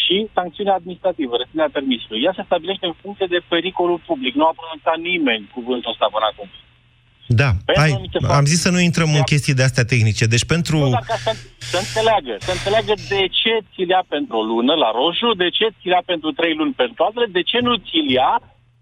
și 0.00 0.16
sancțiunea 0.36 0.74
administrativă, 0.80 1.34
reținerea 1.36 1.76
permisului. 1.76 2.22
Ea 2.24 2.32
se 2.36 2.48
stabilește 2.48 2.86
în 2.86 2.96
funcție 3.02 3.26
de 3.34 3.40
pericolul 3.52 4.00
public. 4.08 4.34
Nu 4.34 4.44
a 4.46 4.58
pronunțat 4.60 4.98
nimeni 5.10 5.50
cuvântul 5.56 5.92
ăsta 5.94 6.06
până 6.14 6.26
acum. 6.30 6.48
Da, 7.40 7.50
hai, 7.80 7.90
am 8.38 8.44
zis 8.52 8.60
să 8.60 8.70
nu 8.70 8.80
intrăm 8.80 9.10
în 9.14 9.22
chestii 9.32 9.58
de 9.58 9.62
astea 9.62 9.84
tehnice. 9.84 10.24
Deci 10.34 10.46
pentru... 10.54 10.76
Nu, 10.78 10.90
dar 10.90 11.06
ca 11.12 11.18
să, 11.26 11.30
să 11.58 11.76
înțeleagă. 11.84 12.34
Să 12.46 12.52
înțeleagă 12.58 12.94
de 13.12 13.20
ce 13.40 13.52
ți 13.72 13.82
ia 13.92 14.02
pentru 14.08 14.36
o 14.36 14.42
lună 14.52 14.74
la 14.84 14.90
roșu, 14.98 15.28
de 15.42 15.48
ce 15.58 15.66
ți 15.78 15.88
ia 15.94 16.02
pentru 16.12 16.30
trei 16.38 16.54
luni 16.54 16.72
pentru 16.82 17.04
altele, 17.04 17.26
de 17.38 17.42
ce 17.50 17.58
nu 17.66 17.72
ți 17.86 17.98
ia 18.16 18.32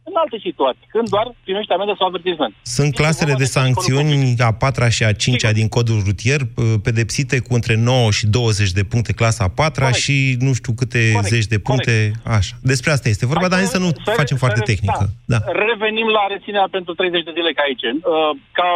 în 0.08 0.12
alte 0.22 0.38
situații, 0.42 0.86
când 0.88 1.08
doar 1.08 1.26
primești 1.44 1.72
amendă 1.72 1.94
sau 1.98 2.06
avertisment. 2.06 2.54
Sunt 2.62 2.94
clasele 2.94 3.34
de 3.42 3.44
sancțiuni 3.44 4.34
a 4.38 4.52
patra 4.52 4.88
și 4.88 5.02
a 5.04 5.12
cincea 5.12 5.52
din 5.52 5.68
codul 5.68 6.00
rutier, 6.08 6.40
pedepsite 6.82 7.36
cu 7.46 7.54
între 7.54 7.74
9 7.76 8.10
și 8.10 8.26
20 8.26 8.70
de 8.78 8.84
puncte 8.92 9.12
clasa 9.12 9.44
a 9.44 9.52
patra 9.62 9.84
Corect. 9.84 10.02
și 10.04 10.36
nu 10.46 10.52
știu 10.52 10.72
câte 10.80 11.02
Corect. 11.12 11.32
zeci 11.34 11.52
de 11.54 11.58
puncte, 11.58 11.96
Corect. 12.00 12.36
așa. 12.36 12.54
Despre 12.72 12.90
asta 12.90 13.08
este 13.08 13.26
vorba, 13.26 13.46
Hai, 13.48 13.54
dar 13.54 13.72
să 13.74 13.78
nu 13.78 13.90
să 14.04 14.10
facem 14.20 14.36
să 14.36 14.42
foarte 14.44 14.62
să 14.62 14.68
tehnică. 14.70 15.04
Da. 15.32 15.38
da. 15.38 15.40
Revenim 15.66 16.08
la 16.18 16.24
reținerea 16.34 16.68
pentru 16.70 16.92
30 16.94 17.22
de 17.28 17.36
zile 17.38 17.52
ca 17.52 17.62
aici. 17.68 17.86
Uh, 17.92 18.30
ca 18.58 18.70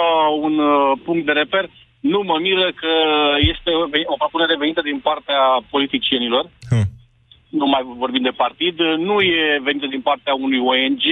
un 0.46 0.54
uh, 0.58 0.98
punct 1.06 1.24
de 1.26 1.32
reper, 1.32 1.64
nu 2.00 2.20
mă 2.30 2.36
miră 2.46 2.66
că 2.82 2.92
este 3.52 3.70
o 4.12 4.16
propunere 4.22 4.56
venită 4.62 4.80
din 4.90 4.98
partea 5.08 5.40
politicienilor. 5.70 6.44
Hmm 6.70 6.86
nu 7.60 7.66
mai 7.66 7.82
vorbim 7.84 8.22
de 8.22 8.38
partid, 8.44 8.76
nu 9.08 9.20
e 9.20 9.60
venită 9.62 9.86
din 9.86 10.00
partea 10.00 10.34
unui 10.34 10.60
ONG, 10.72 11.04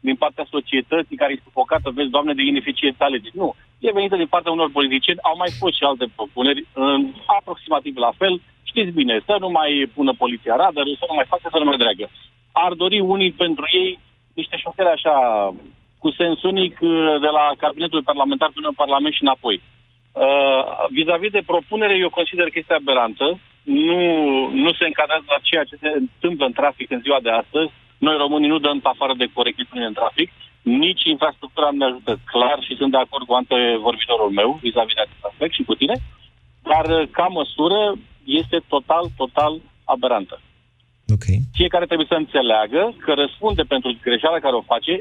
din 0.00 0.16
partea 0.16 0.46
societății 0.50 1.16
care 1.16 1.32
e 1.32 1.46
sufocată, 1.48 1.90
vezi, 1.94 2.14
doamne, 2.14 2.32
de 2.34 2.42
ineficiență 2.42 3.00
alegeri. 3.04 3.40
Nu. 3.42 3.54
E 3.78 3.98
venită 3.98 4.16
din 4.16 4.26
partea 4.34 4.52
unor 4.52 4.70
politicieni. 4.78 5.24
Au 5.28 5.36
mai 5.36 5.50
fost 5.60 5.74
și 5.76 5.84
alte 5.84 6.06
propuneri, 6.16 6.66
în, 6.72 7.00
aproximativ 7.38 7.96
la 7.96 8.12
fel. 8.20 8.40
Știți 8.62 8.96
bine, 9.00 9.14
să 9.26 9.36
nu 9.40 9.48
mai 9.58 9.90
pună 9.94 10.12
poliția 10.22 10.56
radar, 10.56 10.86
să 11.00 11.06
nu 11.08 11.14
mai 11.18 11.30
facă, 11.32 11.46
să 11.50 11.58
nu 11.58 11.64
mai 11.64 11.76
dreagă. 11.76 12.10
Ar 12.52 12.72
dori 12.72 12.98
unii 13.00 13.32
pentru 13.32 13.64
ei 13.72 13.98
niște 14.34 14.56
șoferi 14.56 14.88
așa, 14.96 15.14
cu 15.98 16.10
sens 16.10 16.42
unic, 16.42 16.78
de 17.24 17.30
la 17.38 17.44
cabinetul 17.58 18.02
parlamentar 18.02 18.50
până 18.54 18.66
în 18.68 18.80
Parlament 18.82 19.14
și 19.14 19.22
înapoi. 19.22 19.56
Uh, 20.12 20.64
vis-a-vis 20.90 21.30
de 21.30 21.42
propunere, 21.46 21.96
eu 21.96 22.10
consider 22.18 22.46
că 22.48 22.58
este 22.58 22.74
aberantă. 22.74 23.38
Nu, 23.66 24.00
nu 24.64 24.70
se 24.78 24.84
încadrează 24.86 25.24
la 25.28 25.44
ceea 25.48 25.64
ce 25.64 25.76
se 25.82 25.90
întâmplă 26.02 26.44
în 26.46 26.52
trafic 26.60 26.90
în 26.90 27.00
ziua 27.00 27.20
de 27.26 27.30
astăzi. 27.30 27.70
Noi 27.98 28.16
românii 28.16 28.52
nu 28.54 28.58
dăm 28.58 28.78
pe 28.80 28.88
afară 28.92 29.14
de 29.16 29.32
corectitudine 29.36 29.86
în 29.86 29.98
trafic. 30.00 30.28
Nici 30.62 31.04
infrastructura 31.04 31.68
nu 31.70 31.76
ne 31.76 31.84
ajută 31.84 32.12
clar 32.32 32.58
și 32.66 32.76
sunt 32.76 32.90
de 32.90 33.02
acord 33.02 33.24
cu 33.26 33.34
antevorbitorul 33.34 34.30
meu 34.30 34.58
vis-a-vis 34.62 34.94
de 34.94 35.04
acest 35.04 35.24
aspect 35.30 35.54
și 35.54 35.68
cu 35.68 35.74
tine. 35.74 35.96
Dar, 36.70 36.84
uh, 36.98 37.08
ca 37.10 37.26
măsură, 37.38 37.80
este 38.24 38.58
total, 38.68 39.04
total 39.16 39.52
aberantă. 39.84 40.40
Okay. 41.14 41.38
Fiecare 41.52 41.86
trebuie 41.86 42.12
să 42.12 42.18
înțeleagă 42.18 42.94
că 43.04 43.12
răspunde 43.12 43.62
pentru 43.62 43.88
greșeala 44.02 44.38
care 44.38 44.54
o 44.56 44.68
face, 44.72 44.92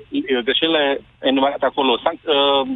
greșelile 0.43 1.01
enumerate 1.21 1.65
acolo, 1.65 1.91
sanc- 2.06 2.28
uh, 2.36 2.67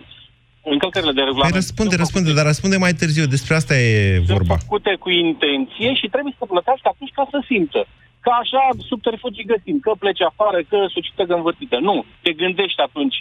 încălcările 0.76 1.14
de 1.18 1.24
regulament. 1.28 1.54
Păi 1.54 1.62
răspunde, 1.62 1.96
răspunde, 2.04 2.30
dar 2.38 2.46
răspunde 2.52 2.78
mai 2.78 2.94
târziu. 3.02 3.26
Despre 3.36 3.54
asta 3.56 3.74
e 3.78 3.92
vorba. 4.34 4.56
Sunt 4.56 4.66
făcute 4.68 4.92
cu 5.04 5.10
intenție 5.10 5.90
și 6.00 6.08
trebuie 6.14 6.36
să 6.40 6.46
plătească 6.54 6.88
atunci 6.94 7.18
ca 7.20 7.26
să 7.34 7.38
simtă. 7.52 7.82
Ca 8.26 8.34
așa 8.44 8.64
subterfugii 8.90 9.52
găsim, 9.54 9.78
că 9.86 9.92
pleci 10.04 10.28
afară, 10.32 10.60
că 10.70 10.78
suscită 10.96 11.24
învârtită. 11.40 11.78
Nu, 11.90 11.96
te 12.24 12.32
gândești 12.42 12.82
atunci. 12.88 13.17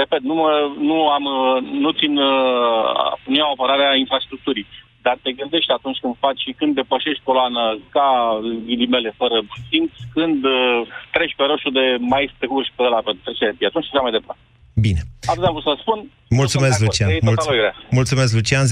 Repet, 0.00 0.22
nu, 0.30 0.34
mă, 0.34 0.50
nu, 0.88 0.96
am, 1.16 1.24
nu 1.84 1.90
țin, 1.98 2.12
uh, 2.16 3.12
nu 3.30 3.36
iau 3.36 3.50
apărarea 3.52 3.94
infrastructurii 4.04 4.66
dar 5.02 5.18
te 5.22 5.32
gândești 5.40 5.72
atunci 5.72 5.98
când 6.02 6.14
faci 6.24 6.40
și 6.46 6.56
când 6.58 6.74
depășești 6.74 7.26
coloană 7.28 7.78
ca 7.96 8.08
ghilimele 8.66 9.10
fără 9.20 9.36
simț, 9.68 9.92
când 10.16 10.44
uh, 10.44 10.80
treci 11.14 11.34
pe 11.36 11.44
roșu 11.44 11.70
de 11.78 11.84
mai 12.12 12.22
este 12.28 12.46
și 12.66 12.72
pe 12.76 12.82
ăla 12.82 13.00
pe 13.06 13.12
trecerea 13.24 13.68
atunci 13.68 13.84
și 13.84 14.04
mai 14.06 14.16
departe. 14.18 14.44
Bine. 14.80 15.00
Atât 15.26 15.44
am 15.44 15.52
vrut 15.52 15.62
să 15.62 15.76
spun. 15.80 16.10
Mulțumesc, 16.30 16.80
Lucian. 16.80 17.10
Mulțumesc, 17.20 17.74
Mulțumesc, 17.90 18.34
Lucian. 18.34 18.66
0372069599. 18.66 18.70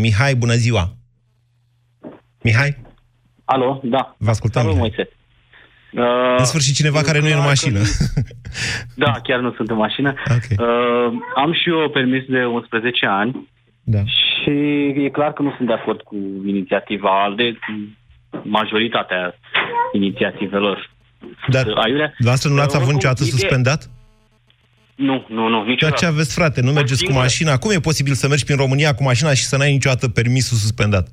Mihai, 0.00 0.34
bună 0.34 0.54
ziua. 0.54 0.94
Mihai? 2.42 2.76
Alo, 3.44 3.80
da. 3.82 4.14
Vă 4.18 4.30
ascultăm, 4.30 4.62
Salut, 4.62 4.76
Moise. 4.76 5.08
Uh, 5.92 6.34
în 6.38 6.44
sfârșit 6.44 6.74
cineva 6.74 7.00
care 7.00 7.20
nu 7.20 7.28
e 7.28 7.32
în 7.32 7.38
mașină. 7.38 7.80
da, 9.04 9.12
chiar 9.22 9.40
nu 9.40 9.52
sunt 9.52 9.70
în 9.70 9.76
mașină. 9.76 10.14
Okay. 10.24 10.56
Uh, 10.58 11.12
am 11.36 11.52
și 11.52 11.68
eu 11.68 11.90
permis 11.90 12.24
de 12.24 12.44
11 12.44 13.06
ani 13.06 13.48
da. 13.82 13.98
și 13.98 14.26
Și 14.46 14.52
e 15.04 15.08
clar 15.08 15.32
că 15.32 15.42
nu 15.42 15.52
sunt 15.56 15.68
de 15.68 15.74
acord 15.74 16.00
cu 16.00 16.16
inițiativa 16.46 17.22
ALDE, 17.22 17.52
cu 17.52 17.72
majoritatea 18.42 19.34
inițiativelor. 19.92 20.90
Dar 21.48 21.66
Aiurea? 21.66 22.06
dumneavoastră 22.16 22.48
nu 22.50 22.56
l-ați 22.56 22.72
Dar 22.72 22.80
avut 22.82 22.94
oricum, 22.94 22.94
niciodată 22.94 23.22
idee- 23.24 23.38
suspendat? 23.38 23.90
Nu, 24.94 25.26
nu, 25.28 25.48
nu, 25.48 25.56
Ceea 25.58 25.64
niciodată. 25.70 25.96
ce 26.00 26.06
aveți, 26.06 26.34
frate, 26.34 26.60
nu 26.60 26.72
mergeți 26.72 26.90
cu 27.00 27.04
singură- 27.06 27.22
mașina. 27.22 27.58
Cum 27.58 27.70
e 27.70 27.80
posibil 27.80 28.12
să 28.14 28.28
mergi 28.28 28.44
prin 28.44 28.56
România 28.56 28.94
cu 28.94 29.02
mașina 29.02 29.34
și 29.34 29.44
să 29.44 29.56
n-ai 29.56 29.72
niciodată 29.72 30.08
permisul 30.08 30.56
suspendat? 30.56 31.08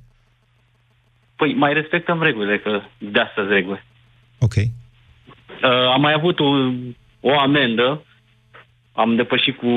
Păi 1.35 1.53
mai 1.53 1.73
respectăm 1.73 2.21
regulile, 2.21 2.59
că 2.59 2.81
de 2.97 3.19
astăzi 3.19 3.47
reguli. 3.49 3.83
Ok. 4.39 4.53
Uh, 4.55 5.69
am 5.93 6.01
mai 6.01 6.13
avut 6.13 6.39
o, 6.39 6.49
o 7.19 7.39
amendă, 7.39 8.05
am 8.93 9.15
depășit 9.15 9.57
cu 9.57 9.67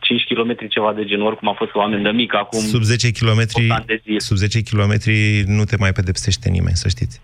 5 0.00 0.22
km 0.28 0.68
ceva 0.68 0.92
de 0.92 1.04
genul, 1.04 1.26
oricum 1.26 1.48
a 1.48 1.52
fost 1.52 1.70
o 1.74 1.82
amendă 1.82 2.10
mică 2.10 2.36
acum. 2.36 2.58
Sub 2.58 2.82
10 2.82 3.10
km, 3.10 3.42
sub 4.16 4.36
10 4.36 4.62
km 4.62 4.92
nu 5.46 5.64
te 5.64 5.76
mai 5.76 5.92
pedepsește 5.92 6.48
nimeni, 6.48 6.76
să 6.76 6.88
știți. 6.88 7.20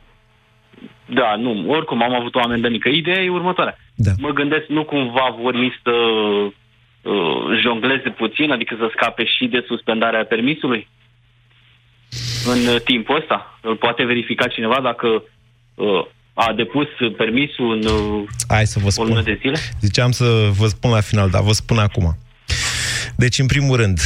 Da, 1.06 1.36
nu, 1.36 1.70
oricum 1.70 2.02
am 2.02 2.14
avut 2.14 2.34
o 2.34 2.40
amendă 2.40 2.68
mică. 2.68 2.88
Ideea 2.88 3.22
e 3.22 3.28
următoarea. 3.30 3.78
Da. 3.94 4.10
Mă 4.18 4.30
gândesc, 4.30 4.66
nu 4.68 4.84
cumva 4.84 5.36
vor 5.40 5.54
ei 5.54 5.72
să 5.82 5.90
uh, 5.90 7.60
jongleze 7.62 8.08
puțin, 8.10 8.50
adică 8.52 8.74
să 8.78 8.90
scape 8.92 9.24
și 9.24 9.46
de 9.46 9.64
suspendarea 9.66 10.24
permisului? 10.24 10.88
În 12.46 12.74
uh, 12.74 12.80
timpul 12.84 13.16
ăsta? 13.16 13.58
Îl 13.62 13.76
poate 13.76 14.04
verifica 14.04 14.46
cineva 14.46 14.80
dacă 14.80 15.22
uh, 15.74 16.06
a 16.34 16.52
depus 16.52 16.86
permisul 17.16 17.72
în 17.72 17.86
uh, 17.86 18.24
Hai 18.48 18.66
să 18.66 18.78
vă 18.78 18.88
o 18.96 19.02
lună 19.02 19.20
spun. 19.20 19.32
de 19.32 19.38
zile? 19.40 19.58
Ziceam 19.80 20.10
să 20.10 20.24
vă 20.58 20.66
spun 20.66 20.90
la 20.90 21.00
final, 21.00 21.30
dar 21.30 21.42
vă 21.42 21.52
spun 21.52 21.78
acum. 21.78 22.16
Deci, 23.16 23.38
în 23.38 23.46
primul 23.46 23.76
rând, 23.76 24.00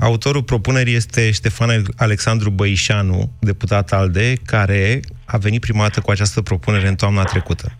autorul 0.00 0.42
propunerii 0.42 0.94
este 0.94 1.30
Ștefan 1.30 1.82
Alexandru 1.96 2.50
Băișanu, 2.50 3.30
deputat 3.40 3.92
ALDE, 3.92 4.34
care 4.46 5.00
a 5.32 5.36
venit 5.36 5.60
prima 5.60 5.82
dată 5.82 6.00
cu 6.00 6.10
această 6.10 6.42
propunere 6.42 6.88
în 6.88 6.94
toamna 6.94 7.24
trecută. 7.24 7.76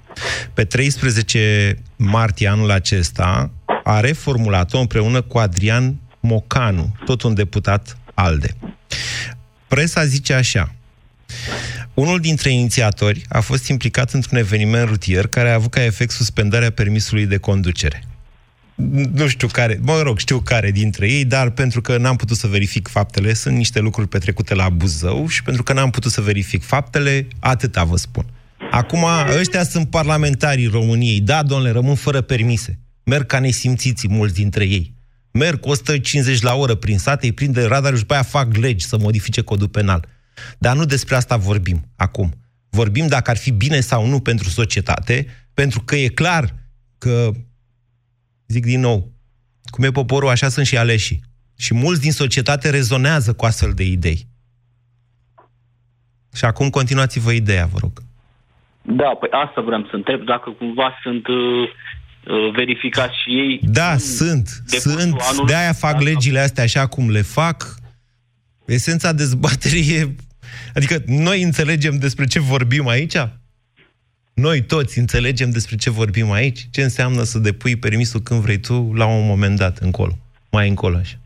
Pe 0.54 0.64
13 0.64 1.78
martie 1.96 2.48
anul 2.48 2.70
acesta 2.70 3.50
a 3.84 4.00
reformulat-o 4.00 4.78
împreună 4.78 5.20
cu 5.20 5.38
Adrian 5.38 5.94
Mocanu, 6.20 6.96
tot 7.04 7.22
un 7.22 7.34
deputat 7.34 7.96
ALDE. 8.14 8.56
Presa 9.68 10.04
zice 10.04 10.32
așa, 10.32 10.74
unul 11.94 12.20
dintre 12.20 12.50
inițiatori 12.50 13.24
a 13.28 13.40
fost 13.40 13.68
implicat 13.68 14.12
într-un 14.12 14.38
eveniment 14.38 14.88
rutier 14.88 15.26
care 15.26 15.50
a 15.50 15.54
avut 15.54 15.70
ca 15.70 15.84
efect 15.84 16.10
suspendarea 16.10 16.70
permisului 16.70 17.26
de 17.26 17.36
conducere. 17.36 18.02
Nu 19.12 19.28
știu 19.28 19.48
care, 19.48 19.78
mă 19.82 20.02
rog, 20.02 20.18
știu 20.18 20.38
care 20.38 20.70
dintre 20.70 21.10
ei, 21.10 21.24
dar 21.24 21.50
pentru 21.50 21.80
că 21.80 21.96
n-am 21.96 22.16
putut 22.16 22.36
să 22.36 22.46
verific 22.46 22.88
faptele, 22.88 23.32
sunt 23.32 23.56
niște 23.56 23.80
lucruri 23.80 24.08
petrecute 24.08 24.54
la 24.54 24.68
Buzău 24.68 25.26
și 25.26 25.42
pentru 25.42 25.62
că 25.62 25.72
n-am 25.72 25.90
putut 25.90 26.12
să 26.12 26.20
verific 26.20 26.64
faptele, 26.64 27.26
atâta 27.38 27.84
vă 27.84 27.96
spun. 27.96 28.24
Acum, 28.70 29.04
ăștia 29.38 29.64
sunt 29.64 29.90
parlamentarii 29.90 30.66
României. 30.66 31.20
Da, 31.20 31.42
domnule, 31.42 31.70
rămân 31.70 31.94
fără 31.94 32.20
permise. 32.20 32.78
Merg 33.04 33.26
ca 33.26 33.38
nesimțiții 33.38 34.08
mulți 34.08 34.34
dintre 34.34 34.64
ei. 34.64 34.94
Merg 35.30 35.60
cu 35.60 35.68
150 35.68 36.40
la 36.40 36.54
oră 36.54 36.74
prin 36.74 36.98
sate, 36.98 37.26
îi 37.26 37.32
prinde 37.32 37.64
radarul 37.64 37.96
și 37.96 38.00
după 38.02 38.12
aia 38.12 38.22
fac 38.22 38.56
legi 38.56 38.86
să 38.86 38.98
modifice 38.98 39.40
codul 39.40 39.68
penal. 39.68 40.06
Dar 40.58 40.76
nu 40.76 40.84
despre 40.84 41.14
asta 41.14 41.36
vorbim 41.36 41.88
acum. 41.96 42.32
Vorbim 42.70 43.06
dacă 43.06 43.30
ar 43.30 43.36
fi 43.36 43.50
bine 43.50 43.80
sau 43.80 44.06
nu 44.06 44.20
pentru 44.20 44.48
societate, 44.48 45.26
pentru 45.54 45.80
că 45.80 45.96
e 45.96 46.08
clar 46.08 46.54
că, 46.98 47.30
zic 48.46 48.64
din 48.64 48.80
nou, 48.80 49.12
cum 49.64 49.84
e 49.84 49.90
poporul, 49.90 50.28
așa 50.28 50.48
sunt 50.48 50.66
și 50.66 50.76
aleșii. 50.76 51.20
Și 51.58 51.74
mulți 51.74 52.00
din 52.00 52.12
societate 52.12 52.70
rezonează 52.70 53.32
cu 53.32 53.44
astfel 53.44 53.72
de 53.72 53.84
idei. 53.84 54.26
Și 56.34 56.44
acum 56.44 56.70
continuați-vă 56.70 57.32
ideea, 57.32 57.66
vă 57.66 57.78
rog. 57.80 57.92
Da, 58.82 59.16
păi 59.20 59.28
asta 59.44 59.60
vreau 59.60 59.86
să 59.90 59.96
întreb, 59.96 60.24
dacă 60.24 60.50
cumva 60.50 60.98
sunt 61.02 61.26
uh, 61.26 61.36
uh, 61.36 62.52
verificați 62.54 63.14
și 63.22 63.30
ei. 63.30 63.60
Da, 63.62 63.96
sunt, 63.96 64.62
sunt. 64.66 65.14
anului. 65.30 65.46
De-aia 65.46 65.72
fac 65.72 66.00
legile 66.00 66.38
astea 66.38 66.62
așa 66.62 66.86
cum 66.86 67.10
le 67.10 67.22
fac. 67.22 67.74
Esența 68.64 69.12
dezbaterii 69.12 69.94
e... 69.94 70.14
Adică 70.74 71.02
noi 71.06 71.42
înțelegem 71.42 71.98
despre 71.98 72.24
ce 72.24 72.40
vorbim 72.40 72.88
aici? 72.88 73.16
Noi 74.34 74.62
toți 74.62 74.98
înțelegem 74.98 75.50
despre 75.50 75.76
ce 75.76 75.90
vorbim 75.90 76.30
aici? 76.30 76.68
Ce 76.70 76.82
înseamnă 76.82 77.22
să 77.22 77.38
depui 77.38 77.76
permisul 77.76 78.20
când 78.20 78.40
vrei 78.40 78.58
tu 78.58 78.92
la 78.94 79.06
un 79.06 79.26
moment 79.26 79.56
dat 79.56 79.78
încolo? 79.78 80.18
Mai 80.50 80.68
încolo 80.68 80.96
așa. 80.96 81.18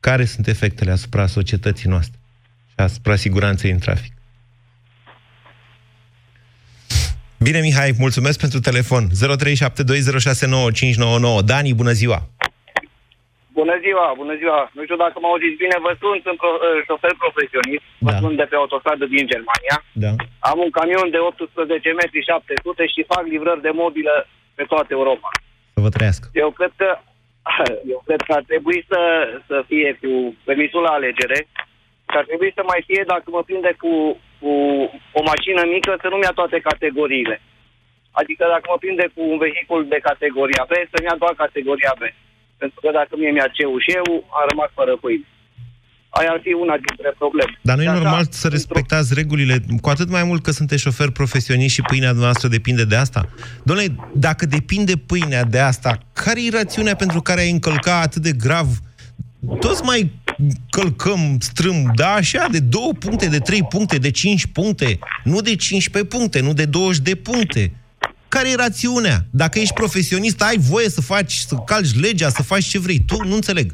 Care 0.00 0.24
sunt 0.24 0.46
efectele 0.46 0.90
asupra 0.90 1.26
societății 1.26 1.88
noastre 1.88 2.18
și 2.68 2.74
asupra 2.76 3.16
siguranței 3.16 3.70
în 3.70 3.78
trafic? 3.78 4.12
Bine, 7.38 7.60
Mihai, 7.60 7.94
mulțumesc 7.98 8.38
pentru 8.38 8.60
telefon. 8.60 9.10
0372069599. 9.10 9.14
Dani, 11.44 11.74
bună 11.74 11.92
ziua! 11.92 12.28
Bună 13.58 13.74
ziua, 13.84 14.06
bună 14.20 14.34
ziua. 14.42 14.60
Nu 14.76 14.82
știu 14.86 14.98
dacă 15.04 15.16
mă 15.18 15.28
auziți 15.30 15.60
bine, 15.64 15.76
vă 15.86 15.92
sunt, 16.02 16.18
sunt 16.26 16.36
pro, 16.42 16.50
uh, 16.56 16.78
șofer 16.88 17.14
profesionist, 17.24 17.84
vă 18.06 18.12
Da. 18.12 18.20
sunt 18.22 18.36
de 18.40 18.46
pe 18.50 18.56
autostradă 18.62 19.04
din 19.14 19.24
Germania. 19.32 19.76
Da. 20.04 20.12
Am 20.50 20.58
un 20.66 20.70
camion 20.78 21.08
de 21.14 21.18
18 21.18 21.92
metri 22.00 22.28
700 22.30 22.86
și 22.94 23.10
fac 23.12 23.24
livrări 23.32 23.66
de 23.66 23.72
mobilă 23.82 24.14
pe 24.58 24.64
toată 24.72 24.90
Europa. 24.98 25.28
Să 25.74 25.80
vă 25.84 25.90
trăiască. 25.96 26.26
Eu 26.44 26.50
cred 26.58 26.72
că 26.80 26.88
eu 27.92 28.00
cred 28.06 28.20
că 28.26 28.32
ar 28.38 28.44
trebui 28.50 28.78
să, 28.90 29.00
să 29.48 29.56
fie 29.70 29.88
cu 30.00 30.10
permisul 30.48 30.82
la 30.88 30.92
alegere 30.98 31.38
și 32.10 32.16
ar 32.20 32.24
trebui 32.30 32.50
să 32.54 32.62
mai 32.72 32.80
fie 32.88 33.02
dacă 33.12 33.26
mă 33.26 33.42
prinde 33.48 33.72
cu, 33.82 33.92
cu 34.40 34.52
o 35.18 35.20
mașină 35.32 35.62
mică 35.74 35.90
să 36.02 36.06
nu-mi 36.08 36.26
ia 36.26 36.34
toate 36.40 36.58
categoriile. 36.70 37.36
Adică 38.20 38.44
dacă 38.54 38.66
mă 38.72 38.76
prinde 38.84 39.06
cu 39.14 39.20
un 39.32 39.38
vehicul 39.44 39.82
de 39.94 39.98
categoria 40.08 40.64
B, 40.70 40.72
să-mi 40.92 41.08
ia 41.10 41.16
doar 41.22 41.34
categoria 41.44 41.94
B. 42.00 42.02
Pentru 42.62 42.78
că 42.82 42.88
dacă 43.00 43.12
mie 43.20 43.30
mi-a 43.30 43.50
ceu 43.58 43.72
și 43.84 43.90
eu, 44.00 44.06
am 44.38 44.44
rămas 44.50 44.70
fără 44.78 44.96
pâine. 45.02 45.26
Aia 46.16 46.30
ar 46.30 46.40
fi 46.42 46.52
una 46.52 46.76
dintre 46.86 47.10
probleme. 47.18 47.58
Dar 47.68 47.76
nu 47.76 47.82
e 47.82 47.84
Și 47.84 47.90
așa, 47.90 48.00
normal 48.00 48.26
să 48.30 48.48
respectați 48.48 49.14
regulile, 49.14 49.56
cu 49.80 49.88
atât 49.88 50.08
mai 50.10 50.24
mult 50.24 50.42
că 50.42 50.50
sunteți 50.50 50.82
șofer 50.82 51.10
profesionist 51.10 51.74
și 51.74 51.82
pâinea 51.82 52.12
noastră 52.12 52.48
depinde 52.48 52.84
de 52.84 52.96
asta. 52.96 53.28
Domnule, 53.62 53.96
dacă 54.14 54.46
depinde 54.46 54.92
pâinea 54.96 55.44
de 55.44 55.58
asta, 55.58 55.98
care 56.12 56.44
e 56.44 56.50
rațiunea 56.50 56.96
pentru 56.96 57.20
care 57.20 57.40
ai 57.40 57.50
încălca 57.50 58.00
atât 58.00 58.22
de 58.22 58.32
grav? 58.32 58.68
Toți 59.60 59.82
mai 59.82 60.12
călcăm 60.70 61.36
strâm, 61.40 61.92
da, 61.94 62.12
așa, 62.12 62.46
de 62.50 62.58
două 62.58 62.92
puncte, 62.92 63.28
de 63.28 63.38
trei 63.38 63.62
puncte, 63.62 63.96
de 63.98 64.10
cinci 64.10 64.46
puncte, 64.46 64.98
nu 65.24 65.40
de 65.40 65.56
15 65.56 66.16
puncte, 66.16 66.40
nu 66.40 66.52
de 66.52 66.64
20 66.64 67.02
de 67.02 67.14
puncte. 67.14 67.72
Care 68.34 68.48
e 68.50 68.54
rațiunea? 68.66 69.16
Dacă 69.42 69.58
ești 69.58 69.74
profesionist, 69.82 70.42
ai 70.42 70.56
voie 70.70 70.88
să 70.96 71.00
faci, 71.12 71.32
să 71.50 71.54
calci 71.70 72.00
legea, 72.06 72.28
să 72.28 72.42
faci 72.42 72.64
ce 72.72 72.78
vrei. 72.78 73.00
Tu 73.10 73.16
nu 73.30 73.34
înțeleg. 73.34 73.66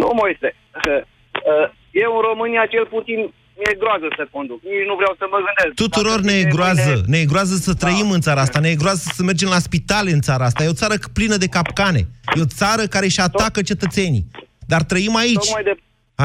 Nu, 0.00 0.08
Moise. 0.20 0.48
Eu 2.04 2.10
în 2.18 2.22
România 2.30 2.64
cel 2.74 2.86
puțin 2.94 3.18
mi-e 3.60 3.74
groază 3.82 4.06
să 4.18 4.24
conduc. 4.34 4.60
Nici 4.72 4.88
nu 4.90 4.94
vreau 5.00 5.14
să 5.20 5.24
mă 5.32 5.38
gândesc. 5.46 5.72
Tuturor 5.84 6.18
Dacă 6.20 6.28
ne 6.30 6.34
e 6.38 6.44
vine 6.46 6.54
groază. 6.56 6.90
mâine- 6.94 7.06
Ne 7.12 7.18
e 7.24 7.32
groază 7.32 7.54
să 7.66 7.72
trăim 7.82 8.08
în 8.16 8.20
țara 8.26 8.40
asta, 8.46 8.58
ne 8.60 8.68
e 8.74 8.82
groază 8.82 9.04
să 9.18 9.22
mergem 9.22 9.48
la 9.56 9.60
spitale 9.68 10.10
în 10.18 10.22
țara 10.28 10.44
asta. 10.44 10.60
E 10.64 10.74
o 10.76 10.80
țară 10.82 10.94
plină 11.18 11.36
de 11.44 11.48
capcane. 11.56 12.00
E 12.36 12.40
o 12.46 12.52
țară 12.60 12.82
care 12.94 13.04
își 13.10 13.20
atacă 13.28 13.60
cetățenii. 13.70 14.24
Dar 14.72 14.82
trăim 14.90 15.14
aici. 15.24 15.44
Tocmai 15.46 15.62
de, 15.70 15.74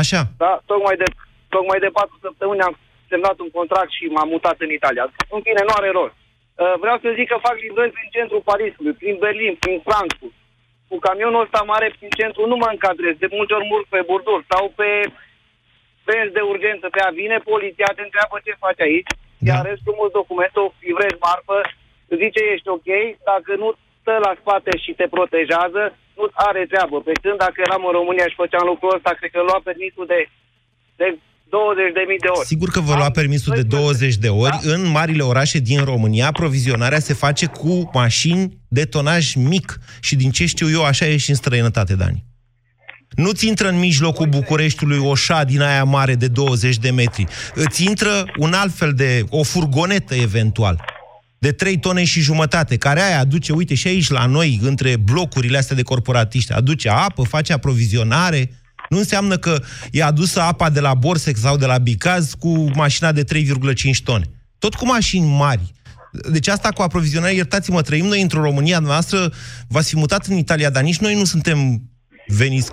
Așa. 0.01 0.21
da, 0.43 0.53
tocmai 0.71 0.95
de, 1.01 1.07
tocmai 1.55 1.79
de 1.85 1.89
patru 1.97 2.15
săptămâni 2.25 2.61
am 2.67 2.75
semnat 3.11 3.35
un 3.45 3.49
contract 3.57 3.91
și 3.97 4.03
m-am 4.15 4.29
mutat 4.35 4.57
în 4.65 4.71
Italia. 4.79 5.03
În 5.35 5.41
fine, 5.47 5.61
nu 5.67 5.73
are 5.79 5.89
rost. 5.99 6.15
Uh, 6.63 6.73
Vreau 6.83 6.97
să 7.03 7.15
zic 7.17 7.27
că 7.29 7.37
fac 7.47 7.55
livrări 7.59 7.95
prin 7.97 8.09
centrul 8.17 8.47
Parisului, 8.49 8.93
prin 9.01 9.15
Berlin, 9.23 9.53
prin 9.63 9.79
Frankfurt. 9.87 10.35
Cu 10.89 10.97
camionul 11.07 11.43
ăsta 11.45 11.61
mare 11.71 11.87
prin 11.97 12.11
centru 12.19 12.41
nu 12.51 12.55
mă 12.61 12.67
încadrez. 12.71 13.15
De 13.23 13.29
multe 13.37 13.53
ori 13.53 13.67
mult 13.73 13.85
pe 13.93 14.01
burduri 14.09 14.45
sau 14.51 14.63
pe 14.79 14.89
benzi 16.07 16.37
de 16.37 16.43
urgență. 16.53 16.85
Pe 16.89 17.01
a 17.07 17.09
vine 17.21 17.37
poliția, 17.51 17.95
te 17.95 18.03
întreabă 18.07 18.35
ce 18.45 18.63
faci 18.65 18.81
aici. 18.87 19.11
Da. 19.37 19.53
Iar 19.53 19.65
restul 19.65 19.93
mult 19.99 20.11
documentul, 20.19 20.73
livrezi 20.87 21.23
marfă, 21.25 21.57
îți 22.11 22.21
zice 22.23 22.41
ești 22.53 22.67
ok, 22.75 22.89
dacă 23.31 23.51
nu 23.63 23.69
stă 24.01 24.13
la 24.25 24.33
spate 24.41 24.71
și 24.83 24.91
te 24.99 25.07
protejează, 25.15 25.81
nu 26.17 26.25
are 26.47 26.65
treabă. 26.71 26.97
Pe 27.01 27.13
când 27.21 27.37
dacă 27.45 27.57
eram 27.65 27.85
în 27.85 27.97
România 27.99 28.27
și 28.27 28.41
făceam 28.43 28.65
lucrul 28.67 28.95
ăsta, 28.97 29.11
cred 29.19 29.31
că 29.31 29.41
lua 29.41 29.59
permisul 29.63 30.05
de, 30.13 30.19
de 30.99 31.07
20.000 31.45 32.19
de 32.21 32.27
ori. 32.37 32.47
Sigur 32.47 32.69
că 32.69 32.79
vă 32.79 32.93
lua 32.95 33.09
permisul 33.09 33.53
de 33.55 33.61
20 33.61 34.15
de 34.15 34.29
ori. 34.29 34.59
În 34.63 34.87
marile 34.87 35.23
orașe 35.23 35.59
din 35.59 35.83
România, 35.83 36.31
provizionarea 36.31 36.99
se 36.99 37.13
face 37.13 37.45
cu 37.45 37.89
mașini 37.93 38.59
de 38.67 38.85
tonaj 38.85 39.33
mic. 39.33 39.79
Și 39.99 40.15
din 40.15 40.31
ce 40.31 40.45
știu 40.45 40.69
eu, 40.69 40.83
așa 40.83 41.05
e 41.05 41.17
și 41.17 41.29
în 41.29 41.35
străinătate, 41.35 41.95
Dani. 41.95 42.25
Nu-ți 43.15 43.47
intră 43.47 43.67
în 43.67 43.79
mijlocul 43.79 44.27
Bucureștiului 44.27 44.97
o 44.97 45.15
șa 45.15 45.43
din 45.43 45.61
aia 45.61 45.83
mare 45.83 46.15
de 46.15 46.27
20 46.27 46.77
de 46.77 46.91
metri. 46.91 47.25
Îți 47.53 47.85
intră 47.85 48.25
un 48.37 48.53
alt 48.53 48.73
fel 48.73 48.93
de, 48.93 49.23
o 49.29 49.43
furgonetă 49.43 50.15
eventual, 50.15 50.83
de 51.37 51.51
3 51.51 51.79
tone 51.79 52.03
și 52.03 52.21
jumătate, 52.21 52.77
care 52.77 53.01
aia 53.01 53.19
aduce, 53.19 53.53
uite, 53.53 53.75
și 53.75 53.87
aici 53.87 54.09
la 54.09 54.25
noi, 54.25 54.59
între 54.61 54.95
blocurile 54.95 55.57
astea 55.57 55.75
de 55.75 55.81
corporatiști, 55.81 56.53
aduce 56.53 56.89
apă, 56.89 57.23
face 57.23 57.53
aprovizionare, 57.53 58.49
Nu 58.89 58.97
înseamnă 58.97 59.37
că 59.37 59.61
e 59.91 60.03
adusă 60.03 60.41
apa 60.41 60.69
de 60.69 60.79
la 60.79 60.93
Borsex 60.93 61.39
sau 61.39 61.57
de 61.57 61.65
la 61.65 61.77
Bicaz 61.77 62.33
cu 62.39 62.71
mașina 62.73 63.11
de 63.11 63.23
3,5 63.23 64.03
tone. 64.03 64.25
Tot 64.59 64.73
cu 64.73 64.85
mașini 64.85 65.27
mari. 65.37 65.73
Deci 66.31 66.47
asta 66.47 66.69
cu 66.69 66.81
aprovizionare, 66.81 67.33
iertați-mă, 67.33 67.81
trăim 67.81 68.05
noi 68.05 68.21
într-o 68.21 68.41
România 68.41 68.79
noastră, 68.79 69.33
v-ați 69.67 69.89
fi 69.89 69.95
mutat 69.95 70.25
în 70.25 70.37
Italia, 70.37 70.69
dar 70.69 70.83
nici 70.83 70.97
noi 70.97 71.15
nu 71.15 71.23
suntem 71.23 71.81
veniți 72.27 72.71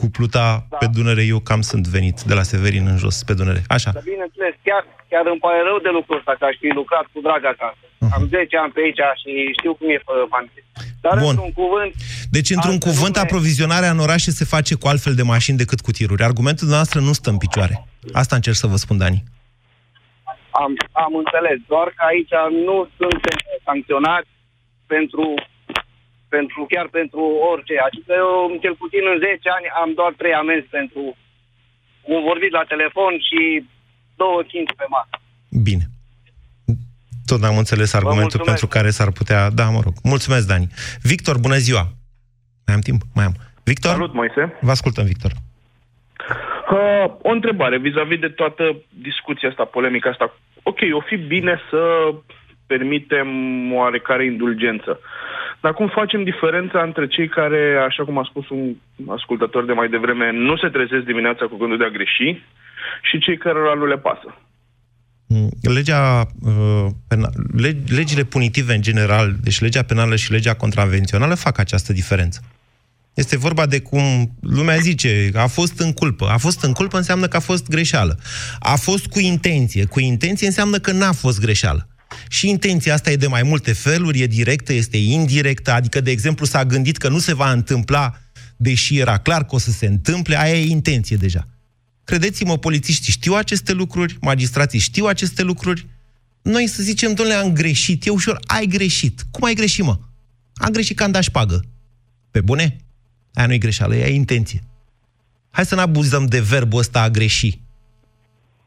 cu 0.00 0.06
pluta 0.16 0.46
da. 0.70 0.76
pe 0.80 0.86
Dunăre. 0.94 1.24
Eu 1.34 1.40
cam 1.48 1.60
sunt 1.70 1.84
venit 1.96 2.16
de 2.30 2.34
la 2.38 2.44
Severin 2.50 2.84
în 2.92 2.98
jos 3.04 3.16
pe 3.28 3.34
Dunăre. 3.38 3.62
Așa. 3.76 3.90
Dar 3.96 4.02
bineînțeles, 4.12 4.54
chiar, 4.66 4.82
chiar 5.10 5.24
îmi 5.32 5.42
pare 5.44 5.60
rău 5.68 5.78
de 5.86 5.90
lucrul 5.98 6.18
ăsta, 6.20 6.32
că 6.38 6.44
aș 6.50 6.56
fi 6.62 6.68
lucrat 6.80 7.06
cu 7.12 7.18
drag 7.26 7.42
acasă. 7.52 7.84
Uh-huh. 7.84 8.12
Am 8.16 8.22
10 8.28 8.56
ani 8.62 8.72
pe 8.74 8.80
aici 8.84 9.02
și 9.22 9.30
știu 9.58 9.72
cum 9.78 9.86
e 9.94 10.08
fără 10.08 10.22
familie. 10.34 10.64
Dar 11.04 11.16
Bun. 11.18 11.32
într-un 11.32 11.52
cuvânt... 11.60 11.92
Deci, 12.36 12.50
într-un 12.56 12.78
cuvânt, 12.88 13.14
lume... 13.14 13.26
aprovizionarea 13.26 13.90
în 13.94 14.00
orașe 14.06 14.30
se 14.40 14.44
face 14.54 14.74
cu 14.80 14.86
altfel 14.92 15.14
de 15.20 15.26
mașini 15.34 15.60
decât 15.62 15.80
cu 15.86 15.90
tiruri. 15.98 16.26
Argumentul 16.30 16.68
noastră 16.76 16.98
nu 17.06 17.12
stă 17.20 17.28
în 17.30 17.40
picioare. 17.44 17.74
Asta 18.20 18.34
încerc 18.36 18.56
să 18.62 18.66
vă 18.72 18.78
spun, 18.84 18.96
Dani. 19.02 19.20
Am, 20.62 20.72
am 21.04 21.12
înțeles, 21.22 21.58
doar 21.72 21.88
că 21.96 22.02
aici 22.12 22.34
nu 22.66 22.76
suntem 22.98 23.36
sancționați 23.68 24.30
pentru, 24.92 25.24
pentru 26.34 26.60
chiar 26.72 26.86
pentru 26.98 27.22
orice. 27.52 27.74
Adică 27.88 28.12
eu, 28.22 28.32
cel 28.64 28.74
puțin 28.82 29.02
în 29.12 29.18
10 29.18 29.48
ani, 29.56 29.66
am 29.82 29.90
doar 29.98 30.12
3 30.16 30.34
amenzi 30.42 30.68
pentru 30.78 31.02
un 32.14 32.20
vorbit 32.30 32.52
la 32.58 32.64
telefon 32.72 33.12
și 33.28 33.40
două 34.22 34.38
chinți 34.50 34.76
pe 34.80 34.86
masă. 34.94 35.14
Bine. 35.68 35.84
Tot 37.30 37.40
n-am 37.40 37.62
înțeles 37.62 37.90
argumentul 37.92 38.40
pentru 38.50 38.66
care 38.66 38.90
s-ar 38.90 39.10
putea... 39.18 39.40
Da, 39.50 39.64
mă 39.76 39.80
rog. 39.86 39.94
Mulțumesc, 40.02 40.46
Dani. 40.46 40.66
Victor, 41.02 41.36
bună 41.38 41.58
ziua! 41.66 41.84
Mai 42.66 42.74
am 42.74 42.80
timp? 42.80 43.00
Mai 43.14 43.24
am. 43.24 43.34
Victor? 43.64 43.90
Salut, 43.90 44.12
Moise. 44.12 44.42
Vă 44.60 44.70
ascultăm, 44.70 45.04
Victor. 45.04 45.32
Uh, 46.70 47.06
o 47.22 47.30
întrebare 47.30 47.78
vis-a-vis 47.78 48.18
de 48.18 48.28
toată 48.28 48.76
discuția 48.88 49.48
asta, 49.48 49.64
polemica 49.64 50.10
asta. 50.10 50.34
Ok, 50.62 50.78
o 50.92 51.00
fi 51.00 51.16
bine 51.16 51.60
să 51.70 51.82
permitem 52.66 53.28
oarecare 53.72 54.24
indulgență. 54.24 55.00
Dar 55.60 55.72
cum 55.72 55.88
facem 55.88 56.24
diferența 56.24 56.82
între 56.82 57.06
cei 57.06 57.28
care, 57.28 57.84
așa 57.88 58.04
cum 58.04 58.18
a 58.18 58.26
spus 58.30 58.48
un 58.48 58.74
ascultător 59.08 59.64
de 59.64 59.72
mai 59.72 59.88
devreme, 59.88 60.30
nu 60.32 60.56
se 60.56 60.68
trezesc 60.68 61.04
dimineața 61.04 61.44
cu 61.46 61.56
gândul 61.56 61.78
de 61.78 61.84
a 61.84 61.96
greși 61.96 62.42
și 63.02 63.18
cei 63.18 63.36
care 63.38 63.58
nu 63.76 63.86
le 63.86 63.98
pasă? 63.98 64.34
Legea, 65.74 66.26
uh, 66.42 66.86
pena, 67.08 67.28
legile 67.88 68.24
punitive 68.24 68.74
în 68.74 68.80
general, 68.82 69.34
deci 69.42 69.60
legea 69.60 69.82
penală 69.82 70.16
și 70.16 70.32
legea 70.32 70.54
contravențională 70.54 71.34
fac 71.34 71.58
această 71.58 71.92
diferență. 71.92 72.40
Este 73.14 73.38
vorba 73.38 73.66
de 73.66 73.80
cum 73.80 74.30
lumea 74.40 74.76
zice, 74.76 75.30
a 75.34 75.46
fost 75.46 75.80
în 75.80 75.92
culpă. 75.92 76.28
A 76.30 76.36
fost 76.36 76.64
în 76.64 76.72
culpă 76.72 76.96
înseamnă 76.96 77.26
că 77.26 77.36
a 77.36 77.40
fost 77.40 77.68
greșeală. 77.68 78.18
A 78.58 78.76
fost 78.76 79.06
cu 79.06 79.18
intenție. 79.18 79.84
Cu 79.84 80.00
intenție 80.00 80.46
înseamnă 80.46 80.78
că 80.78 80.92
n-a 80.92 81.12
fost 81.12 81.40
greșeală. 81.40 81.88
Și 82.28 82.48
intenția 82.48 82.94
asta 82.94 83.10
e 83.10 83.16
de 83.16 83.26
mai 83.26 83.42
multe 83.42 83.72
feluri, 83.72 84.20
e 84.20 84.26
directă, 84.26 84.72
este 84.72 84.96
indirectă, 84.96 85.72
adică, 85.72 86.00
de 86.00 86.10
exemplu, 86.10 86.44
s-a 86.46 86.64
gândit 86.64 86.96
că 86.96 87.08
nu 87.08 87.18
se 87.18 87.34
va 87.34 87.50
întâmpla, 87.50 88.18
deși 88.56 88.98
era 88.98 89.18
clar 89.18 89.44
că 89.44 89.54
o 89.54 89.58
să 89.58 89.70
se 89.70 89.86
întâmple, 89.86 90.40
aia 90.40 90.58
e 90.58 90.66
intenție 90.66 91.16
deja. 91.16 91.48
Credeți-mă, 92.04 92.58
polițiștii 92.58 93.12
știu 93.12 93.34
aceste 93.34 93.72
lucruri, 93.72 94.16
magistrații 94.20 94.78
știu 94.78 95.06
aceste 95.06 95.42
lucruri. 95.42 95.86
Noi 96.42 96.66
să 96.66 96.82
zicem, 96.82 97.14
domnule, 97.14 97.38
am 97.38 97.52
greșit, 97.52 98.06
e 98.06 98.10
ușor, 98.10 98.38
ai 98.46 98.66
greșit. 98.66 99.22
Cum 99.30 99.44
ai 99.44 99.54
greșit, 99.54 99.84
mă? 99.84 99.98
Am 100.54 100.70
greșit 100.72 100.96
când 100.96 101.14
aș 101.14 101.26
pagă. 101.26 101.64
Pe 102.30 102.40
bune? 102.40 102.76
Aia 103.34 103.46
nu 103.46 103.52
e 103.52 103.58
greșeală, 103.58 103.94
e 103.94 104.14
intenție. 104.14 104.62
Hai 105.50 105.66
să 105.66 105.74
nu 105.74 105.80
abuzăm 105.80 106.26
de 106.26 106.40
verbul 106.40 106.78
ăsta 106.78 107.02
a 107.02 107.10
greși. 107.10 107.60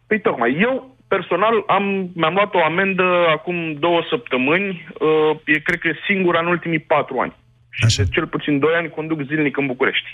Păi 0.07 0.21
tocmai, 0.21 0.57
eu 0.61 0.92
personal 1.15 1.55
am, 1.77 1.85
mi-am 2.19 2.35
luat 2.37 2.53
o 2.53 2.63
amendă 2.71 3.07
acum 3.35 3.57
două 3.85 4.01
săptămâni, 4.09 4.69
uh, 4.69 5.55
e 5.55 5.67
cred 5.67 5.79
că 5.79 5.89
singura 6.07 6.39
în 6.39 6.49
ultimii 6.55 6.83
patru 6.93 7.15
ani. 7.23 7.35
Și 7.77 7.83
Așa. 7.85 8.03
de 8.03 8.09
cel 8.15 8.27
puțin 8.27 8.59
doi 8.59 8.73
ani 8.79 8.95
conduc 8.97 9.19
zilnic 9.29 9.57
în 9.57 9.65
București. 9.65 10.09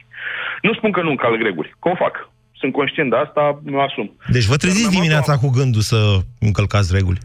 Nu 0.61 0.73
spun 0.73 0.91
că 0.91 1.01
nu 1.01 1.09
încalc 1.09 1.41
reguli, 1.41 1.75
cum 1.79 1.95
fac? 2.03 2.15
Sunt 2.59 2.73
conștient 2.73 3.09
de 3.09 3.15
asta, 3.25 3.61
mă 3.63 3.81
asum. 3.81 4.07
Deci 4.35 4.49
vă 4.51 4.55
treziți 4.55 4.95
dimineața 4.97 5.33
cu 5.37 5.49
gândul 5.57 5.81
să 5.81 5.99
încălcați 6.39 6.95
reguli? 6.95 7.19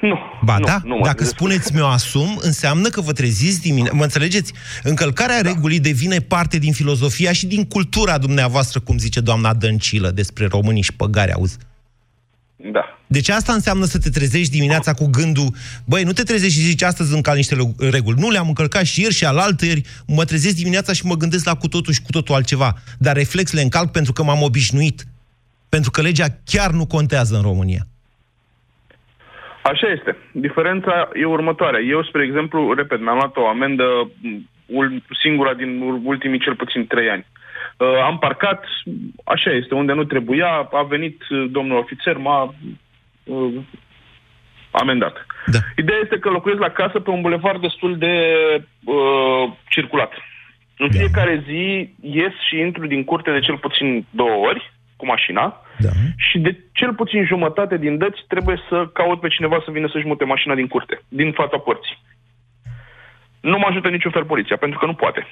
Nu. 0.00 0.18
Ba 0.42 0.58
nu, 0.58 0.64
da? 0.64 0.78
nu 0.84 1.00
Dacă 1.02 1.24
spuneți 1.24 1.74
mi-o 1.74 1.86
asum, 1.86 2.38
înseamnă 2.40 2.88
că 2.88 3.00
vă 3.00 3.12
treziți 3.12 3.60
dimineața. 3.60 3.96
Mă 3.96 4.02
înțelegeți? 4.02 4.52
Încălcarea 4.82 5.42
da. 5.42 5.48
regulii 5.48 5.80
devine 5.80 6.18
parte 6.18 6.58
din 6.58 6.72
filozofia 6.72 7.32
și 7.32 7.46
din 7.46 7.64
cultura 7.64 8.18
dumneavoastră, 8.18 8.80
cum 8.80 8.98
zice 8.98 9.20
doamna 9.20 9.54
Dăncilă 9.54 10.10
despre 10.10 10.46
românii 10.46 10.82
și 10.82 10.92
păgare, 10.92 11.32
auzi? 11.32 11.58
Da. 12.56 12.98
Deci 13.06 13.28
asta 13.28 13.52
înseamnă 13.52 13.84
să 13.84 13.98
te 13.98 14.10
trezești 14.10 14.56
dimineața 14.56 14.92
cu 14.92 15.06
gândul, 15.10 15.48
băi, 15.84 16.02
nu 16.02 16.12
te 16.12 16.22
trezești 16.22 16.58
și 16.58 16.66
zici 16.66 16.82
astăzi 16.82 17.14
încalc 17.14 17.36
niște 17.36 17.56
reguli. 17.90 18.20
Nu 18.20 18.30
le-am 18.30 18.48
încălcat 18.48 18.84
și 18.84 19.00
ieri 19.00 19.14
și 19.14 19.24
alaltă 19.24 19.64
ieri. 19.64 19.82
Mă 20.06 20.24
trezesc 20.24 20.56
dimineața 20.56 20.92
și 20.92 21.06
mă 21.06 21.14
gândesc 21.14 21.44
la 21.44 21.54
cu 21.54 21.68
totul 21.68 21.92
și 21.92 22.02
cu 22.02 22.10
totul 22.10 22.34
altceva. 22.34 22.72
Dar 22.98 23.16
reflex 23.16 23.52
le 23.52 23.60
încalc 23.60 23.90
pentru 23.90 24.12
că 24.12 24.22
m-am 24.22 24.42
obișnuit. 24.42 25.04
Pentru 25.68 25.90
că 25.90 26.02
legea 26.02 26.26
chiar 26.44 26.70
nu 26.70 26.86
contează 26.86 27.36
în 27.36 27.42
România. 27.42 27.82
Așa 29.62 29.86
este. 29.96 30.16
Diferența 30.32 31.08
e 31.14 31.24
următoarea. 31.24 31.80
Eu, 31.80 32.02
spre 32.02 32.22
exemplu, 32.24 32.72
repet, 32.72 33.00
mi-am 33.00 33.16
luat 33.16 33.36
o 33.36 33.48
amendă 33.48 33.84
singura 35.22 35.54
din 35.54 35.80
ultimii 36.04 36.40
cel 36.40 36.54
puțin 36.54 36.86
trei 36.86 37.08
ani. 37.08 37.26
Uh, 37.76 38.02
am 38.02 38.18
parcat, 38.18 38.64
așa 39.24 39.50
este, 39.50 39.74
unde 39.74 39.92
nu 39.92 40.04
trebuia, 40.04 40.68
a 40.72 40.82
venit 40.82 41.22
uh, 41.28 41.46
domnul 41.50 41.78
ofițer, 41.78 42.16
m-a 42.16 42.54
uh, 43.24 43.54
amendat. 44.70 45.26
Da. 45.46 45.58
Ideea 45.76 45.98
este 46.02 46.18
că 46.18 46.30
locuiesc 46.30 46.60
la 46.60 46.70
casă 46.70 47.00
pe 47.00 47.10
un 47.10 47.20
bulevard 47.20 47.60
destul 47.60 47.98
de 47.98 48.14
uh, 48.84 49.52
circulat. 49.68 50.12
În 50.78 50.88
da. 50.90 50.98
fiecare 50.98 51.42
zi 51.46 51.94
ies 52.00 52.32
și 52.48 52.58
intru 52.58 52.86
din 52.86 53.04
curte 53.04 53.32
de 53.32 53.40
cel 53.40 53.58
puțin 53.58 54.06
două 54.10 54.46
ori 54.46 54.72
cu 54.96 55.06
mașina 55.06 55.60
da. 55.78 55.88
și 56.16 56.38
de 56.38 56.60
cel 56.72 56.94
puțin 56.94 57.24
jumătate 57.24 57.76
din 57.76 57.98
dăți 57.98 58.24
trebuie 58.28 58.58
să 58.68 58.86
caut 58.86 59.20
pe 59.20 59.28
cineva 59.28 59.62
să 59.64 59.70
vină 59.70 59.88
să-și 59.92 60.06
mute 60.06 60.24
mașina 60.24 60.54
din 60.54 60.66
curte, 60.66 61.00
din 61.08 61.32
fața 61.32 61.58
porții. 61.58 61.98
Nu 63.40 63.58
mă 63.58 63.66
ajută 63.68 63.88
niciun 63.88 64.10
fel 64.10 64.24
poliția, 64.24 64.56
pentru 64.56 64.78
că 64.78 64.86
nu 64.86 64.94
poate. 64.94 65.26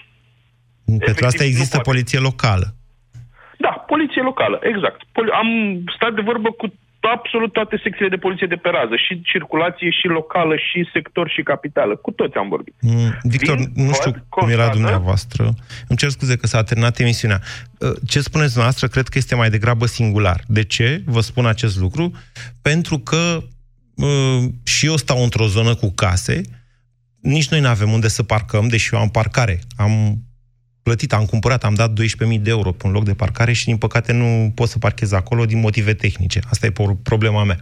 Pentru 0.84 1.04
Efectiv, 1.04 1.26
asta 1.26 1.44
există 1.44 1.78
poliție 1.78 2.18
locală. 2.18 2.74
Da, 3.58 3.68
poliție 3.68 4.22
locală, 4.22 4.58
exact. 4.62 5.00
Am 5.32 5.48
stat 5.96 6.14
de 6.14 6.20
vorbă 6.20 6.50
cu 6.50 6.66
absolut 7.12 7.52
toate 7.52 7.80
secțiile 7.82 8.08
de 8.08 8.16
poliție 8.16 8.46
de 8.46 8.54
pe 8.54 8.68
rază, 8.68 8.96
și 8.96 9.22
circulație, 9.22 9.90
și 9.90 10.06
locală, 10.06 10.56
și 10.56 10.88
sector, 10.92 11.28
și 11.28 11.42
capitală. 11.42 11.96
Cu 11.96 12.10
toți 12.10 12.36
am 12.36 12.48
vorbit. 12.48 12.74
Mm, 12.80 13.18
Victor, 13.22 13.56
Vin, 13.56 13.72
nu 13.74 13.92
știu 13.92 14.10
cum 14.10 14.24
constată. 14.28 14.62
era 14.62 14.72
dumneavoastră. 14.72 15.42
Îmi 15.88 15.98
cer 15.98 16.08
scuze 16.08 16.36
că 16.36 16.46
s-a 16.46 16.62
terminat 16.62 16.98
emisiunea. 16.98 17.40
Uh, 17.78 17.90
ce 18.06 18.20
spuneți 18.20 18.52
dumneavoastră, 18.52 18.86
cred 18.88 19.08
că 19.08 19.18
este 19.18 19.34
mai 19.34 19.50
degrabă 19.50 19.86
singular. 19.86 20.40
De 20.46 20.64
ce 20.64 21.02
vă 21.06 21.20
spun 21.20 21.46
acest 21.46 21.78
lucru? 21.78 22.12
Pentru 22.62 22.98
că 22.98 23.42
uh, 23.94 24.42
și 24.64 24.86
eu 24.86 24.96
stau 24.96 25.22
într-o 25.22 25.46
zonă 25.46 25.74
cu 25.74 25.92
case, 25.94 26.40
nici 27.20 27.48
noi 27.48 27.60
nu 27.60 27.68
avem 27.68 27.92
unde 27.92 28.08
să 28.08 28.22
parcăm, 28.22 28.68
deși 28.68 28.94
eu 28.94 29.00
am 29.00 29.10
parcare. 29.10 29.58
Am 29.76 30.18
plătit, 30.84 31.12
am 31.12 31.24
cumpărat, 31.24 31.64
am 31.64 31.74
dat 31.74 32.00
12.000 32.00 32.40
de 32.40 32.50
euro 32.50 32.72
pe 32.72 32.86
un 32.86 32.92
loc 32.92 33.04
de 33.04 33.14
parcare 33.14 33.52
și, 33.52 33.64
din 33.64 33.76
păcate, 33.76 34.12
nu 34.12 34.52
pot 34.54 34.68
să 34.68 34.78
parchez 34.78 35.12
acolo 35.12 35.44
din 35.44 35.60
motive 35.60 35.94
tehnice. 35.94 36.40
Asta 36.50 36.66
e 36.66 36.72
problema 37.02 37.44
mea. 37.44 37.58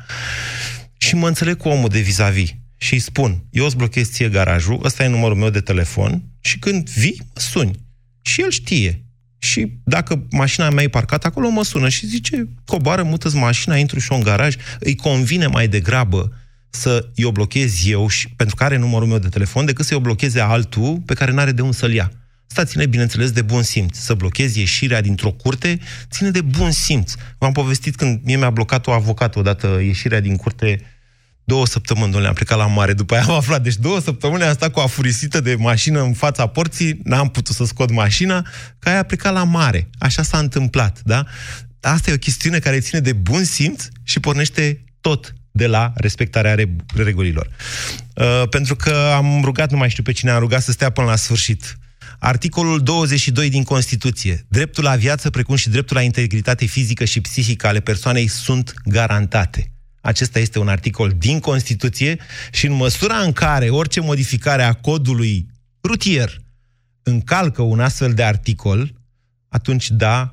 Și 0.96 1.14
mă 1.14 1.28
înțeleg 1.28 1.56
cu 1.56 1.68
omul 1.68 1.88
de 1.88 2.00
vis-a-vis 2.00 2.50
și 2.76 2.92
îi 2.92 2.98
spun, 2.98 3.44
eu 3.50 3.64
îți 3.64 3.76
blochez 3.76 4.10
ție 4.10 4.28
garajul, 4.28 4.80
ăsta 4.84 5.04
e 5.04 5.08
numărul 5.08 5.36
meu 5.36 5.50
de 5.50 5.60
telefon 5.60 6.22
și 6.40 6.58
când 6.58 6.90
vii, 6.90 7.16
mă 7.18 7.40
suni. 7.40 7.78
Și 8.22 8.40
el 8.40 8.50
știe. 8.50 9.04
Și 9.38 9.72
dacă 9.84 10.26
mașina 10.30 10.70
mea 10.70 10.82
e 10.82 10.88
parcată 10.88 11.26
acolo, 11.26 11.48
mă 11.48 11.64
sună 11.64 11.88
și 11.88 12.06
zice, 12.06 12.48
coboară, 12.64 13.02
mută 13.02 13.30
mașina, 13.34 13.76
intru 13.76 13.98
și 13.98 14.12
în 14.12 14.20
garaj. 14.20 14.56
Îi 14.78 14.96
convine 14.96 15.46
mai 15.46 15.68
degrabă 15.68 16.32
să 16.70 17.08
i-o 17.14 17.32
blochez 17.32 17.86
eu, 17.86 18.08
și, 18.08 18.28
pentru 18.28 18.56
că 18.56 18.64
are 18.64 18.76
numărul 18.76 19.08
meu 19.08 19.18
de 19.18 19.28
telefon, 19.28 19.64
decât 19.64 19.84
să 19.84 19.94
i-o 19.94 20.00
blocheze 20.00 20.40
altul 20.40 21.02
pe 21.06 21.14
care 21.14 21.32
n-are 21.32 21.52
de 21.52 21.62
un 21.62 21.72
să-l 21.72 21.92
ia. 21.92 22.12
Asta 22.52 22.64
ține, 22.64 22.86
bineînțeles, 22.86 23.30
de 23.30 23.42
bun 23.42 23.62
simț. 23.62 23.98
Să 23.98 24.14
blochezi 24.14 24.58
ieșirea 24.58 25.00
dintr-o 25.00 25.30
curte 25.30 25.78
ține 26.10 26.30
de 26.30 26.40
bun 26.40 26.70
simț. 26.70 27.12
V-am 27.38 27.52
povestit 27.52 27.96
când 27.96 28.20
mie 28.24 28.36
mi-a 28.36 28.50
blocat 28.50 28.86
o 28.86 28.90
avocat 28.90 29.36
odată 29.36 29.80
ieșirea 29.82 30.20
din 30.20 30.36
curte 30.36 30.80
două 31.44 31.66
săptămâni, 31.66 32.20
le 32.20 32.26
am 32.26 32.34
plecat 32.34 32.58
la 32.58 32.66
mare, 32.66 32.92
după 32.92 33.14
aia 33.14 33.22
am 33.22 33.34
aflat. 33.34 33.62
Deci 33.62 33.76
două 33.76 34.00
săptămâni 34.00 34.42
am 34.42 34.52
stat 34.52 34.72
cu 34.72 34.80
afurisită 34.80 35.40
de 35.40 35.54
mașină 35.54 36.02
în 36.02 36.12
fața 36.12 36.46
porții, 36.46 37.00
n-am 37.04 37.28
putut 37.28 37.54
să 37.54 37.64
scot 37.64 37.90
mașina, 37.90 38.46
că 38.78 38.88
aia 38.88 38.98
a 38.98 39.02
plecat 39.02 39.32
la 39.32 39.44
mare. 39.44 39.88
Așa 39.98 40.22
s-a 40.22 40.38
întâmplat, 40.38 41.00
da? 41.04 41.24
Asta 41.80 42.10
e 42.10 42.14
o 42.14 42.16
chestiune 42.16 42.58
care 42.58 42.80
ține 42.80 43.00
de 43.00 43.12
bun 43.12 43.44
simț 43.44 43.84
și 44.02 44.20
pornește 44.20 44.84
tot 45.00 45.34
de 45.50 45.66
la 45.66 45.92
respectarea 45.94 46.54
regulilor. 46.94 47.48
Uh, 48.14 48.48
pentru 48.48 48.76
că 48.76 49.12
am 49.14 49.40
rugat, 49.44 49.70
nu 49.70 49.76
mai 49.76 49.90
știu 49.90 50.02
pe 50.02 50.12
cine 50.12 50.30
am 50.30 50.38
rugat 50.38 50.62
să 50.62 50.72
stea 50.72 50.90
până 50.90 51.06
la 51.06 51.16
sfârșit 51.16 51.76
Articolul 52.24 52.82
22 52.82 53.50
din 53.50 53.62
Constituție. 53.62 54.46
Dreptul 54.48 54.84
la 54.84 54.96
viață, 54.96 55.30
precum 55.30 55.56
și 55.56 55.68
dreptul 55.68 55.96
la 55.96 56.02
integritate 56.02 56.64
fizică 56.64 57.04
și 57.04 57.20
psihică 57.20 57.66
ale 57.66 57.80
persoanei 57.80 58.26
sunt 58.26 58.74
garantate. 58.84 59.72
Acesta 60.00 60.38
este 60.38 60.58
un 60.58 60.68
articol 60.68 61.14
din 61.18 61.40
Constituție 61.40 62.18
și 62.52 62.66
în 62.66 62.72
măsura 62.72 63.18
în 63.18 63.32
care 63.32 63.70
orice 63.70 64.00
modificare 64.00 64.62
a 64.62 64.72
codului 64.72 65.46
rutier 65.82 66.42
încalcă 67.02 67.62
un 67.62 67.80
astfel 67.80 68.14
de 68.14 68.22
articol, 68.22 68.94
atunci 69.48 69.90
da, 69.90 70.30